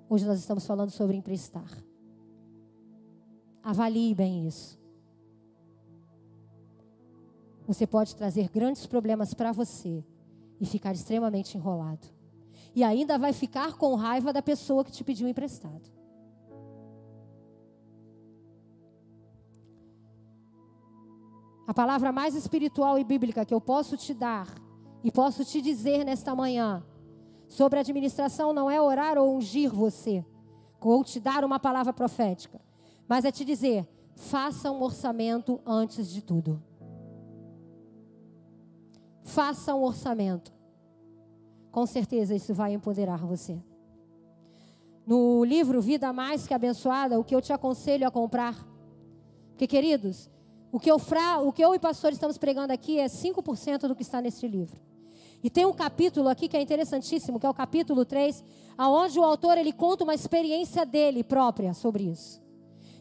Hoje 0.08 0.24
nós 0.24 0.38
estamos 0.38 0.64
falando 0.64 0.90
sobre 0.90 1.16
emprestar. 1.16 1.68
Avalie 3.60 4.14
bem 4.14 4.46
isso. 4.46 4.78
Você 7.66 7.88
pode 7.88 8.14
trazer 8.14 8.48
grandes 8.50 8.86
problemas 8.86 9.34
para 9.34 9.50
você 9.50 10.04
e 10.60 10.64
ficar 10.64 10.92
extremamente 10.94 11.58
enrolado. 11.58 12.14
E 12.76 12.84
ainda 12.84 13.16
vai 13.16 13.32
ficar 13.32 13.72
com 13.78 13.94
raiva 13.94 14.34
da 14.34 14.42
pessoa 14.42 14.84
que 14.84 14.92
te 14.92 15.02
pediu 15.02 15.26
emprestado. 15.26 15.90
A 21.66 21.72
palavra 21.72 22.12
mais 22.12 22.34
espiritual 22.34 22.98
e 22.98 23.02
bíblica 23.02 23.46
que 23.46 23.54
eu 23.54 23.62
posso 23.62 23.96
te 23.96 24.12
dar 24.12 24.46
e 25.02 25.10
posso 25.10 25.42
te 25.42 25.62
dizer 25.62 26.04
nesta 26.04 26.34
manhã 26.34 26.84
sobre 27.48 27.78
administração 27.78 28.52
não 28.52 28.70
é 28.70 28.78
orar 28.78 29.16
ou 29.16 29.34
ungir 29.34 29.72
você, 29.72 30.22
ou 30.78 31.02
te 31.02 31.18
dar 31.18 31.44
uma 31.44 31.58
palavra 31.58 31.94
profética. 31.94 32.60
Mas 33.08 33.24
é 33.24 33.32
te 33.32 33.42
dizer: 33.42 33.88
faça 34.14 34.70
um 34.70 34.82
orçamento 34.82 35.60
antes 35.64 36.10
de 36.10 36.20
tudo. 36.20 36.62
Faça 39.24 39.74
um 39.74 39.82
orçamento. 39.82 40.55
Com 41.76 41.84
certeza 41.84 42.34
isso 42.34 42.54
vai 42.54 42.72
empoderar 42.72 43.18
você. 43.26 43.62
No 45.06 45.44
livro 45.44 45.78
Vida 45.82 46.10
Mais 46.10 46.46
que 46.46 46.54
Abençoada, 46.54 47.20
o 47.20 47.22
que 47.22 47.34
eu 47.34 47.42
te 47.42 47.52
aconselho 47.52 48.08
a 48.08 48.10
comprar. 48.10 48.56
Porque, 49.50 49.66
queridos, 49.66 50.30
o 50.72 50.80
que 50.80 50.90
eu, 50.90 50.98
fra, 50.98 51.38
o 51.42 51.52
que 51.52 51.62
eu 51.62 51.74
e 51.74 51.78
pastor 51.78 52.14
estamos 52.14 52.38
pregando 52.38 52.72
aqui 52.72 52.98
é 52.98 53.04
5% 53.04 53.88
do 53.88 53.94
que 53.94 54.00
está 54.00 54.22
neste 54.22 54.48
livro. 54.48 54.80
E 55.44 55.50
tem 55.50 55.66
um 55.66 55.72
capítulo 55.74 56.30
aqui 56.30 56.48
que 56.48 56.56
é 56.56 56.62
interessantíssimo, 56.62 57.38
que 57.38 57.44
é 57.44 57.50
o 57.50 57.52
capítulo 57.52 58.06
3, 58.06 58.42
aonde 58.78 59.18
o 59.18 59.22
autor 59.22 59.58
ele 59.58 59.70
conta 59.70 60.02
uma 60.02 60.14
experiência 60.14 60.86
dele 60.86 61.22
própria 61.22 61.74
sobre 61.74 62.04
isso. 62.04 62.40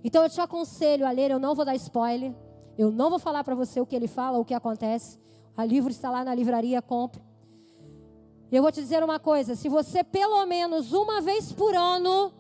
Então 0.04 0.22
eu 0.22 0.30
te 0.30 0.42
aconselho 0.42 1.08
a 1.08 1.12
ler, 1.12 1.32
eu 1.32 1.40
não 1.40 1.56
vou 1.56 1.64
dar 1.64 1.76
spoiler, 1.76 2.36
eu 2.78 2.92
não 2.92 3.10
vou 3.10 3.20
falar 3.20 3.46
para 3.46 3.56
você 3.56 3.80
o 3.80 3.86
que 3.86 3.96
ele 3.96 4.10
fala, 4.10 4.38
o 4.38 4.44
que 4.44 4.54
acontece. 4.54 5.18
O 5.58 5.62
livro 5.62 5.90
está 5.90 6.12
lá 6.12 6.26
na 6.26 6.36
livraria, 6.36 6.82
compre. 6.82 7.24
Eu 8.52 8.62
vou 8.62 8.72
te 8.72 8.82
dizer 8.82 9.04
uma 9.04 9.20
coisa: 9.20 9.56
se 9.56 9.68
você 9.70 10.04
pelo 10.04 10.46
menos 10.46 10.94
uma 10.94 11.22
vez 11.22 11.52
por 11.52 11.76
ano 11.76 12.34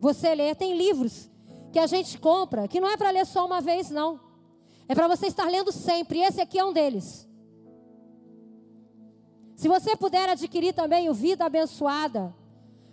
você 0.00 0.34
ler, 0.34 0.54
tem 0.54 0.76
livros 0.76 1.30
que 1.72 1.78
a 1.78 1.86
gente 1.86 2.18
compra 2.18 2.68
que 2.68 2.80
não 2.80 2.88
é 2.88 2.96
para 2.96 3.10
ler 3.10 3.26
só 3.26 3.44
uma 3.44 3.60
vez, 3.60 3.90
não. 3.90 4.20
É 4.88 4.94
para 4.94 5.08
você 5.08 5.26
estar 5.26 5.48
lendo 5.48 5.72
sempre. 5.72 6.20
Esse 6.20 6.40
aqui 6.40 6.58
é 6.58 6.64
um 6.64 6.72
deles. 6.72 7.28
Se 9.56 9.68
você 9.68 9.96
puder 9.96 10.28
adquirir 10.28 10.74
também 10.74 11.08
o 11.08 11.14
Vida 11.14 11.44
Abençoada, 11.46 12.34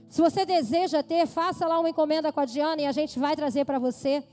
se 0.10 0.22
você 0.22 0.46
deseja 0.46 1.04
ter, 1.04 1.26
faça 1.28 1.68
lá 1.68 1.80
uma 1.80 1.90
encomenda 1.90 2.32
com 2.32 2.40
a 2.40 2.46
Diana 2.46 2.82
e 2.82 2.86
a 2.86 2.92
gente 2.92 3.20
vai 3.20 3.36
trazer 3.36 3.66
para 3.66 3.80
você. 3.80 4.24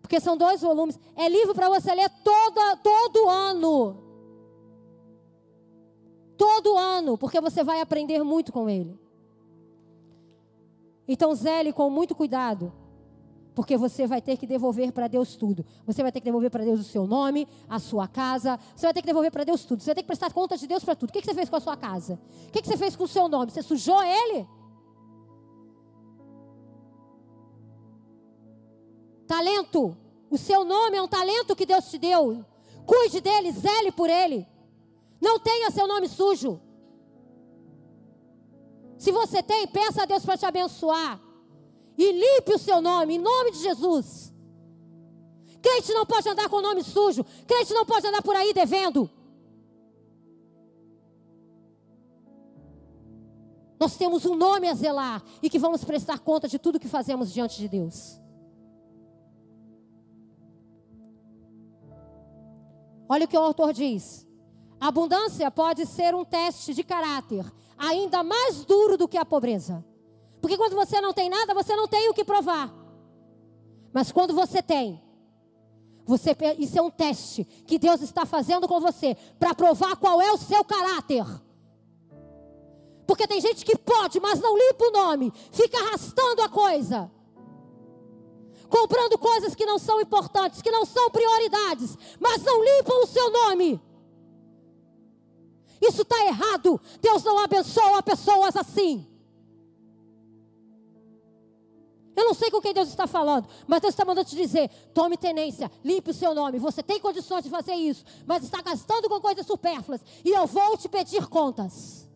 Porque 0.00 0.20
são 0.20 0.36
dois 0.36 0.60
volumes. 0.60 0.98
É 1.16 1.28
livro 1.28 1.54
para 1.54 1.68
você 1.68 1.94
ler 1.94 2.10
todo, 2.24 2.76
todo 2.82 3.28
ano. 3.28 4.11
Todo 6.42 6.76
ano, 6.76 7.16
porque 7.16 7.40
você 7.40 7.62
vai 7.62 7.80
aprender 7.80 8.20
muito 8.24 8.52
com 8.52 8.68
ele. 8.68 8.98
Então, 11.06 11.32
zele 11.36 11.72
com 11.72 11.88
muito 11.88 12.16
cuidado. 12.16 12.72
Porque 13.54 13.76
você 13.76 14.08
vai 14.08 14.20
ter 14.20 14.36
que 14.36 14.44
devolver 14.44 14.90
para 14.90 15.06
Deus 15.06 15.36
tudo. 15.36 15.64
Você 15.86 16.02
vai 16.02 16.10
ter 16.10 16.18
que 16.18 16.24
devolver 16.24 16.50
para 16.50 16.64
Deus 16.64 16.80
o 16.80 16.82
seu 16.82 17.06
nome, 17.06 17.46
a 17.68 17.78
sua 17.78 18.08
casa. 18.08 18.58
Você 18.74 18.84
vai 18.84 18.92
ter 18.92 19.02
que 19.02 19.06
devolver 19.06 19.30
para 19.30 19.44
Deus 19.44 19.64
tudo. 19.64 19.82
Você 19.82 19.90
vai 19.90 19.94
ter 19.94 20.02
que 20.02 20.08
prestar 20.08 20.32
conta 20.32 20.56
de 20.56 20.66
Deus 20.66 20.82
para 20.82 20.96
tudo. 20.96 21.10
O 21.10 21.12
que 21.12 21.24
você 21.24 21.32
fez 21.32 21.48
com 21.48 21.54
a 21.54 21.60
sua 21.60 21.76
casa? 21.76 22.18
O 22.48 22.50
que 22.50 22.66
você 22.66 22.76
fez 22.76 22.96
com 22.96 23.04
o 23.04 23.08
seu 23.08 23.28
nome? 23.28 23.52
Você 23.52 23.62
sujou 23.62 24.02
ele? 24.02 24.44
Talento. 29.28 29.96
O 30.28 30.36
seu 30.36 30.64
nome 30.64 30.96
é 30.96 31.02
um 31.02 31.06
talento 31.06 31.54
que 31.54 31.66
Deus 31.66 31.88
te 31.88 31.98
deu. 31.98 32.44
Cuide 32.84 33.20
dele, 33.20 33.52
zele 33.52 33.92
por 33.92 34.10
ele. 34.10 34.44
Não 35.22 35.38
tenha 35.38 35.70
seu 35.70 35.86
nome 35.86 36.08
sujo. 36.08 36.60
Se 38.98 39.12
você 39.12 39.40
tem, 39.40 39.68
peça 39.68 40.02
a 40.02 40.04
Deus 40.04 40.24
para 40.24 40.36
te 40.36 40.44
abençoar. 40.44 41.20
E 41.96 42.12
limpe 42.12 42.54
o 42.54 42.58
seu 42.58 42.82
nome, 42.82 43.14
em 43.14 43.18
nome 43.18 43.52
de 43.52 43.58
Jesus. 43.58 44.34
Crente 45.62 45.92
não 45.92 46.04
pode 46.04 46.28
andar 46.28 46.48
com 46.48 46.56
o 46.56 46.62
nome 46.62 46.82
sujo. 46.82 47.24
Crente 47.46 47.72
não 47.72 47.86
pode 47.86 48.04
andar 48.04 48.20
por 48.20 48.34
aí 48.34 48.52
devendo. 48.52 49.08
Nós 53.78 53.96
temos 53.96 54.24
um 54.26 54.34
nome 54.34 54.68
a 54.68 54.74
zelar 54.74 55.22
e 55.40 55.48
que 55.48 55.58
vamos 55.58 55.84
prestar 55.84 56.18
conta 56.18 56.48
de 56.48 56.58
tudo 56.58 56.80
que 56.80 56.88
fazemos 56.88 57.32
diante 57.32 57.58
de 57.58 57.68
Deus. 57.68 58.20
Olha 63.08 63.24
o 63.24 63.28
que 63.28 63.36
o 63.36 63.40
autor 63.40 63.72
diz. 63.72 64.31
A 64.82 64.88
abundância 64.88 65.48
pode 65.48 65.86
ser 65.86 66.12
um 66.12 66.24
teste 66.24 66.74
de 66.74 66.82
caráter 66.82 67.46
ainda 67.78 68.24
mais 68.24 68.64
duro 68.64 68.96
do 68.96 69.06
que 69.06 69.16
a 69.16 69.24
pobreza. 69.24 69.84
Porque 70.40 70.56
quando 70.56 70.74
você 70.74 71.00
não 71.00 71.12
tem 71.12 71.30
nada, 71.30 71.54
você 71.54 71.76
não 71.76 71.86
tem 71.86 72.10
o 72.10 72.12
que 72.12 72.24
provar. 72.24 72.68
Mas 73.92 74.10
quando 74.10 74.34
você 74.34 74.60
tem, 74.60 75.00
você, 76.04 76.36
isso 76.58 76.76
é 76.76 76.82
um 76.82 76.90
teste 76.90 77.44
que 77.64 77.78
Deus 77.78 78.02
está 78.02 78.26
fazendo 78.26 78.66
com 78.66 78.80
você 78.80 79.16
para 79.38 79.54
provar 79.54 79.94
qual 79.94 80.20
é 80.20 80.32
o 80.32 80.36
seu 80.36 80.64
caráter. 80.64 81.24
Porque 83.06 83.28
tem 83.28 83.40
gente 83.40 83.64
que 83.64 83.78
pode, 83.78 84.18
mas 84.18 84.40
não 84.40 84.58
limpa 84.58 84.84
o 84.84 84.90
nome, 84.90 85.32
fica 85.52 85.78
arrastando 85.78 86.42
a 86.42 86.48
coisa 86.48 87.08
comprando 88.68 89.18
coisas 89.18 89.54
que 89.54 89.66
não 89.66 89.78
são 89.78 90.00
importantes, 90.00 90.62
que 90.62 90.70
não 90.70 90.86
são 90.86 91.10
prioridades, 91.10 91.94
mas 92.18 92.42
não 92.42 92.64
limpam 92.64 93.02
o 93.02 93.06
seu 93.06 93.30
nome. 93.30 93.78
Isso 95.82 96.02
está 96.02 96.24
errado. 96.26 96.80
Deus 97.00 97.24
não 97.24 97.40
abençoa 97.40 98.00
pessoas 98.04 98.56
assim. 98.56 99.04
Eu 102.14 102.26
não 102.26 102.34
sei 102.34 102.50
com 102.50 102.60
quem 102.60 102.72
Deus 102.72 102.88
está 102.88 103.06
falando, 103.06 103.48
mas 103.66 103.80
Deus 103.80 103.92
está 103.92 104.04
mandando 104.04 104.28
te 104.28 104.36
dizer: 104.36 104.68
tome 104.94 105.16
tenência, 105.16 105.70
limpe 105.82 106.10
o 106.10 106.14
seu 106.14 106.34
nome. 106.34 106.58
Você 106.60 106.82
tem 106.82 107.00
condições 107.00 107.42
de 107.42 107.50
fazer 107.50 107.74
isso, 107.74 108.04
mas 108.26 108.44
está 108.44 108.62
gastando 108.62 109.08
com 109.08 109.20
coisas 109.20 109.44
supérfluas. 109.44 110.00
E 110.24 110.30
eu 110.30 110.46
vou 110.46 110.76
te 110.76 110.88
pedir 110.88 111.26
contas. 111.26 112.08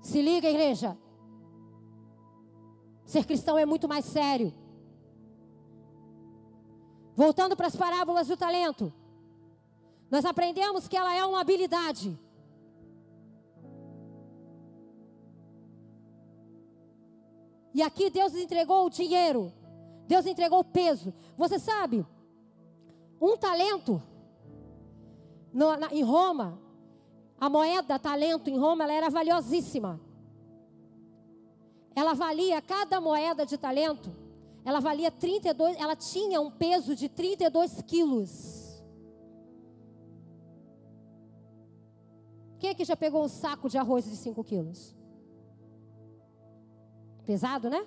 Se 0.00 0.20
liga, 0.22 0.48
igreja. 0.48 0.96
Ser 3.04 3.24
cristão 3.24 3.56
é 3.56 3.64
muito 3.66 3.86
mais 3.86 4.04
sério. 4.04 4.65
Voltando 7.16 7.56
para 7.56 7.66
as 7.66 7.74
parábolas 7.74 8.28
do 8.28 8.36
talento. 8.36 8.92
Nós 10.10 10.24
aprendemos 10.24 10.86
que 10.86 10.96
ela 10.96 11.12
é 11.14 11.24
uma 11.24 11.40
habilidade. 11.40 12.16
E 17.74 17.82
aqui 17.82 18.10
Deus 18.10 18.34
entregou 18.34 18.86
o 18.86 18.90
dinheiro. 18.90 19.52
Deus 20.06 20.26
entregou 20.26 20.60
o 20.60 20.64
peso. 20.64 21.12
Você 21.36 21.58
sabe, 21.58 22.06
um 23.20 23.36
talento 23.36 24.00
no, 25.52 25.76
na, 25.76 25.92
em 25.92 26.02
Roma 26.02 26.60
a 27.38 27.50
moeda 27.50 27.98
talento 27.98 28.48
em 28.48 28.58
Roma 28.58 28.84
ela 28.84 28.92
era 28.92 29.10
valiosíssima. 29.10 30.00
Ela 31.94 32.14
valia, 32.14 32.60
cada 32.60 33.00
moeda 33.00 33.44
de 33.44 33.56
talento, 33.56 34.14
ela 34.66 34.80
valia 34.80 35.12
32, 35.12 35.76
ela 35.78 35.94
tinha 35.94 36.40
um 36.40 36.50
peso 36.50 36.96
de 36.96 37.08
32 37.08 37.82
quilos. 37.82 38.84
Quem 42.58 42.70
aqui 42.70 42.84
já 42.84 42.96
pegou 42.96 43.22
um 43.22 43.28
saco 43.28 43.68
de 43.68 43.78
arroz 43.78 44.04
de 44.06 44.16
5 44.16 44.42
quilos? 44.42 44.96
Pesado, 47.24 47.70
né? 47.70 47.86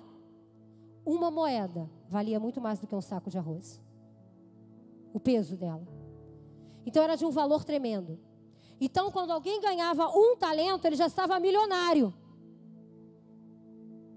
Uma 1.04 1.30
moeda 1.30 1.86
valia 2.08 2.40
muito 2.40 2.62
mais 2.62 2.80
do 2.80 2.86
que 2.86 2.94
um 2.94 3.02
saco 3.02 3.28
de 3.28 3.36
arroz. 3.36 3.78
O 5.12 5.20
peso 5.20 5.58
dela. 5.58 5.86
Então 6.86 7.02
era 7.02 7.14
de 7.14 7.26
um 7.26 7.30
valor 7.30 7.62
tremendo. 7.62 8.18
Então, 8.80 9.10
quando 9.10 9.32
alguém 9.32 9.60
ganhava 9.60 10.08
um 10.08 10.34
talento, 10.34 10.86
ele 10.86 10.96
já 10.96 11.08
estava 11.08 11.38
milionário. 11.38 12.14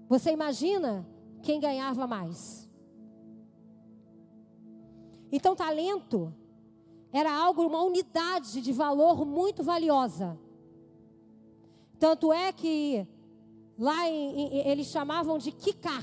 Você 0.08 0.30
imagina 0.30 1.06
quem 1.44 1.60
ganhava 1.60 2.06
mais? 2.06 2.68
Então, 5.30 5.54
talento 5.54 6.34
era 7.12 7.32
algo, 7.32 7.66
uma 7.66 7.82
unidade 7.82 8.60
de 8.60 8.72
valor 8.72 9.24
muito 9.24 9.62
valiosa. 9.62 10.38
Tanto 11.98 12.32
é 12.32 12.52
que 12.52 13.06
lá 13.78 14.08
em, 14.08 14.40
em, 14.40 14.68
eles 14.68 14.88
chamavam 14.88 15.38
de 15.38 15.52
kikar. 15.52 16.02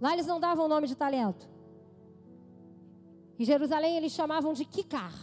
Lá 0.00 0.12
eles 0.12 0.26
não 0.26 0.40
davam 0.40 0.64
o 0.64 0.68
nome 0.68 0.86
de 0.86 0.94
talento. 0.94 1.48
Em 3.38 3.44
Jerusalém 3.44 3.96
eles 3.96 4.12
chamavam 4.12 4.52
de 4.52 4.64
kikar. 4.64 5.14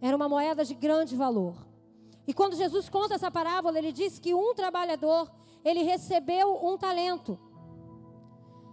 Era 0.00 0.16
uma 0.16 0.28
moeda 0.28 0.64
de 0.64 0.74
grande 0.74 1.16
valor. 1.16 1.54
E 2.26 2.34
quando 2.34 2.56
Jesus 2.56 2.88
conta 2.88 3.14
essa 3.14 3.30
parábola, 3.30 3.78
ele 3.78 3.92
diz 3.92 4.18
que 4.18 4.34
um 4.34 4.54
trabalhador, 4.54 5.30
ele 5.64 5.82
recebeu 5.82 6.64
um 6.64 6.76
talento. 6.76 7.38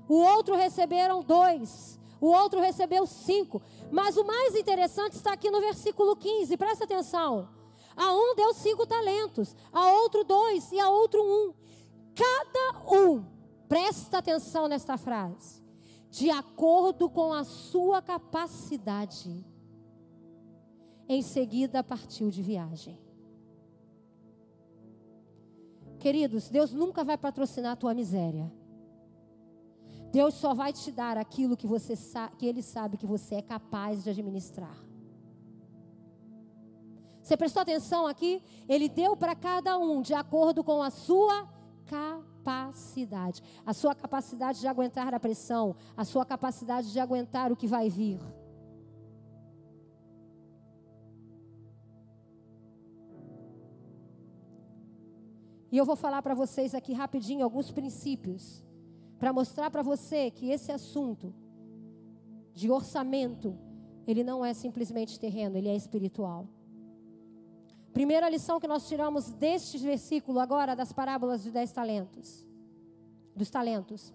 O 0.07 0.15
outro 0.15 0.55
receberam 0.55 1.23
dois. 1.23 1.99
O 2.19 2.27
outro 2.27 2.59
recebeu 2.59 3.07
cinco. 3.07 3.61
Mas 3.89 4.17
o 4.17 4.25
mais 4.25 4.55
interessante 4.55 5.13
está 5.13 5.33
aqui 5.33 5.49
no 5.49 5.61
versículo 5.61 6.15
15. 6.15 6.57
Presta 6.57 6.83
atenção. 6.83 7.47
A 7.95 8.13
um 8.13 8.35
deu 8.35 8.53
cinco 8.53 8.85
talentos, 8.85 9.55
a 9.71 9.91
outro 9.91 10.23
dois 10.23 10.71
e 10.71 10.79
a 10.79 10.89
outro 10.89 11.21
um. 11.21 11.53
Cada 12.15 12.93
um, 12.93 13.25
presta 13.67 14.17
atenção 14.17 14.67
nesta 14.67 14.97
frase, 14.97 15.61
de 16.09 16.29
acordo 16.29 17.09
com 17.09 17.33
a 17.33 17.43
sua 17.43 18.01
capacidade 18.01 19.45
em 21.07 21.21
seguida 21.21 21.83
partiu 21.83 22.29
de 22.29 22.41
viagem. 22.41 22.97
Queridos, 26.01 26.49
Deus 26.49 26.73
nunca 26.73 27.03
vai 27.03 27.15
patrocinar 27.15 27.73
a 27.73 27.75
tua 27.75 27.93
miséria. 27.93 28.51
Deus 30.11 30.33
só 30.33 30.51
vai 30.51 30.73
te 30.73 30.91
dar 30.91 31.15
aquilo 31.15 31.55
que 31.55 31.67
você 31.67 31.93
que 32.39 32.47
ele 32.47 32.63
sabe 32.63 32.97
que 32.97 33.05
você 33.05 33.35
é 33.35 33.41
capaz 33.41 34.03
de 34.03 34.09
administrar. 34.09 34.75
Você 37.21 37.37
prestou 37.37 37.61
atenção 37.61 38.07
aqui? 38.07 38.41
Ele 38.67 38.89
deu 38.89 39.15
para 39.15 39.35
cada 39.35 39.77
um 39.77 40.01
de 40.01 40.15
acordo 40.15 40.63
com 40.63 40.81
a 40.81 40.89
sua 40.89 41.47
capacidade, 41.85 43.43
a 43.63 43.71
sua 43.71 43.93
capacidade 43.93 44.59
de 44.59 44.67
aguentar 44.67 45.13
a 45.13 45.19
pressão, 45.19 45.75
a 45.95 46.03
sua 46.03 46.25
capacidade 46.25 46.91
de 46.91 46.99
aguentar 46.99 47.51
o 47.51 47.55
que 47.55 47.67
vai 47.67 47.89
vir. 47.89 48.19
E 55.71 55.77
eu 55.77 55.85
vou 55.85 55.95
falar 55.95 56.21
para 56.21 56.33
vocês 56.33 56.75
aqui 56.75 56.91
rapidinho 56.91 57.43
alguns 57.43 57.71
princípios 57.71 58.63
para 59.17 59.31
mostrar 59.31 59.71
para 59.71 59.81
você 59.81 60.29
que 60.29 60.49
esse 60.49 60.71
assunto 60.71 61.33
de 62.53 62.69
orçamento, 62.69 63.57
ele 64.05 64.23
não 64.23 64.43
é 64.43 64.53
simplesmente 64.53 65.19
terreno, 65.19 65.57
ele 65.57 65.69
é 65.69 65.75
espiritual. 65.75 66.47
Primeira 67.93 68.29
lição 68.29 68.59
que 68.59 68.67
nós 68.67 68.87
tiramos 68.87 69.31
deste 69.31 69.77
versículo 69.77 70.39
agora 70.39 70.75
das 70.75 70.91
parábolas 70.91 71.43
de 71.43 71.51
dez 71.51 71.71
talentos, 71.71 72.45
dos 73.35 73.49
talentos. 73.49 74.13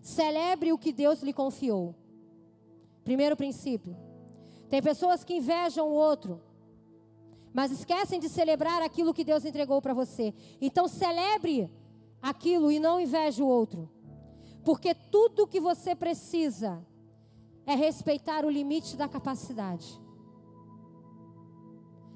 Celebre 0.00 0.72
o 0.72 0.78
que 0.78 0.92
Deus 0.92 1.22
lhe 1.22 1.32
confiou. 1.32 1.94
Primeiro 3.02 3.36
princípio. 3.36 3.96
Tem 4.68 4.82
pessoas 4.82 5.24
que 5.24 5.34
invejam 5.34 5.88
o 5.88 5.92
outro, 5.92 6.40
mas 7.56 7.72
esquecem 7.72 8.20
de 8.20 8.28
celebrar 8.28 8.82
aquilo 8.82 9.14
que 9.14 9.24
Deus 9.24 9.46
entregou 9.46 9.80
para 9.80 9.94
você. 9.94 10.34
Então 10.60 10.86
celebre 10.86 11.70
aquilo 12.20 12.70
e 12.70 12.78
não 12.78 13.00
inveje 13.00 13.42
o 13.42 13.46
outro. 13.46 13.88
Porque 14.62 14.94
tudo 14.94 15.46
que 15.46 15.58
você 15.58 15.94
precisa 15.94 16.86
é 17.64 17.74
respeitar 17.74 18.44
o 18.44 18.50
limite 18.50 18.94
da 18.94 19.08
capacidade. 19.08 19.98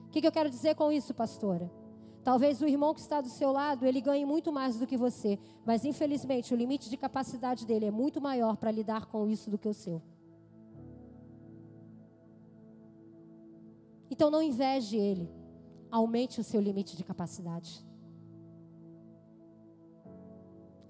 O 0.09 0.11
que, 0.11 0.21
que 0.21 0.27
eu 0.27 0.33
quero 0.33 0.51
dizer 0.51 0.75
com 0.75 0.93
isso, 0.93 1.15
pastora? 1.15 1.73
Talvez 2.23 2.61
o 2.61 2.69
irmão 2.69 2.93
que 2.93 3.01
está 3.01 3.23
do 3.23 3.31
seu 3.31 3.51
lado, 3.51 3.87
ele 3.87 4.03
ganhe 4.03 4.27
muito 4.27 4.53
mais 4.53 4.79
do 4.79 4.87
que 4.87 4.99
você, 4.99 5.39
mas 5.65 5.87
infelizmente 5.87 6.53
o 6.53 6.57
limite 6.57 6.91
de 6.91 6.99
capacidade 6.99 7.65
dele 7.65 7.87
é 7.87 7.91
muito 7.91 8.21
maior 8.21 8.59
para 8.59 8.71
lidar 8.71 9.07
com 9.07 9.27
isso 9.27 9.51
do 9.51 9.57
que 9.57 9.69
o 9.69 9.73
seu. 9.73 10.03
Então 14.11 14.31
não 14.31 14.43
inveje 14.43 14.97
ele. 14.97 15.31
Aumente 15.91 16.41
o 16.41 16.45
seu 16.45 16.61
limite 16.61 16.97
de 16.97 17.05
capacidade. 17.05 17.85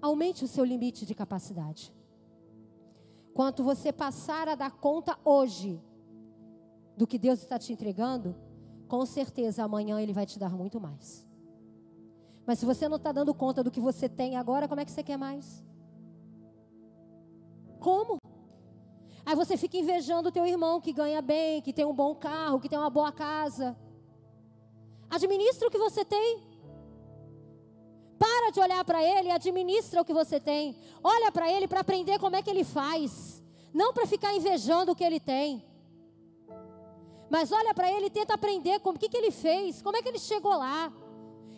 Aumente 0.01 0.43
o 0.43 0.47
seu 0.47 0.65
limite 0.65 1.05
de 1.05 1.13
capacidade. 1.13 1.93
Quanto 3.33 3.63
você 3.63 3.93
passar 3.93 4.47
a 4.49 4.55
dar 4.55 4.71
conta 4.71 5.17
hoje 5.23 5.81
do 6.97 7.07
que 7.07 7.17
Deus 7.17 7.39
está 7.39 7.57
te 7.57 7.71
entregando, 7.71 8.35
com 8.87 9.05
certeza 9.05 9.63
amanhã 9.63 10.01
Ele 10.01 10.11
vai 10.11 10.25
te 10.25 10.37
dar 10.37 10.55
muito 10.55 10.81
mais. 10.81 11.25
Mas 12.45 12.59
se 12.59 12.65
você 12.65 12.89
não 12.89 12.97
está 12.97 13.11
dando 13.11 13.33
conta 13.33 13.63
do 13.63 13.71
que 13.71 13.79
você 13.79 14.09
tem 14.09 14.35
agora, 14.35 14.67
como 14.67 14.81
é 14.81 14.85
que 14.85 14.91
você 14.91 15.03
quer 15.03 15.17
mais? 15.17 15.63
Como? 17.79 18.17
Aí 19.25 19.35
você 19.35 19.55
fica 19.55 19.77
invejando 19.77 20.29
o 20.29 20.31
teu 20.31 20.45
irmão 20.45 20.81
que 20.81 20.91
ganha 20.91 21.21
bem, 21.21 21.61
que 21.61 21.73
tem 21.73 21.85
um 21.85 21.93
bom 21.93 22.15
carro, 22.15 22.59
que 22.59 22.69
tem 22.69 22.77
uma 22.77 22.89
boa 22.89 23.11
casa. 23.11 23.77
Administra 25.09 25.67
o 25.67 25.71
que 25.71 25.77
você 25.77 26.03
tem. 26.03 26.43
Para 28.17 28.51
de 28.51 28.59
olhar 28.59 28.83
para 28.85 29.03
ele 29.03 29.29
e 29.29 29.31
administra 29.31 30.01
o 30.01 30.05
que 30.05 30.13
você 30.13 30.39
tem. 30.39 30.75
Olha 31.03 31.31
para 31.31 31.51
ele 31.51 31.67
para 31.67 31.81
aprender 31.81 32.19
como 32.19 32.35
é 32.35 32.41
que 32.41 32.49
ele 32.49 32.63
faz. 32.63 33.43
Não 33.73 33.93
para 33.93 34.05
ficar 34.05 34.35
invejando 34.35 34.91
o 34.91 34.95
que 34.95 35.03
ele 35.03 35.19
tem. 35.19 35.65
Mas 37.29 37.51
olha 37.51 37.73
para 37.73 37.91
ele 37.91 38.07
e 38.07 38.09
tenta 38.09 38.33
aprender 38.33 38.79
como 38.81 38.99
que, 38.99 39.07
que 39.07 39.17
ele 39.17 39.31
fez, 39.31 39.81
como 39.81 39.95
é 39.95 40.01
que 40.01 40.09
ele 40.09 40.19
chegou 40.19 40.55
lá. 40.55 40.91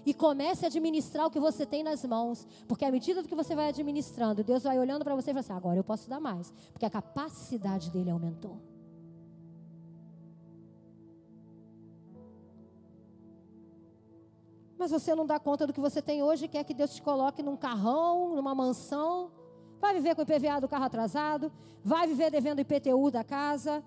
E 0.05 0.13
comece 0.13 0.65
a 0.65 0.67
administrar 0.67 1.25
o 1.25 1.31
que 1.31 1.39
você 1.39 1.65
tem 1.65 1.83
nas 1.83 2.03
mãos. 2.03 2.45
Porque 2.67 2.85
à 2.85 2.91
medida 2.91 3.23
que 3.23 3.35
você 3.35 3.55
vai 3.55 3.69
administrando, 3.69 4.43
Deus 4.43 4.63
vai 4.63 4.77
olhando 4.77 5.03
para 5.03 5.15
você 5.15 5.31
e 5.31 5.33
fala 5.33 5.39
assim: 5.39 5.53
agora 5.53 5.77
eu 5.77 5.83
posso 5.83 6.09
dar 6.09 6.19
mais. 6.19 6.51
Porque 6.71 6.85
a 6.85 6.89
capacidade 6.89 7.89
dele 7.89 8.09
aumentou. 8.09 8.57
Mas 14.77 14.91
você 14.91 15.15
não 15.15 15.25
dá 15.25 15.39
conta 15.39 15.65
do 15.65 15.71
que 15.71 15.79
você 15.79 16.01
tem 16.01 16.21
hoje, 16.21 16.47
quer 16.47 16.63
que 16.65 16.73
Deus 16.73 16.93
te 16.93 17.01
coloque 17.01 17.41
num 17.41 17.55
carrão, 17.55 18.35
numa 18.35 18.53
mansão. 18.53 19.31
Vai 19.79 19.93
viver 19.93 20.15
com 20.15 20.21
o 20.21 20.25
IPVA 20.25 20.59
do 20.59 20.67
carro 20.67 20.85
atrasado, 20.85 21.51
vai 21.83 22.07
viver 22.07 22.29
devendo 22.29 22.59
IPTU 22.59 23.11
da 23.11 23.23
casa, 23.23 23.83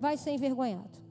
vai 0.00 0.16
ser 0.16 0.32
envergonhado. 0.32 1.01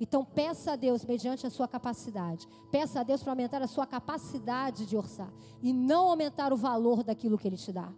Então 0.00 0.24
peça 0.24 0.72
a 0.72 0.76
Deus 0.76 1.04
mediante 1.04 1.46
a 1.46 1.50
sua 1.50 1.66
capacidade. 1.66 2.46
Peça 2.70 3.00
a 3.00 3.02
Deus 3.02 3.22
para 3.22 3.32
aumentar 3.32 3.62
a 3.62 3.66
sua 3.66 3.86
capacidade 3.86 4.86
de 4.86 4.96
orçar 4.96 5.32
e 5.62 5.72
não 5.72 6.08
aumentar 6.08 6.52
o 6.52 6.56
valor 6.56 7.02
daquilo 7.02 7.38
que 7.38 7.48
ele 7.48 7.56
te 7.56 7.72
dá. 7.72 7.92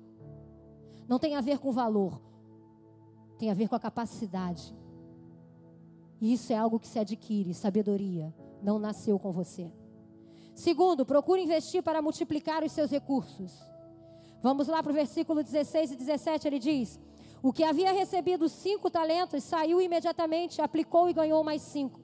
Não 1.09 1.19
tem 1.19 1.35
a 1.35 1.41
ver 1.41 1.59
com 1.59 1.73
valor, 1.73 2.21
tem 3.39 3.51
a 3.51 3.55
ver 3.55 3.69
com 3.69 3.75
a 3.75 3.81
capacidade. 3.81 4.77
E 6.21 6.33
isso 6.33 6.53
é 6.53 6.57
algo 6.57 6.79
que 6.79 6.87
se 6.87 6.99
adquire, 6.99 7.55
sabedoria, 7.55 8.35
não 8.63 8.79
nasceu 8.79 9.19
com 9.19 9.33
você. 9.33 9.73
Segundo, 10.55 11.07
procure 11.07 11.43
investir 11.43 11.83
para 11.83 12.03
multiplicar 12.03 12.65
os 12.65 12.73
seus 12.73 12.91
recursos. 12.91 13.53
Vamos 14.43 14.69
lá 14.69 14.83
para 14.83 14.91
o 14.91 14.95
versículo 14.95 15.43
16 15.43 15.93
e 15.93 15.97
17, 15.97 16.47
ele 16.47 16.59
diz: 16.59 17.01
O 17.43 17.53
que 17.53 17.65
havia 17.65 17.93
recebido 17.93 18.49
cinco 18.49 18.91
talentos 18.91 19.45
saiu 19.45 19.81
imediatamente, 19.81 20.61
aplicou 20.61 21.09
e 21.09 21.13
ganhou 21.13 21.43
mais 21.45 21.63
cinco. 21.63 22.01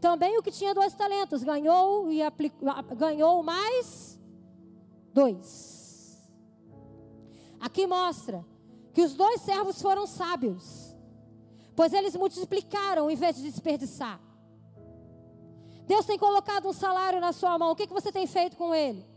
Também 0.00 0.38
o 0.38 0.42
que 0.42 0.50
tinha 0.50 0.74
dois 0.74 0.94
talentos 0.94 1.42
ganhou 1.42 2.10
e 2.10 2.22
aplicou, 2.22 2.68
ganhou 2.96 3.42
mais 3.42 4.18
dois. 5.12 6.28
Aqui 7.60 7.86
mostra 7.86 8.44
que 8.94 9.02
os 9.02 9.14
dois 9.14 9.40
servos 9.40 9.80
foram 9.82 10.06
sábios 10.06 10.88
pois 11.78 11.92
eles 11.92 12.16
multiplicaram 12.16 13.08
em 13.08 13.14
vez 13.14 13.36
de 13.36 13.42
desperdiçar. 13.44 14.20
Deus 15.86 16.04
tem 16.04 16.18
colocado 16.18 16.68
um 16.68 16.72
salário 16.72 17.20
na 17.20 17.32
sua 17.32 17.56
mão, 17.56 17.70
o 17.70 17.76
que, 17.76 17.86
que 17.86 17.92
você 17.92 18.10
tem 18.10 18.26
feito 18.26 18.56
com 18.56 18.74
ele? 18.74 19.07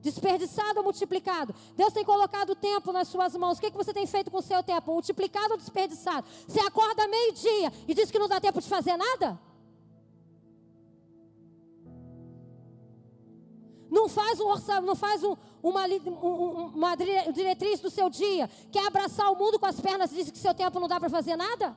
Desperdiçado 0.00 0.78
ou 0.78 0.84
multiplicado? 0.84 1.54
Deus 1.76 1.92
tem 1.92 2.04
colocado 2.04 2.54
tempo 2.54 2.92
nas 2.92 3.08
suas 3.08 3.34
mãos, 3.34 3.58
o 3.58 3.60
que, 3.60 3.70
que 3.70 3.76
você 3.76 3.92
tem 3.92 4.06
feito 4.06 4.30
com 4.30 4.38
o 4.38 4.42
seu 4.42 4.62
tempo? 4.62 4.92
Multiplicado 4.92 5.52
ou 5.52 5.58
desperdiçado? 5.58 6.26
Você 6.46 6.60
acorda 6.60 7.08
meio-dia 7.08 7.72
e 7.86 7.94
diz 7.94 8.10
que 8.10 8.18
não 8.18 8.28
dá 8.28 8.40
tempo 8.40 8.60
de 8.60 8.68
fazer 8.68 8.96
nada? 8.96 9.38
Não 13.90 14.08
faz, 14.08 14.38
um 14.38 14.48
orçamento, 14.48 14.86
não 14.86 14.94
faz 14.94 15.24
um, 15.24 15.34
uma, 15.62 15.84
uma 16.74 16.94
diretriz 16.94 17.80
do 17.80 17.90
seu 17.90 18.10
dia. 18.10 18.48
Quer 18.70 18.86
abraçar 18.86 19.32
o 19.32 19.36
mundo 19.36 19.58
com 19.58 19.66
as 19.66 19.80
pernas 19.80 20.12
e 20.12 20.16
diz 20.16 20.30
que 20.30 20.38
seu 20.38 20.54
tempo 20.54 20.78
não 20.78 20.86
dá 20.86 21.00
para 21.00 21.08
fazer 21.08 21.36
nada? 21.36 21.76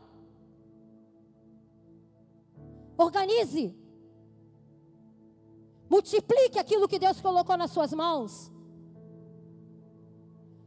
Organize. 2.98 3.81
Multiplique 5.94 6.58
aquilo 6.58 6.88
que 6.88 6.98
Deus 6.98 7.20
colocou 7.20 7.58
nas 7.58 7.72
suas 7.72 7.92
mãos. 7.92 8.50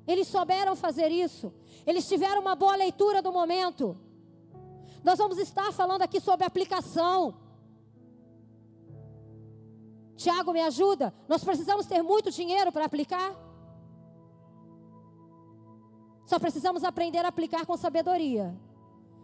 Eles 0.07 0.29
souberam 0.29 0.77
fazer 0.77 1.11
isso. 1.11 1.51
Eles 1.87 2.07
tiveram 2.07 2.43
uma 2.43 2.55
boa 2.55 2.77
leitura 2.77 3.22
do 3.22 3.33
momento. 3.33 3.97
Nós 5.03 5.16
vamos 5.16 5.39
estar 5.39 5.72
falando 5.72 6.03
aqui 6.03 6.20
sobre 6.20 6.45
aplicação. 6.45 7.35
Tiago, 10.14 10.53
me 10.53 10.61
ajuda. 10.61 11.14
Nós 11.27 11.43
precisamos 11.43 11.87
ter 11.87 12.03
muito 12.03 12.31
dinheiro 12.31 12.70
para 12.70 12.85
aplicar. 12.85 13.35
Só 16.27 16.39
precisamos 16.39 16.85
aprender 16.85 17.25
a 17.25 17.29
aplicar 17.29 17.64
com 17.64 17.79
sabedoria. 17.79 18.55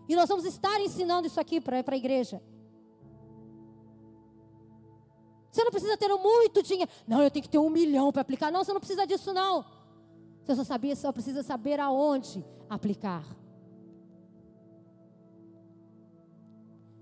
E 0.09 0.17
nós 0.17 0.31
vamos 0.31 0.47
estar 0.47 0.81
ensinando 0.81 1.27
isso 1.27 1.39
aqui 1.39 1.61
para 1.61 1.85
a 1.87 1.97
igreja. 1.97 2.43
Você 5.61 5.65
não 5.65 5.71
precisa 5.71 5.97
ter 5.97 6.09
muito 6.15 6.63
dinheiro. 6.63 6.91
Não, 7.07 7.23
eu 7.23 7.31
tenho 7.31 7.43
que 7.43 7.49
ter 7.49 7.59
um 7.59 7.69
milhão 7.69 8.11
para 8.11 8.23
aplicar. 8.23 8.51
Não, 8.51 8.65
você 8.65 8.73
não 8.73 8.81
precisa 8.81 9.07
disso, 9.07 9.33
não. 9.35 9.63
Você 10.43 10.57
só, 10.57 10.65
sabia, 10.65 10.97
só 10.97 11.13
precisa 11.13 11.43
saber 11.43 11.79
aonde 11.79 12.43
aplicar. 12.69 13.25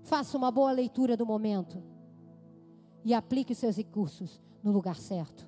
Faça 0.03 0.37
uma 0.37 0.51
boa 0.51 0.71
leitura 0.71 1.15
do 1.15 1.25
momento 1.25 1.81
e 3.05 3.13
aplique 3.13 3.53
os 3.53 3.57
seus 3.57 3.77
recursos 3.77 4.41
no 4.61 4.71
lugar 4.71 4.97
certo. 4.97 5.47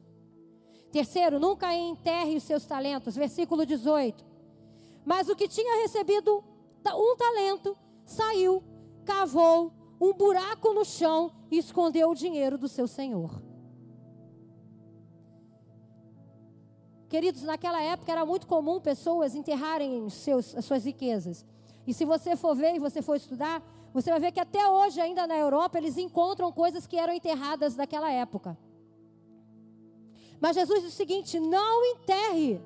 Terceiro, 0.90 1.38
nunca 1.38 1.74
enterre 1.76 2.38
os 2.38 2.44
seus 2.44 2.66
talentos. 2.66 3.16
Versículo 3.16 3.66
18. 3.66 4.24
Mas 5.04 5.28
o 5.28 5.36
que 5.36 5.50
tinha 5.50 5.82
recebido 5.82 6.42
um 6.88 7.18
talento 7.18 7.78
saiu, 8.06 8.64
cavou 9.04 9.74
um 10.02 10.14
buraco 10.14 10.74
no 10.74 10.84
chão 10.84 11.32
e 11.52 11.60
escondeu 11.60 12.10
o 12.10 12.16
dinheiro 12.16 12.58
do 12.58 12.68
seu 12.68 12.88
senhor. 12.88 13.40
Queridos, 17.08 17.44
naquela 17.44 17.80
época 17.84 18.12
era 18.12 18.26
muito 18.26 18.48
comum 18.48 18.82
pessoas 18.82 19.36
enterrarem 19.36 20.10
seus, 20.10 20.56
as 20.56 20.66
suas 20.66 20.86
riquezas. 20.86 21.46
E 21.86 21.94
se 21.94 22.04
você 22.04 22.36
for 22.36 22.56
ver 22.56 22.74
e 22.74 22.80
você 22.80 23.02
for 23.02 23.16
estudar, 23.16 23.62
você 23.94 24.10
vai 24.10 24.20
ver 24.20 24.32
que 24.32 24.40
até 24.40 24.68
hoje, 24.68 25.00
ainda 25.00 25.28
na 25.28 25.38
Europa, 25.38 25.78
eles 25.78 25.98
encontram 25.98 26.52
coisas 26.52 26.88
que 26.88 26.98
eram 26.98 27.14
enterradas 27.14 27.76
daquela 27.76 28.12
época. 28.12 28.58
Mas 30.40 30.56
Jesus 30.56 30.82
diz 30.82 30.94
o 30.94 30.96
seguinte: 30.96 31.40
não 31.40 31.86
enterre. 31.86 32.60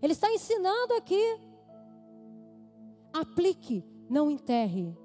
Ele 0.00 0.12
está 0.12 0.30
ensinando 0.30 0.94
aqui. 0.94 1.40
Aplique, 3.12 3.82
não 4.08 4.30
enterre. 4.30 5.03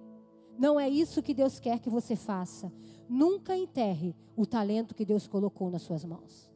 Não 0.60 0.78
é 0.78 0.90
isso 0.90 1.24
que 1.24 1.34
Deus 1.34 1.58
quer 1.58 1.80
que 1.80 1.90
você 1.90 2.18
faça. 2.18 2.70
Nunca 3.08 3.56
enterre 3.56 4.14
o 4.36 4.46
talento 4.46 4.94
que 4.94 5.06
Deus 5.06 5.26
colocou 5.26 5.70
nas 5.70 5.84
suas 5.84 6.04
mãos. 6.04 6.52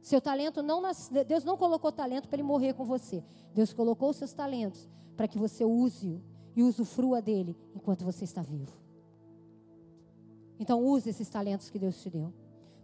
Seu 0.00 0.20
talento 0.20 0.62
não 0.62 0.82
Deus 1.26 1.44
não 1.44 1.56
colocou 1.56 1.90
talento 1.90 2.28
para 2.28 2.36
ele 2.36 2.46
morrer 2.46 2.74
com 2.74 2.84
você. 2.84 3.24
Deus 3.52 3.72
colocou 3.72 4.10
os 4.10 4.16
seus 4.16 4.32
talentos 4.32 4.88
para 5.16 5.26
que 5.26 5.36
você 5.36 5.64
use-o 5.64 6.22
e 6.54 6.62
usufrua 6.62 7.20
dele 7.20 7.56
enquanto 7.74 8.04
você 8.04 8.22
está 8.22 8.40
vivo. 8.40 8.72
Então 10.60 10.84
use 10.84 11.10
esses 11.10 11.28
talentos 11.28 11.70
que 11.70 11.78
Deus 11.78 12.00
te 12.00 12.08
deu. 12.08 12.32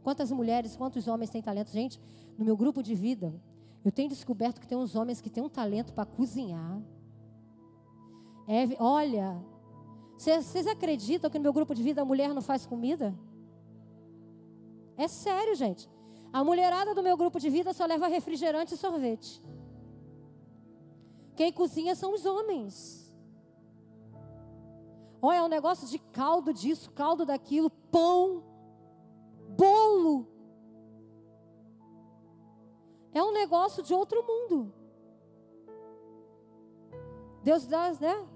Quantas 0.02 0.32
mulheres, 0.32 0.76
quantos 0.76 1.06
homens 1.06 1.30
têm 1.30 1.40
talento? 1.40 1.70
Gente, 1.70 2.00
no 2.36 2.44
meu 2.44 2.56
grupo 2.56 2.82
de 2.82 2.94
vida, 2.94 3.32
eu 3.84 3.92
tenho 3.92 4.08
descoberto 4.08 4.60
que 4.60 4.66
tem 4.66 4.76
uns 4.76 4.96
homens 4.96 5.20
que 5.20 5.30
têm 5.30 5.44
um 5.44 5.48
talento 5.48 5.92
para 5.92 6.04
cozinhar. 6.04 6.82
É, 8.48 8.80
olha, 8.80 9.42
vocês 10.16 10.66
acreditam 10.66 11.28
que 11.28 11.38
no 11.38 11.42
meu 11.42 11.52
grupo 11.52 11.74
de 11.74 11.82
vida 11.82 12.02
a 12.02 12.04
mulher 12.04 12.32
não 12.32 12.42
faz 12.42 12.64
comida? 12.64 13.14
É 14.96 15.08
sério, 15.08 15.54
gente. 15.54 15.90
A 16.32 16.44
mulherada 16.44 16.94
do 16.94 17.02
meu 17.02 17.16
grupo 17.16 17.38
de 17.38 17.50
vida 17.50 17.72
só 17.72 17.84
leva 17.84 18.06
refrigerante 18.08 18.74
e 18.74 18.76
sorvete. 18.76 19.42
Quem 21.34 21.52
cozinha 21.52 21.94
são 21.94 22.14
os 22.14 22.24
homens. 22.24 23.14
Olha, 25.20 25.38
é 25.38 25.42
um 25.42 25.48
negócio 25.48 25.88
de 25.88 25.98
caldo 25.98 26.52
disso, 26.52 26.90
caldo 26.92 27.26
daquilo, 27.26 27.68
pão, 27.90 28.42
bolo. 29.56 30.26
É 33.12 33.22
um 33.22 33.32
negócio 33.32 33.82
de 33.82 33.92
outro 33.92 34.22
mundo. 34.22 34.72
Deus 37.42 37.66
dá, 37.66 37.92
né? 37.94 38.26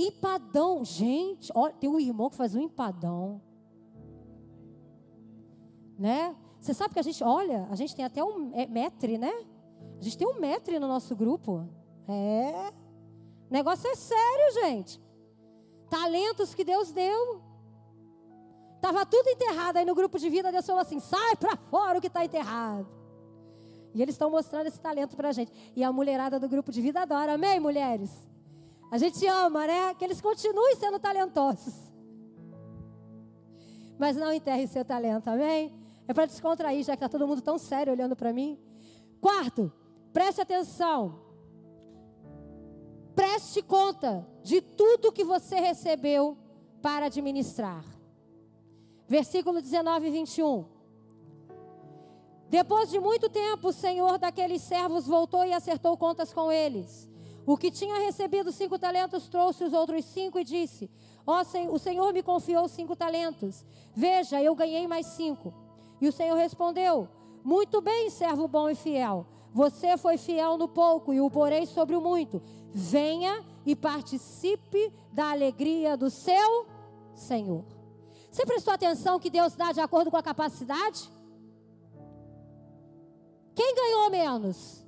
Empadão. 0.00 0.84
Gente, 0.84 1.50
olha, 1.54 1.74
tem 1.74 1.90
um 1.90 1.98
irmão 1.98 2.30
que 2.30 2.36
faz 2.36 2.54
um 2.54 2.60
empadão. 2.60 3.42
Né? 5.98 6.36
Você 6.60 6.72
sabe 6.72 6.94
que 6.94 7.00
a 7.00 7.02
gente, 7.02 7.24
olha, 7.24 7.66
a 7.68 7.74
gente 7.74 7.96
tem 7.96 8.04
até 8.04 8.22
um 8.22 8.52
é, 8.54 8.64
metre, 8.66 9.18
né? 9.18 9.32
A 9.98 10.02
gente 10.02 10.16
tem 10.16 10.28
um 10.28 10.38
metro 10.38 10.78
no 10.78 10.86
nosso 10.86 11.16
grupo. 11.16 11.68
É. 12.06 12.72
O 13.50 13.52
negócio 13.52 13.90
é 13.90 13.96
sério, 13.96 14.54
gente. 14.62 15.00
Talentos 15.90 16.54
que 16.54 16.62
Deus 16.62 16.92
deu. 16.92 17.42
Estava 18.76 19.04
tudo 19.04 19.28
enterrado 19.28 19.78
aí 19.78 19.84
no 19.84 19.96
grupo 19.96 20.16
de 20.16 20.30
vida. 20.30 20.52
Deus 20.52 20.64
falou 20.64 20.82
assim: 20.82 21.00
sai 21.00 21.34
para 21.34 21.56
fora 21.56 21.98
o 21.98 22.00
que 22.00 22.06
está 22.06 22.24
enterrado. 22.24 22.86
E 23.92 24.00
eles 24.00 24.14
estão 24.14 24.30
mostrando 24.30 24.68
esse 24.68 24.80
talento 24.80 25.16
para 25.16 25.30
a 25.30 25.32
gente. 25.32 25.50
E 25.74 25.82
a 25.82 25.90
mulherada 25.90 26.38
do 26.38 26.48
grupo 26.48 26.70
de 26.70 26.80
vida 26.80 27.00
adora. 27.00 27.34
Amém, 27.34 27.58
mulheres? 27.58 28.27
A 28.90 28.98
gente 28.98 29.26
ama, 29.26 29.66
né? 29.66 29.94
Que 29.94 30.04
eles 30.04 30.20
continuem 30.20 30.76
sendo 30.76 30.98
talentosos. 30.98 31.74
Mas 33.98 34.16
não 34.16 34.32
enterre 34.32 34.66
seu 34.66 34.84
talento, 34.84 35.28
amém? 35.28 35.72
É 36.06 36.14
para 36.14 36.26
descontrair, 36.26 36.84
já 36.84 36.96
que 36.96 37.04
está 37.04 37.08
todo 37.08 37.26
mundo 37.26 37.42
tão 37.42 37.58
sério 37.58 37.92
olhando 37.92 38.16
para 38.16 38.32
mim. 38.32 38.58
Quarto, 39.20 39.72
Preste 40.12 40.40
atenção. 40.40 41.20
Preste 43.14 43.62
conta 43.62 44.26
de 44.42 44.60
tudo 44.60 45.12
que 45.12 45.24
você 45.24 45.60
recebeu 45.60 46.36
para 46.80 47.06
administrar. 47.06 47.84
Versículo 49.06 49.60
19 49.60 50.06
e 50.06 50.10
21. 50.10 50.64
Depois 52.48 52.90
de 52.90 52.98
muito 52.98 53.28
tempo, 53.28 53.68
o 53.68 53.72
senhor 53.72 54.18
daqueles 54.18 54.62
servos 54.62 55.06
voltou 55.06 55.44
e 55.44 55.52
acertou 55.52 55.96
contas 55.96 56.32
com 56.32 56.50
eles. 56.50 57.07
O 57.48 57.56
que 57.56 57.70
tinha 57.70 57.98
recebido 58.00 58.52
cinco 58.52 58.78
talentos 58.78 59.26
trouxe 59.26 59.64
os 59.64 59.72
outros 59.72 60.04
cinco 60.04 60.38
e 60.38 60.44
disse: 60.44 60.90
Ó, 61.26 61.40
oh, 61.40 61.74
o 61.74 61.78
senhor 61.78 62.12
me 62.12 62.22
confiou 62.22 62.68
cinco 62.68 62.94
talentos. 62.94 63.64
Veja, 63.94 64.42
eu 64.42 64.54
ganhei 64.54 64.86
mais 64.86 65.06
cinco. 65.06 65.54
E 65.98 66.06
o 66.06 66.12
senhor 66.12 66.36
respondeu: 66.36 67.08
Muito 67.42 67.80
bem, 67.80 68.10
servo 68.10 68.46
bom 68.46 68.68
e 68.68 68.74
fiel. 68.74 69.26
Você 69.54 69.96
foi 69.96 70.18
fiel 70.18 70.58
no 70.58 70.68
pouco 70.68 71.14
e 71.14 71.22
o 71.22 71.30
porei 71.30 71.64
sobre 71.64 71.96
o 71.96 72.02
muito. 72.02 72.42
Venha 72.70 73.42
e 73.64 73.74
participe 73.74 74.92
da 75.10 75.30
alegria 75.30 75.96
do 75.96 76.10
seu 76.10 76.66
Senhor. 77.14 77.64
Você 78.30 78.44
prestou 78.44 78.74
atenção 78.74 79.18
que 79.18 79.30
Deus 79.30 79.54
dá 79.56 79.72
de 79.72 79.80
acordo 79.80 80.10
com 80.10 80.18
a 80.18 80.22
capacidade? 80.22 81.10
Quem 83.54 83.74
ganhou 83.74 84.10
menos? 84.10 84.86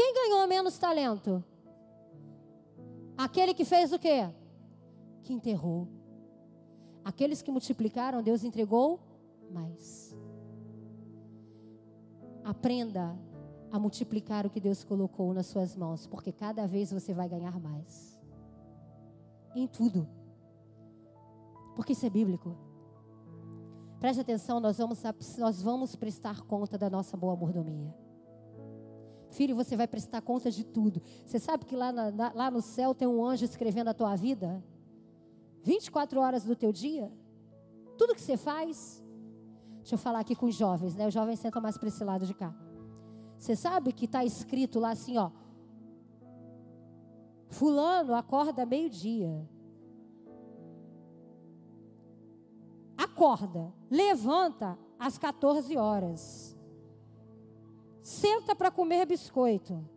Quem 0.00 0.14
ganhou 0.14 0.46
menos 0.48 0.78
talento? 0.78 1.44
Aquele 3.18 3.52
que 3.52 3.66
fez 3.66 3.92
o 3.92 3.98
quê? 3.98 4.30
Que 5.22 5.34
enterrou. 5.34 5.88
Aqueles 7.04 7.42
que 7.42 7.50
multiplicaram, 7.50 8.22
Deus 8.22 8.42
entregou 8.42 8.98
mais. 9.50 10.16
Aprenda 12.42 13.14
a 13.70 13.78
multiplicar 13.78 14.46
o 14.46 14.50
que 14.50 14.58
Deus 14.58 14.82
colocou 14.82 15.34
nas 15.34 15.48
suas 15.48 15.76
mãos, 15.76 16.06
porque 16.06 16.32
cada 16.32 16.66
vez 16.66 16.90
você 16.90 17.12
vai 17.12 17.28
ganhar 17.28 17.60
mais. 17.60 18.18
Em 19.54 19.66
tudo. 19.66 20.08
Porque 21.76 21.92
isso 21.92 22.06
é 22.06 22.10
bíblico. 22.10 22.56
Preste 23.98 24.20
atenção, 24.20 24.60
nós 24.60 24.78
vamos, 24.78 25.02
nós 25.36 25.60
vamos 25.60 25.94
prestar 25.94 26.40
conta 26.40 26.78
da 26.78 26.88
nossa 26.88 27.18
boa 27.18 27.36
mordomia. 27.36 27.99
Filho, 29.30 29.54
você 29.54 29.76
vai 29.76 29.86
prestar 29.86 30.20
conta 30.20 30.50
de 30.50 30.64
tudo. 30.64 31.00
Você 31.24 31.38
sabe 31.38 31.64
que 31.64 31.76
lá, 31.76 31.92
na, 31.92 32.10
na, 32.10 32.32
lá 32.34 32.50
no 32.50 32.60
céu 32.60 32.94
tem 32.94 33.06
um 33.06 33.24
anjo 33.24 33.44
escrevendo 33.44 33.88
a 33.88 33.94
tua 33.94 34.16
vida? 34.16 34.62
24 35.62 36.20
horas 36.20 36.44
do 36.44 36.56
teu 36.56 36.72
dia? 36.72 37.12
Tudo 37.96 38.14
que 38.14 38.20
você 38.20 38.36
faz? 38.36 39.02
Deixa 39.78 39.94
eu 39.94 39.98
falar 39.98 40.20
aqui 40.20 40.34
com 40.34 40.46
os 40.46 40.54
jovens, 40.54 40.96
né? 40.96 41.06
Os 41.06 41.14
jovens 41.14 41.38
sentam 41.38 41.62
mais 41.62 41.78
para 41.78 41.88
esse 41.88 42.02
lado 42.02 42.26
de 42.26 42.34
cá. 42.34 42.54
Você 43.38 43.54
sabe 43.54 43.92
que 43.92 44.04
está 44.04 44.24
escrito 44.24 44.78
lá 44.78 44.90
assim, 44.90 45.16
ó. 45.16 45.30
Fulano 47.48 48.14
acorda 48.14 48.66
meio-dia. 48.66 49.48
Acorda, 52.96 53.72
levanta 53.90 54.78
às 54.98 55.16
14 55.16 55.76
horas. 55.76 56.56
Senta 58.10 58.56
para 58.56 58.72
comer 58.72 59.06
biscoito. 59.06 59.88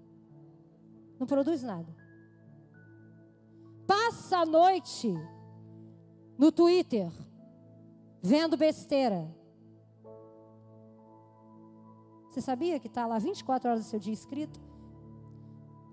Não 1.19 1.25
produz 1.25 1.63
nada. 1.63 1.91
Passa 3.87 4.37
a 4.37 4.45
noite 4.45 5.11
no 6.37 6.51
Twitter 6.51 7.11
vendo 8.21 8.55
besteira. 8.55 9.35
Você 12.29 12.39
sabia 12.39 12.79
que 12.79 12.85
está 12.85 13.07
lá 13.07 13.17
24 13.17 13.67
horas 13.67 13.83
do 13.83 13.89
seu 13.89 13.99
dia 13.99 14.13
escrito? 14.13 14.61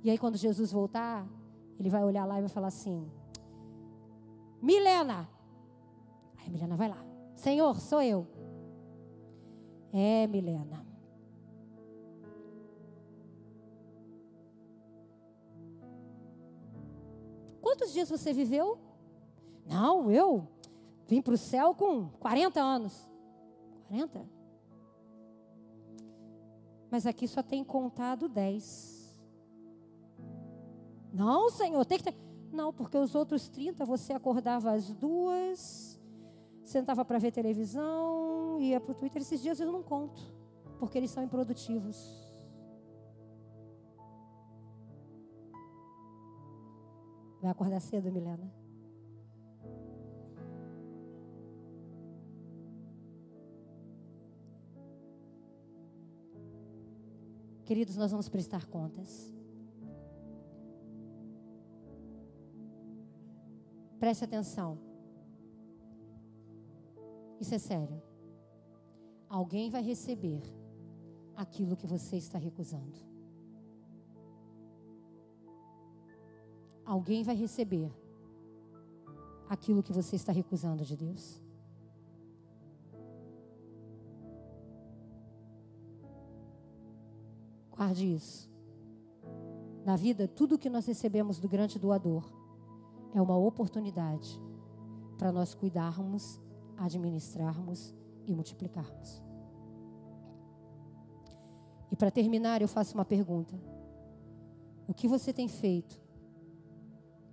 E 0.05 0.11
aí, 0.11 0.19
quando 0.19 0.37
Jesus 0.37 0.71
voltar, 0.71 1.27
ele 1.79 1.89
vai 1.89 2.05
olhar 2.05 2.27
lá 2.27 2.37
e 2.37 2.43
vai 2.43 2.51
falar 2.51 2.69
assim: 2.69 3.11
Milena. 4.61 5.27
Aí, 6.37 6.51
Milena 6.51 6.77
vai 6.77 6.91
lá: 6.91 7.03
Senhor, 7.35 7.81
sou 7.81 8.03
eu. 8.03 8.27
É, 9.91 10.27
Milena. 10.27 10.90
Quantos 17.81 17.95
dias 17.95 18.11
você 18.11 18.31
viveu? 18.35 18.77
Não, 19.65 20.13
eu 20.13 20.47
vim 21.07 21.23
para 21.23 21.33
o 21.33 21.39
céu 21.39 21.75
com 21.75 22.11
40 22.21 22.61
anos. 22.61 23.11
40? 23.89 24.29
Mas 26.91 27.07
aqui 27.07 27.27
só 27.27 27.43
tem 27.43 27.65
contado 27.65 28.29
10. 28.29 29.19
Não, 31.11 31.49
Senhor, 31.49 31.83
tem 31.87 31.97
que 31.97 32.05
ter. 32.05 32.15
Não, 32.53 32.71
porque 32.71 32.99
os 32.99 33.15
outros 33.15 33.49
30 33.49 33.83
você 33.87 34.13
acordava 34.13 34.73
às 34.73 34.93
duas, 34.93 35.99
sentava 36.63 37.03
para 37.03 37.19
ver 37.19 37.33
televisão, 37.33 38.61
ia 38.61 38.79
para 38.79 38.93
o 38.93 38.95
Twitter. 38.95 39.23
Esses 39.23 39.41
dias 39.41 39.59
eu 39.59 39.73
não 39.73 39.83
conto, 39.83 40.21
porque 40.79 40.99
eles 40.99 41.11
são 41.11 41.23
improdutivos. 41.23 42.30
Vai 47.41 47.51
acordar 47.51 47.81
cedo, 47.81 48.13
Milena? 48.13 48.53
Queridos, 57.65 57.97
nós 57.97 58.11
vamos 58.11 58.29
prestar 58.29 58.67
contas. 58.67 59.33
Preste 63.99 64.25
atenção. 64.25 64.79
Isso 67.41 67.55
é 67.55 67.59
sério. 67.59 68.03
Alguém 69.29 69.71
vai 69.71 69.83
receber 69.83 70.43
aquilo 71.37 71.77
que 71.77 71.87
você 71.87 72.17
está 72.17 72.39
recusando. 72.39 73.10
Alguém 76.91 77.23
vai 77.23 77.37
receber 77.37 77.89
aquilo 79.49 79.81
que 79.81 79.93
você 79.93 80.17
está 80.17 80.33
recusando 80.33 80.85
de 80.85 80.97
Deus. 80.97 81.41
Guarde 87.71 88.13
isso. 88.13 88.51
Na 89.85 89.95
vida, 89.95 90.27
tudo 90.27 90.59
que 90.59 90.69
nós 90.69 90.85
recebemos 90.85 91.39
do 91.39 91.49
grande 91.49 91.79
doador 91.79 92.29
é 93.15 93.23
uma 93.23 93.37
oportunidade 93.37 94.43
para 95.17 95.31
nós 95.31 95.55
cuidarmos, 95.55 96.41
administrarmos 96.77 97.95
e 98.27 98.35
multiplicarmos. 98.35 99.23
E 101.89 101.95
para 101.95 102.11
terminar, 102.11 102.61
eu 102.61 102.67
faço 102.67 102.97
uma 102.97 103.05
pergunta: 103.05 103.55
O 104.89 104.93
que 104.93 105.07
você 105.07 105.33
tem 105.33 105.47
feito 105.47 106.10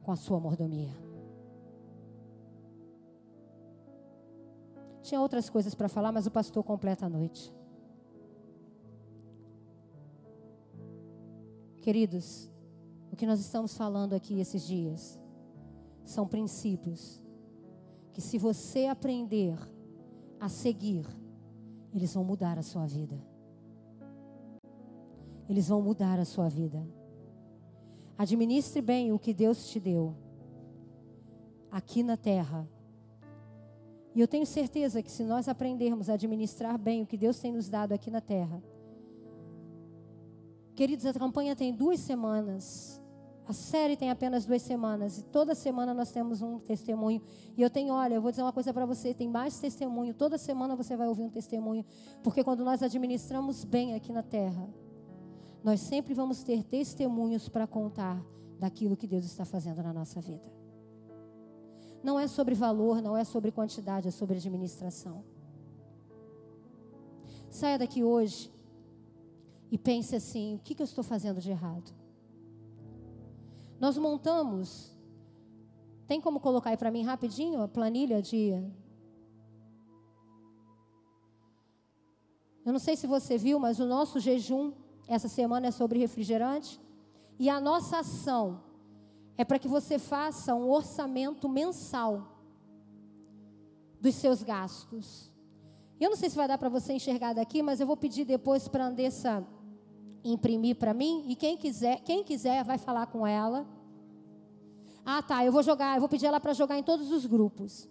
com 0.07 0.13
a 0.13 0.15
sua 0.15 0.39
mordomia? 0.39 0.95
Tinha 5.01 5.19
outras 5.19 5.49
coisas 5.49 5.75
para 5.75 5.89
falar, 5.89 6.13
mas 6.13 6.25
o 6.25 6.31
pastor 6.31 6.63
completa 6.63 7.07
a 7.07 7.09
noite. 7.09 7.53
Queridos, 11.81 12.49
o 13.11 13.17
que 13.17 13.25
nós 13.25 13.41
estamos 13.41 13.75
falando 13.75 14.13
aqui 14.13 14.39
esses 14.39 14.65
dias 14.65 15.19
são 16.05 16.25
princípios 16.25 17.21
que, 18.13 18.21
se 18.21 18.37
você 18.37 18.85
aprender 18.85 19.59
a 20.39 20.47
seguir, 20.47 21.05
eles 21.93 22.13
vão 22.13 22.23
mudar 22.23 22.57
a 22.57 22.63
sua 22.63 22.85
vida. 22.85 23.21
Eles 25.49 25.67
vão 25.67 25.81
mudar 25.81 26.17
a 26.17 26.23
sua 26.23 26.47
vida. 26.47 26.81
Administre 28.18 28.82
bem 28.82 29.11
o 29.11 29.20
que 29.20 29.34
Deus 29.34 29.70
te 29.70 29.80
deu 29.80 30.15
aqui 31.72 32.01
na 32.03 32.18
terra. 32.18 32.68
E 34.15 34.20
eu 34.20 34.28
tenho 34.28 34.45
certeza 34.45 35.03
que 35.03 35.11
se 35.11 35.24
nós 35.24 35.47
aprendermos 35.47 36.09
a 36.09 36.13
administrar 36.13 36.78
bem 36.78 37.03
o 37.03 37.05
que 37.05 37.18
Deus 37.18 37.39
tem 37.39 37.51
nos 37.51 37.70
dado 37.70 37.93
aqui 37.93 38.09
na 38.09 38.20
terra, 38.20 38.63
Queridos, 40.78 41.07
a 41.07 41.13
campanha 41.13 41.55
tem 41.55 41.74
duas 41.74 41.99
semanas. 41.99 43.01
A 43.47 43.51
série 43.51 43.97
tem 43.97 44.11
apenas 44.11 44.45
duas 44.45 44.61
semanas. 44.61 45.18
E 45.18 45.24
toda 45.24 45.55
semana 45.55 45.91
nós 45.91 46.11
temos 46.11 46.43
um 46.43 46.59
testemunho. 46.59 47.20
E 47.57 47.63
eu 47.63 47.70
tenho, 47.72 47.95
olha, 47.95 48.13
eu 48.13 48.22
vou 48.22 48.30
dizer 48.30 48.43
uma 48.43 48.53
coisa 48.53 48.72
para 48.72 48.86
você: 48.86 49.11
tem 49.11 49.28
mais 49.28 49.59
testemunho. 49.59 50.13
Toda 50.13 50.38
semana 50.38 50.76
você 50.76 50.95
vai 50.95 51.07
ouvir 51.07 51.24
um 51.24 51.32
testemunho. 51.32 51.84
Porque 52.22 52.43
quando 52.43 52.63
nós 52.63 52.84
administramos 52.84 53.63
bem 53.63 53.95
aqui 53.95 54.13
na 54.13 54.22
terra, 54.22 54.70
nós 55.68 55.82
sempre 55.82 56.13
vamos 56.13 56.43
ter 56.43 56.63
testemunhos 56.63 57.49
para 57.49 57.68
contar 57.68 58.24
daquilo 58.57 58.95
que 58.95 59.05
Deus 59.05 59.26
está 59.26 59.43
fazendo 59.43 59.84
na 59.84 59.91
nossa 59.91 60.22
vida. 60.22 60.49
Não 62.01 62.18
é 62.18 62.26
sobre 62.26 62.55
valor, 62.55 63.01
não 63.01 63.18
é 63.18 63.26
sobre 63.26 63.51
quantidade, 63.51 64.07
é 64.07 64.11
sobre 64.11 64.38
administração. 64.38 65.26
Saia 67.49 67.78
daqui 67.78 68.01
hoje 68.01 68.49
e 69.70 69.78
pense 69.78 70.15
assim: 70.15 70.55
o 70.55 70.59
que, 70.59 70.74
que 70.74 70.82
eu 70.82 70.86
estou 70.86 71.03
fazendo 71.03 71.41
de 71.41 71.51
errado? 71.51 71.93
Nós 73.78 73.97
montamos, 73.97 74.97
tem 76.07 76.22
como 76.22 76.39
colocar 76.39 76.70
aí 76.70 76.78
para 76.78 76.89
mim 76.89 77.03
rapidinho 77.03 77.61
a 77.61 77.68
planilha 77.68 78.22
de. 78.22 78.51
Eu 82.65 82.72
não 82.72 82.80
sei 82.80 82.95
se 82.95 83.05
você 83.05 83.38
viu, 83.38 83.59
mas 83.59 83.82
o 83.82 83.86
nosso 83.86 84.18
jejum 84.18 84.72
essa 85.07 85.27
semana 85.27 85.67
é 85.67 85.71
sobre 85.71 85.99
refrigerante. 85.99 86.79
E 87.39 87.49
a 87.49 87.59
nossa 87.59 87.99
ação 87.99 88.61
é 89.37 89.45
para 89.45 89.59
que 89.59 89.67
você 89.67 89.97
faça 89.97 90.53
um 90.55 90.69
orçamento 90.69 91.47
mensal 91.47 92.37
dos 94.01 94.15
seus 94.15 94.43
gastos. 94.43 95.31
Eu 95.99 96.09
não 96.09 96.17
sei 96.17 96.29
se 96.29 96.35
vai 96.35 96.47
dar 96.47 96.57
para 96.57 96.69
você 96.69 96.93
enxergar 96.93 97.33
daqui, 97.33 97.61
mas 97.61 97.79
eu 97.79 97.87
vou 97.87 97.97
pedir 97.97 98.25
depois 98.25 98.67
para 98.67 98.85
a 98.85 98.87
Andessa 98.87 99.45
imprimir 100.23 100.75
para 100.75 100.93
mim 100.93 101.23
e 101.27 101.35
quem 101.35 101.55
quiser, 101.55 102.01
quem 102.01 102.23
quiser 102.23 102.63
vai 102.63 102.77
falar 102.77 103.07
com 103.07 103.25
ela. 103.25 103.65
Ah, 105.05 105.21
tá, 105.21 105.45
eu 105.45 105.51
vou 105.51 105.63
jogar, 105.63 105.95
eu 105.95 106.01
vou 106.01 106.09
pedir 106.09 106.25
ela 106.25 106.39
para 106.39 106.53
jogar 106.53 106.77
em 106.77 106.83
todos 106.83 107.11
os 107.11 107.25
grupos. 107.25 107.87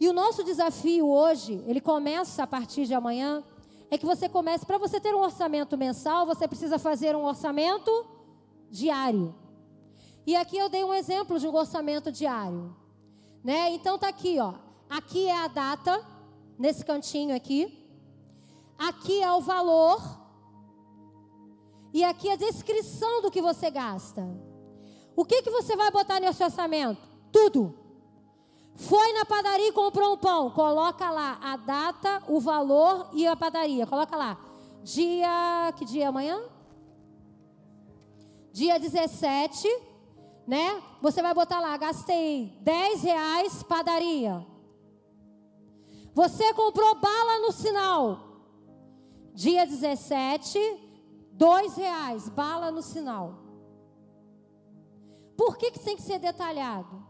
E 0.00 0.08
o 0.08 0.14
nosso 0.14 0.42
desafio 0.42 1.06
hoje, 1.06 1.62
ele 1.66 1.80
começa 1.80 2.42
a 2.42 2.46
partir 2.46 2.86
de 2.86 2.94
amanhã, 2.94 3.44
é 3.90 3.98
que 3.98 4.06
você 4.06 4.28
comece, 4.28 4.64
para 4.64 4.78
você 4.78 5.00
ter 5.00 5.14
um 5.14 5.20
orçamento 5.20 5.76
mensal, 5.76 6.24
você 6.24 6.46
precisa 6.46 6.78
fazer 6.78 7.16
um 7.16 7.24
orçamento 7.24 7.90
diário. 8.70 9.34
E 10.26 10.36
aqui 10.36 10.56
eu 10.56 10.68
dei 10.68 10.84
um 10.84 10.94
exemplo 10.94 11.40
de 11.40 11.48
um 11.48 11.54
orçamento 11.54 12.12
diário. 12.12 12.74
Né? 13.42 13.70
Então 13.70 13.98
tá 13.98 14.08
aqui, 14.08 14.38
ó. 14.38 14.54
Aqui 14.88 15.26
é 15.26 15.44
a 15.44 15.48
data, 15.48 16.04
nesse 16.58 16.84
cantinho 16.84 17.34
aqui. 17.34 17.76
Aqui 18.78 19.20
é 19.22 19.32
o 19.32 19.40
valor 19.40 20.00
e 21.92 22.04
aqui 22.04 22.30
a 22.30 22.36
descrição 22.36 23.22
do 23.22 23.30
que 23.30 23.42
você 23.42 23.70
gasta. 23.70 24.26
O 25.16 25.24
que, 25.24 25.42
que 25.42 25.50
você 25.50 25.74
vai 25.74 25.90
botar 25.90 26.20
nesse 26.20 26.42
orçamento? 26.42 27.00
Tudo. 27.32 27.79
Foi 28.88 29.12
na 29.12 29.24
padaria 29.24 29.68
e 29.68 29.72
comprou 29.72 30.14
um 30.14 30.16
pão. 30.16 30.50
Coloca 30.50 31.10
lá 31.10 31.38
a 31.42 31.56
data, 31.56 32.22
o 32.28 32.40
valor 32.40 33.08
e 33.12 33.26
a 33.26 33.36
padaria. 33.36 33.86
Coloca 33.86 34.16
lá. 34.16 34.38
Dia. 34.82 35.72
Que 35.76 35.84
dia 35.84 36.04
é 36.04 36.06
amanhã? 36.06 36.40
Dia 38.52 38.78
17. 38.78 39.68
Né? 40.46 40.82
Você 41.00 41.22
vai 41.22 41.34
botar 41.34 41.60
lá. 41.60 41.76
Gastei 41.76 42.56
10 42.60 43.02
reais 43.02 43.62
padaria. 43.62 44.44
Você 46.14 46.52
comprou 46.54 46.94
bala 46.96 47.40
no 47.40 47.52
sinal. 47.52 48.20
Dia 49.34 49.66
17 49.66 50.90
Dois 51.40 51.74
reais, 51.74 52.28
bala 52.28 52.70
no 52.70 52.82
sinal. 52.82 53.34
Por 55.38 55.56
que, 55.56 55.70
que 55.70 55.78
tem 55.78 55.96
que 55.96 56.02
ser 56.02 56.18
detalhado? 56.18 57.02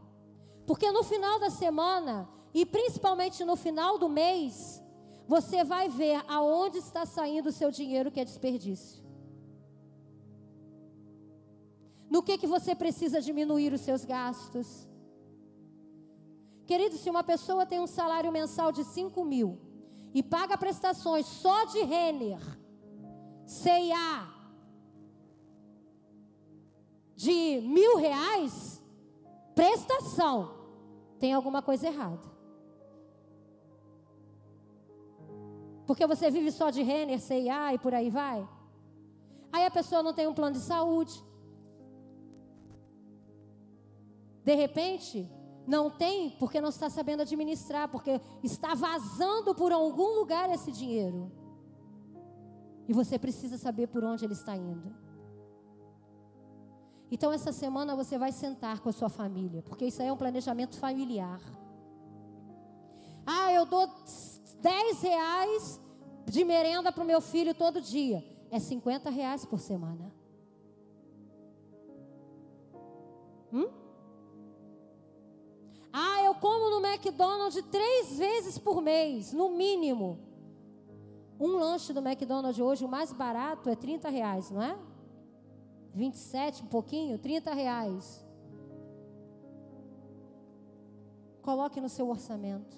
Porque 0.70 0.92
no 0.92 1.02
final 1.02 1.40
da 1.40 1.50
semana 1.50 2.28
E 2.54 2.64
principalmente 2.64 3.44
no 3.44 3.56
final 3.56 3.98
do 3.98 4.08
mês, 4.08 4.80
você 5.26 5.64
vai 5.64 5.88
ver 5.88 6.22
aonde 6.28 6.78
está 6.78 7.04
saindo 7.04 7.48
o 7.48 7.52
seu 7.52 7.70
dinheiro 7.72 8.10
que 8.12 8.20
é 8.20 8.24
desperdício. 8.24 9.02
No 12.08 12.22
que, 12.22 12.38
que 12.38 12.46
você 12.46 12.72
precisa 12.74 13.20
diminuir 13.20 13.72
os 13.72 13.80
seus 13.80 14.04
gastos. 14.04 14.88
Querido, 16.66 16.96
se 16.96 17.10
uma 17.10 17.24
pessoa 17.24 17.66
tem 17.66 17.80
um 17.80 17.86
salário 17.88 18.30
mensal 18.30 18.70
de 18.70 18.84
5 18.84 19.24
mil 19.24 19.58
e 20.14 20.22
paga 20.22 20.56
prestações 20.56 21.26
só 21.26 21.64
de 21.64 21.80
Renner, 21.82 22.42
CIA, 23.44 24.28
de 27.16 27.60
mil 27.60 27.96
reais, 27.96 28.80
prestação, 29.54 30.59
tem 31.20 31.32
alguma 31.34 31.60
coisa 31.62 31.86
errada. 31.86 32.28
Porque 35.86 36.06
você 36.06 36.30
vive 36.30 36.50
só 36.50 36.70
de 36.70 36.82
Renner, 36.82 37.20
CIA 37.20 37.74
e 37.74 37.78
por 37.78 37.92
aí 37.92 38.10
vai. 38.10 38.48
Aí 39.52 39.64
a 39.66 39.70
pessoa 39.70 40.02
não 40.02 40.14
tem 40.14 40.26
um 40.26 40.34
plano 40.34 40.56
de 40.56 40.62
saúde. 40.62 41.22
De 44.44 44.54
repente, 44.54 45.28
não 45.66 45.90
tem 45.90 46.30
porque 46.38 46.60
não 46.60 46.70
está 46.70 46.88
sabendo 46.88 47.22
administrar, 47.22 47.88
porque 47.88 48.20
está 48.42 48.74
vazando 48.74 49.54
por 49.54 49.72
algum 49.72 50.18
lugar 50.20 50.48
esse 50.50 50.72
dinheiro. 50.72 51.30
E 52.88 52.92
você 52.92 53.18
precisa 53.18 53.58
saber 53.58 53.88
por 53.88 54.02
onde 54.02 54.24
ele 54.24 54.32
está 54.32 54.56
indo. 54.56 54.94
Então, 57.10 57.32
essa 57.32 57.52
semana 57.52 57.96
você 57.96 58.16
vai 58.16 58.30
sentar 58.30 58.80
com 58.80 58.88
a 58.88 58.92
sua 58.92 59.08
família, 59.08 59.62
porque 59.62 59.86
isso 59.86 60.00
aí 60.00 60.08
é 60.08 60.12
um 60.12 60.16
planejamento 60.16 60.78
familiar. 60.78 61.40
Ah, 63.26 63.52
eu 63.52 63.66
dou 63.66 63.88
10 64.60 65.02
reais 65.02 65.80
de 66.26 66.44
merenda 66.44 66.92
para 66.92 67.02
o 67.02 67.06
meu 67.06 67.20
filho 67.20 67.54
todo 67.54 67.80
dia. 67.80 68.24
É 68.50 68.58
50 68.58 69.10
reais 69.10 69.44
por 69.44 69.58
semana. 69.58 70.12
Hum? 73.52 73.68
Ah, 75.92 76.22
eu 76.22 76.34
como 76.36 76.70
no 76.70 76.86
McDonald's 76.86 77.60
três 77.70 78.16
vezes 78.18 78.58
por 78.58 78.80
mês, 78.80 79.32
no 79.32 79.50
mínimo. 79.50 80.18
Um 81.38 81.56
lanche 81.56 81.92
do 81.92 82.00
McDonald's 82.00 82.60
hoje, 82.60 82.84
o 82.84 82.88
mais 82.88 83.12
barato, 83.12 83.68
é 83.68 83.74
30 83.74 84.08
reais, 84.08 84.50
não 84.50 84.62
é? 84.62 84.78
27, 85.94 86.62
um 86.62 86.66
pouquinho, 86.66 87.18
30 87.18 87.52
reais. 87.52 88.24
Coloque 91.42 91.80
no 91.80 91.88
seu 91.88 92.08
orçamento. 92.08 92.76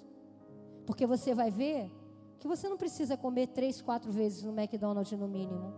Porque 0.85 1.05
você 1.05 1.33
vai 1.33 1.51
ver 1.51 1.91
que 2.39 2.47
você 2.47 2.67
não 2.67 2.77
precisa 2.77 3.15
comer 3.15 3.47
três, 3.47 3.81
quatro 3.81 4.11
vezes 4.11 4.43
no 4.43 4.51
McDonald's 4.51 5.17
no 5.17 5.27
mínimo. 5.27 5.73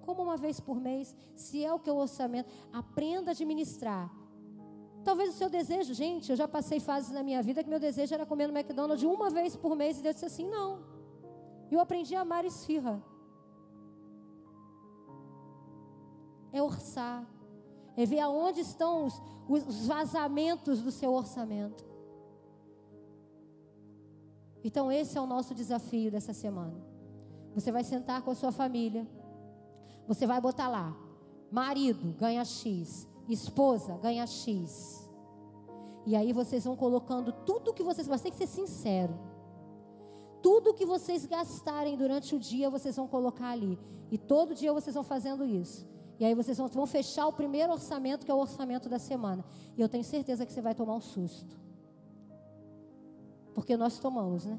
Como 0.00 0.22
uma 0.22 0.36
vez 0.36 0.58
por 0.58 0.80
mês, 0.80 1.16
se 1.36 1.64
é 1.64 1.72
o 1.72 1.78
que 1.78 1.88
é 1.88 1.92
o 1.92 1.96
orçamento, 1.96 2.50
aprenda 2.72 3.30
a 3.30 3.32
administrar. 3.32 4.10
Talvez 5.04 5.30
o 5.30 5.32
seu 5.32 5.48
desejo, 5.48 5.94
gente, 5.94 6.30
eu 6.30 6.36
já 6.36 6.46
passei 6.46 6.80
fases 6.80 7.10
na 7.10 7.22
minha 7.22 7.42
vida 7.42 7.62
que 7.62 7.70
meu 7.70 7.80
desejo 7.80 8.14
era 8.14 8.26
comer 8.26 8.46
no 8.46 8.56
McDonald's 8.56 9.04
uma 9.04 9.30
vez 9.30 9.56
por 9.56 9.76
mês 9.76 9.98
e 9.98 10.02
Deus 10.02 10.14
disse 10.14 10.26
assim: 10.26 10.48
não. 10.48 10.80
Eu 11.70 11.80
aprendi 11.80 12.14
a 12.14 12.20
amar 12.20 12.44
esfirra. 12.44 13.02
É 16.52 16.62
orçar, 16.62 17.26
é 17.96 18.04
ver 18.04 18.20
aonde 18.20 18.60
estão 18.60 19.06
os, 19.06 19.20
os 19.48 19.86
vazamentos 19.86 20.80
do 20.82 20.90
seu 20.90 21.12
orçamento. 21.12 21.84
Então, 24.64 24.92
esse 24.92 25.18
é 25.18 25.20
o 25.20 25.26
nosso 25.26 25.54
desafio 25.54 26.10
dessa 26.10 26.32
semana. 26.32 26.76
Você 27.54 27.72
vai 27.72 27.84
sentar 27.84 28.22
com 28.22 28.30
a 28.30 28.34
sua 28.34 28.52
família. 28.52 29.06
Você 30.06 30.26
vai 30.26 30.40
botar 30.40 30.68
lá: 30.68 30.96
marido 31.50 32.14
ganha 32.18 32.44
X, 32.44 33.08
esposa 33.28 33.98
ganha 33.98 34.26
X. 34.26 35.10
E 36.04 36.16
aí 36.16 36.32
vocês 36.32 36.64
vão 36.64 36.76
colocando 36.76 37.32
tudo 37.32 37.72
que 37.72 37.82
vocês. 37.82 38.08
Mas 38.08 38.20
tem 38.20 38.32
que 38.32 38.38
ser 38.38 38.46
sincero. 38.46 39.14
Tudo 40.42 40.74
que 40.74 40.84
vocês 40.84 41.24
gastarem 41.24 41.96
durante 41.96 42.34
o 42.34 42.38
dia, 42.38 42.68
vocês 42.68 42.96
vão 42.96 43.06
colocar 43.06 43.50
ali. 43.50 43.78
E 44.10 44.18
todo 44.18 44.54
dia 44.54 44.72
vocês 44.72 44.94
vão 44.94 45.04
fazendo 45.04 45.44
isso. 45.44 45.86
E 46.22 46.24
aí 46.24 46.34
vocês 46.36 46.56
vão, 46.56 46.86
fechar 46.86 47.26
o 47.26 47.32
primeiro 47.32 47.72
orçamento, 47.72 48.24
que 48.24 48.30
é 48.30 48.34
o 48.34 48.38
orçamento 48.38 48.88
da 48.88 49.00
semana. 49.00 49.44
E 49.76 49.80
eu 49.80 49.88
tenho 49.88 50.04
certeza 50.04 50.46
que 50.46 50.52
você 50.52 50.62
vai 50.62 50.72
tomar 50.72 50.94
um 50.94 51.00
susto. 51.00 51.58
Porque 53.52 53.76
nós 53.76 53.98
tomamos, 53.98 54.44
né? 54.44 54.56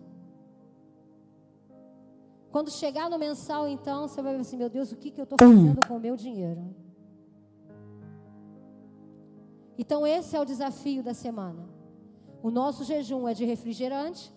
Quando 2.52 2.70
chegar 2.70 3.10
no 3.10 3.18
mensal, 3.18 3.66
então, 3.66 4.10
você 4.10 4.22
vai 4.22 4.34
ver 4.34 4.42
assim: 4.42 4.58
meu 4.58 4.70
Deus, 4.70 4.92
o 4.92 4.98
que, 4.98 5.10
que 5.10 5.22
eu 5.22 5.24
estou 5.24 5.38
fazendo 5.40 5.88
com 5.88 5.96
o 5.96 6.00
meu 6.02 6.18
dinheiro? 6.18 6.76
Então, 9.78 10.06
esse 10.06 10.36
é 10.36 10.42
o 10.42 10.44
desafio 10.44 11.02
da 11.02 11.14
semana. 11.14 11.64
O 12.42 12.52
nosso 12.52 12.84
jejum 12.84 13.26
é 13.26 13.34
de 13.34 13.46
refrigerante. 13.46 14.30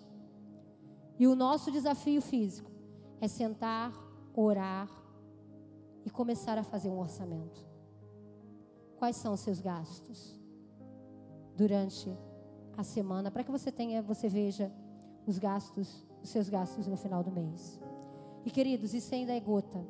E 1.18 1.26
o 1.26 1.34
nosso 1.34 1.72
desafio 1.72 2.22
físico 2.22 2.70
é 3.20 3.26
sentar, 3.26 3.92
orar 4.32 5.05
e 6.06 6.10
começar 6.10 6.56
a 6.56 6.62
fazer 6.62 6.88
um 6.88 7.00
orçamento. 7.00 7.66
Quais 8.96 9.16
são 9.16 9.34
os 9.34 9.40
seus 9.40 9.60
gastos 9.60 10.40
durante 11.56 12.16
a 12.76 12.84
semana, 12.84 13.30
para 13.30 13.42
que 13.42 13.50
você 13.50 13.72
tenha, 13.72 14.00
você 14.02 14.28
veja 14.28 14.70
os 15.26 15.38
gastos, 15.38 16.06
os 16.22 16.28
seus 16.28 16.48
gastos 16.48 16.86
no 16.86 16.96
final 16.96 17.24
do 17.24 17.30
mês. 17.30 17.80
E 18.44 18.50
queridos, 18.50 18.94
isso 18.94 19.12
ainda 19.14 19.32
é 19.32 19.40
gota 19.40 19.84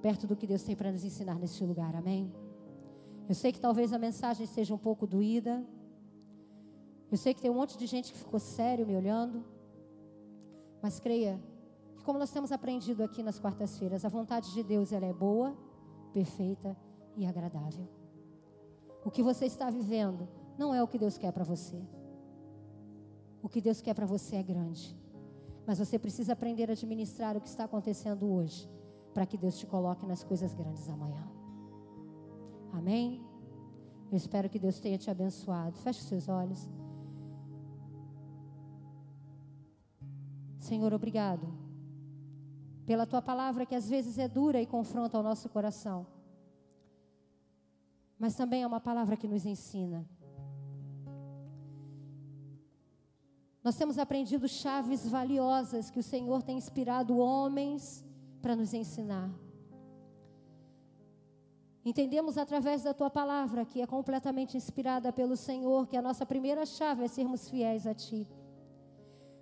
perto 0.00 0.26
do 0.26 0.36
que 0.36 0.46
Deus 0.46 0.62
tem 0.62 0.76
para 0.76 0.92
nos 0.92 1.02
ensinar 1.02 1.36
neste 1.36 1.64
lugar. 1.64 1.96
Amém. 1.96 2.32
Eu 3.28 3.34
sei 3.34 3.50
que 3.50 3.58
talvez 3.58 3.92
a 3.92 3.98
mensagem 3.98 4.46
seja 4.46 4.72
um 4.72 4.78
pouco 4.78 5.04
doída. 5.04 5.66
Eu 7.10 7.16
sei 7.16 7.34
que 7.34 7.40
tem 7.40 7.50
um 7.50 7.54
monte 7.54 7.76
de 7.76 7.86
gente 7.86 8.12
que 8.12 8.18
ficou 8.18 8.38
sério 8.38 8.86
me 8.86 8.94
olhando. 8.94 9.44
Mas 10.80 11.00
creia 11.00 11.40
como 12.06 12.20
nós 12.20 12.30
temos 12.30 12.52
aprendido 12.52 13.02
aqui 13.02 13.20
nas 13.20 13.40
quartas-feiras, 13.40 14.04
a 14.04 14.08
vontade 14.08 14.54
de 14.54 14.62
Deus 14.62 14.92
ela 14.92 15.04
é 15.04 15.12
boa, 15.12 15.56
perfeita 16.12 16.76
e 17.16 17.26
agradável. 17.26 17.88
O 19.04 19.10
que 19.10 19.24
você 19.24 19.46
está 19.46 19.68
vivendo 19.70 20.28
não 20.56 20.72
é 20.72 20.80
o 20.80 20.86
que 20.86 20.98
Deus 20.98 21.18
quer 21.18 21.32
para 21.32 21.42
você. 21.42 21.82
O 23.42 23.48
que 23.48 23.60
Deus 23.60 23.80
quer 23.80 23.92
para 23.92 24.06
você 24.06 24.36
é 24.36 24.42
grande. 24.42 24.96
Mas 25.66 25.80
você 25.80 25.98
precisa 25.98 26.34
aprender 26.34 26.70
a 26.70 26.74
administrar 26.74 27.36
o 27.36 27.40
que 27.40 27.48
está 27.48 27.64
acontecendo 27.64 28.32
hoje, 28.32 28.70
para 29.12 29.26
que 29.26 29.36
Deus 29.36 29.58
te 29.58 29.66
coloque 29.66 30.06
nas 30.06 30.22
coisas 30.22 30.54
grandes 30.54 30.88
amanhã. 30.88 31.28
Amém? 32.72 33.20
Eu 34.12 34.16
espero 34.16 34.48
que 34.48 34.60
Deus 34.60 34.78
tenha 34.78 34.96
te 34.96 35.10
abençoado. 35.10 35.76
Feche 35.78 36.02
seus 36.02 36.28
olhos. 36.28 36.70
Senhor, 40.60 40.94
obrigado 40.94 41.65
pela 42.86 43.04
tua 43.04 43.20
palavra 43.20 43.66
que 43.66 43.74
às 43.74 43.88
vezes 43.88 44.18
é 44.18 44.28
dura 44.28 44.62
e 44.62 44.66
confronta 44.66 45.18
o 45.18 45.22
nosso 45.22 45.48
coração. 45.48 46.06
Mas 48.18 48.34
também 48.34 48.62
é 48.62 48.66
uma 48.66 48.80
palavra 48.80 49.16
que 49.16 49.26
nos 49.26 49.44
ensina. 49.44 50.08
Nós 53.62 53.76
temos 53.76 53.98
aprendido 53.98 54.46
chaves 54.46 55.06
valiosas 55.08 55.90
que 55.90 55.98
o 55.98 56.02
Senhor 56.02 56.42
tem 56.42 56.56
inspirado 56.56 57.18
homens 57.18 58.04
para 58.40 58.54
nos 58.54 58.72
ensinar. 58.72 59.28
Entendemos 61.84 62.38
através 62.38 62.84
da 62.84 62.94
tua 62.94 63.10
palavra, 63.10 63.64
que 63.64 63.80
é 63.80 63.86
completamente 63.86 64.56
inspirada 64.56 65.12
pelo 65.12 65.36
Senhor, 65.36 65.86
que 65.88 65.96
a 65.96 66.02
nossa 66.02 66.24
primeira 66.24 66.64
chave 66.64 67.04
é 67.04 67.08
sermos 67.08 67.48
fiéis 67.48 67.86
a 67.86 67.94
ti. 67.94 68.26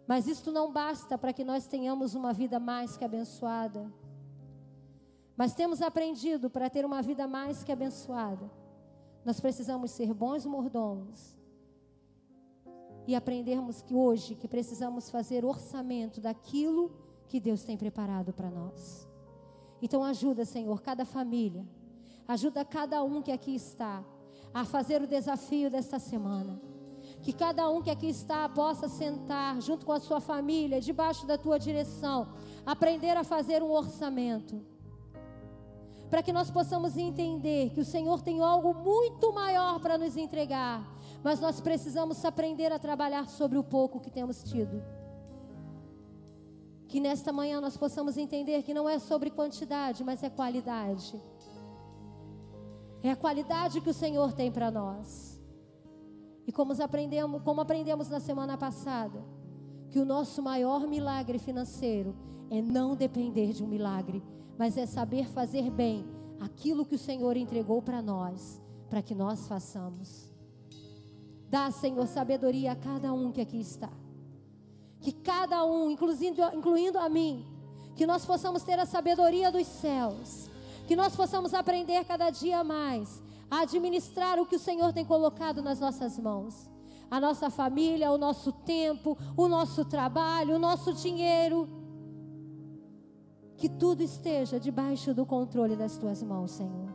Mas 0.06 0.26
isto 0.26 0.52
não 0.52 0.72
basta 0.72 1.16
para 1.16 1.32
que 1.32 1.44
nós 1.44 1.66
tenhamos 1.66 2.14
uma 2.14 2.32
vida 2.32 2.58
mais 2.58 2.96
que 2.96 3.04
abençoada. 3.04 3.90
Mas 5.36 5.54
temos 5.54 5.80
aprendido 5.80 6.50
para 6.50 6.70
ter 6.70 6.84
uma 6.84 7.02
vida 7.02 7.26
mais 7.26 7.64
que 7.64 7.72
abençoada. 7.72 8.50
Nós 9.24 9.40
precisamos 9.40 9.90
ser 9.90 10.12
bons 10.12 10.44
mordomos 10.44 11.34
e 13.06 13.14
aprendermos 13.14 13.82
que 13.82 13.94
hoje 13.94 14.34
que 14.34 14.46
precisamos 14.46 15.10
fazer 15.10 15.44
orçamento 15.44 16.20
daquilo 16.20 16.92
que 17.28 17.40
Deus 17.40 17.64
tem 17.64 17.76
preparado 17.76 18.32
para 18.32 18.50
nós. 18.50 19.08
Então 19.80 20.04
ajuda, 20.04 20.44
Senhor, 20.44 20.80
cada 20.82 21.04
família, 21.04 21.66
ajuda 22.28 22.64
cada 22.64 23.02
um 23.02 23.20
que 23.20 23.32
aqui 23.32 23.54
está 23.54 24.04
a 24.52 24.64
fazer 24.64 25.02
o 25.02 25.06
desafio 25.06 25.70
desta 25.70 25.98
semana. 25.98 26.60
Que 27.24 27.32
cada 27.32 27.68
um 27.68 27.82
que 27.82 27.90
aqui 27.90 28.08
está 28.08 28.48
possa 28.48 28.88
sentar 28.88 29.60
junto 29.60 29.84
com 29.84 29.92
a 29.92 29.98
sua 29.98 30.20
família, 30.20 30.80
debaixo 30.80 31.26
da 31.26 31.36
tua 31.36 31.58
direção, 31.58 32.28
aprender 32.64 33.16
a 33.16 33.24
fazer 33.24 33.62
um 33.62 33.72
orçamento. 33.72 34.54
Para 36.08 36.22
que 36.22 36.32
nós 36.32 36.50
possamos 36.50 36.96
entender 36.96 37.70
que 37.70 37.80
o 37.80 37.84
Senhor 37.84 38.22
tem 38.22 38.40
algo 38.40 38.72
muito 38.72 39.32
maior 39.32 39.80
para 39.80 39.98
nos 39.98 40.16
entregar 40.16 40.94
mas 41.24 41.40
nós 41.40 41.58
precisamos 41.58 42.22
aprender 42.22 42.70
a 42.70 42.78
trabalhar 42.78 43.30
sobre 43.30 43.56
o 43.56 43.64
pouco 43.64 43.98
que 43.98 44.10
temos 44.10 44.44
tido. 44.44 44.84
Que 46.86 47.00
nesta 47.00 47.32
manhã 47.32 47.62
nós 47.62 47.78
possamos 47.78 48.18
entender 48.18 48.62
que 48.62 48.74
não 48.74 48.86
é 48.86 48.98
sobre 48.98 49.30
quantidade, 49.30 50.04
mas 50.04 50.22
é 50.22 50.28
qualidade. 50.28 51.18
É 53.02 53.10
a 53.10 53.16
qualidade 53.16 53.80
que 53.80 53.88
o 53.88 53.94
Senhor 53.94 54.34
tem 54.34 54.52
para 54.52 54.70
nós. 54.70 55.33
E 56.46 56.52
como 56.52 56.72
aprendemos, 56.82 57.42
como 57.42 57.60
aprendemos 57.60 58.08
na 58.08 58.20
semana 58.20 58.56
passada, 58.56 59.24
que 59.90 59.98
o 59.98 60.04
nosso 60.04 60.42
maior 60.42 60.86
milagre 60.86 61.38
financeiro 61.38 62.14
é 62.50 62.60
não 62.60 62.94
depender 62.94 63.52
de 63.52 63.62
um 63.62 63.66
milagre, 63.66 64.22
mas 64.58 64.76
é 64.76 64.86
saber 64.86 65.26
fazer 65.28 65.70
bem 65.70 66.04
aquilo 66.40 66.84
que 66.84 66.94
o 66.94 66.98
Senhor 66.98 67.36
entregou 67.36 67.80
para 67.80 68.02
nós, 68.02 68.60
para 68.90 69.02
que 69.02 69.14
nós 69.14 69.46
façamos. 69.46 70.30
Dá, 71.48 71.70
Senhor, 71.70 72.06
sabedoria 72.06 72.72
a 72.72 72.76
cada 72.76 73.12
um 73.12 73.30
que 73.30 73.40
aqui 73.40 73.60
está. 73.60 73.90
Que 75.00 75.12
cada 75.12 75.64
um, 75.64 75.90
incluindo, 75.90 76.42
incluindo 76.54 76.98
a 76.98 77.08
mim, 77.08 77.44
que 77.94 78.06
nós 78.06 78.24
possamos 78.26 78.62
ter 78.62 78.78
a 78.78 78.86
sabedoria 78.86 79.50
dos 79.52 79.66
céus, 79.66 80.50
que 80.86 80.96
nós 80.96 81.14
possamos 81.14 81.54
aprender 81.54 82.04
cada 82.04 82.30
dia 82.30 82.64
mais 82.64 83.22
a 83.54 83.60
administrar 83.60 84.40
o 84.40 84.46
que 84.46 84.56
o 84.56 84.58
Senhor 84.58 84.92
tem 84.92 85.04
colocado 85.04 85.62
nas 85.62 85.78
nossas 85.78 86.18
mãos. 86.18 86.68
A 87.08 87.20
nossa 87.20 87.48
família, 87.50 88.10
o 88.10 88.18
nosso 88.18 88.50
tempo, 88.50 89.16
o 89.36 89.46
nosso 89.46 89.84
trabalho, 89.84 90.56
o 90.56 90.58
nosso 90.58 90.92
dinheiro 90.92 91.68
que 93.56 93.68
tudo 93.68 94.02
esteja 94.02 94.58
debaixo 94.58 95.14
do 95.14 95.24
controle 95.24 95.76
das 95.76 95.96
tuas 95.96 96.22
mãos, 96.22 96.50
Senhor. 96.50 96.92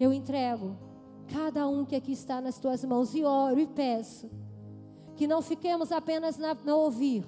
Eu 0.00 0.12
entrego 0.12 0.76
cada 1.32 1.68
um 1.68 1.84
que 1.84 1.94
aqui 1.94 2.12
está 2.12 2.40
nas 2.40 2.58
tuas 2.58 2.84
mãos 2.84 3.14
e 3.14 3.22
oro 3.24 3.60
e 3.60 3.66
peço 3.66 4.28
que 5.14 5.26
não 5.26 5.42
fiquemos 5.42 5.92
apenas 5.92 6.38
na, 6.38 6.56
ouvir, 6.74 7.24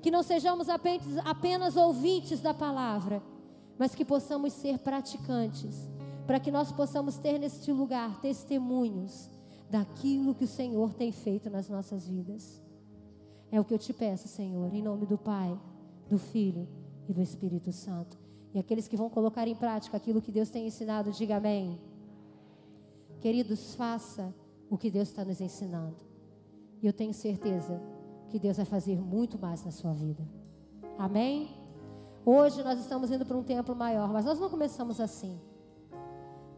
que 0.00 0.10
não 0.10 0.22
sejamos 0.22 0.68
apenas, 0.68 1.18
apenas 1.24 1.76
ouvintes 1.76 2.40
da 2.40 2.54
palavra, 2.54 3.22
mas 3.78 3.94
que 3.94 4.04
possamos 4.04 4.52
ser 4.54 4.78
praticantes, 4.78 5.89
para 6.30 6.38
que 6.38 6.52
nós 6.52 6.70
possamos 6.70 7.18
ter 7.18 7.40
neste 7.40 7.72
lugar 7.72 8.20
testemunhos 8.20 9.28
daquilo 9.68 10.32
que 10.32 10.44
o 10.44 10.46
Senhor 10.46 10.94
tem 10.94 11.10
feito 11.10 11.50
nas 11.50 11.68
nossas 11.68 12.06
vidas. 12.06 12.62
É 13.50 13.58
o 13.58 13.64
que 13.64 13.74
eu 13.74 13.78
te 13.80 13.92
peço, 13.92 14.28
Senhor, 14.28 14.72
em 14.72 14.80
nome 14.80 15.06
do 15.06 15.18
Pai, 15.18 15.60
do 16.08 16.18
Filho 16.18 16.68
e 17.08 17.12
do 17.12 17.20
Espírito 17.20 17.72
Santo. 17.72 18.16
E 18.54 18.60
aqueles 18.60 18.86
que 18.86 18.96
vão 18.96 19.10
colocar 19.10 19.48
em 19.48 19.56
prática 19.56 19.96
aquilo 19.96 20.22
que 20.22 20.30
Deus 20.30 20.48
tem 20.50 20.68
ensinado, 20.68 21.10
diga 21.10 21.38
amém. 21.38 21.80
Queridos, 23.20 23.74
faça 23.74 24.32
o 24.70 24.78
que 24.78 24.88
Deus 24.88 25.08
está 25.08 25.24
nos 25.24 25.40
ensinando. 25.40 25.96
E 26.80 26.86
eu 26.86 26.92
tenho 26.92 27.12
certeza 27.12 27.82
que 28.28 28.38
Deus 28.38 28.56
vai 28.56 28.66
fazer 28.66 29.00
muito 29.00 29.36
mais 29.36 29.64
na 29.64 29.72
sua 29.72 29.92
vida. 29.92 30.22
Amém? 30.96 31.50
Hoje 32.24 32.62
nós 32.62 32.78
estamos 32.78 33.10
indo 33.10 33.26
para 33.26 33.36
um 33.36 33.42
templo 33.42 33.74
maior, 33.74 34.12
mas 34.12 34.24
nós 34.24 34.38
não 34.38 34.48
começamos 34.48 35.00
assim. 35.00 35.49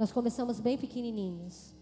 Nós 0.03 0.11
começamos 0.11 0.59
bem 0.59 0.76
pequenininhos. 0.76 1.72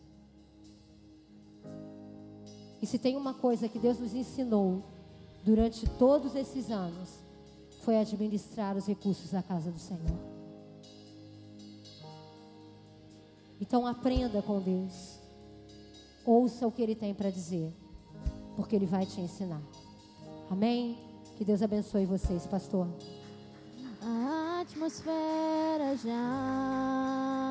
E 2.83 2.87
se 2.87 2.99
tem 2.99 3.17
uma 3.17 3.33
coisa 3.33 3.67
que 3.67 3.79
Deus 3.79 3.99
nos 3.99 4.13
ensinou 4.13 4.85
durante 5.43 5.89
todos 5.89 6.37
esses 6.37 6.71
anos, 6.71 7.09
foi 7.81 7.97
administrar 7.97 8.77
os 8.77 8.87
recursos 8.87 9.31
da 9.31 9.43
casa 9.43 9.71
do 9.71 9.79
Senhor. 9.79 10.19
Então 13.59 13.87
aprenda 13.87 14.43
com 14.43 14.61
Deus. 14.61 15.19
Ouça 16.23 16.67
o 16.67 16.71
que 16.71 16.83
Ele 16.83 16.95
tem 16.95 17.15
para 17.15 17.31
dizer, 17.31 17.73
porque 18.55 18.77
Ele 18.77 18.85
vai 18.85 19.07
te 19.07 19.19
ensinar. 19.19 19.63
Amém? 20.51 20.99
Que 21.39 21.45
Deus 21.47 21.63
abençoe 21.63 22.05
vocês, 22.05 22.47
pastor. 22.47 22.87
A 24.03 24.61
atmosfera 24.61 25.97
já 25.97 27.51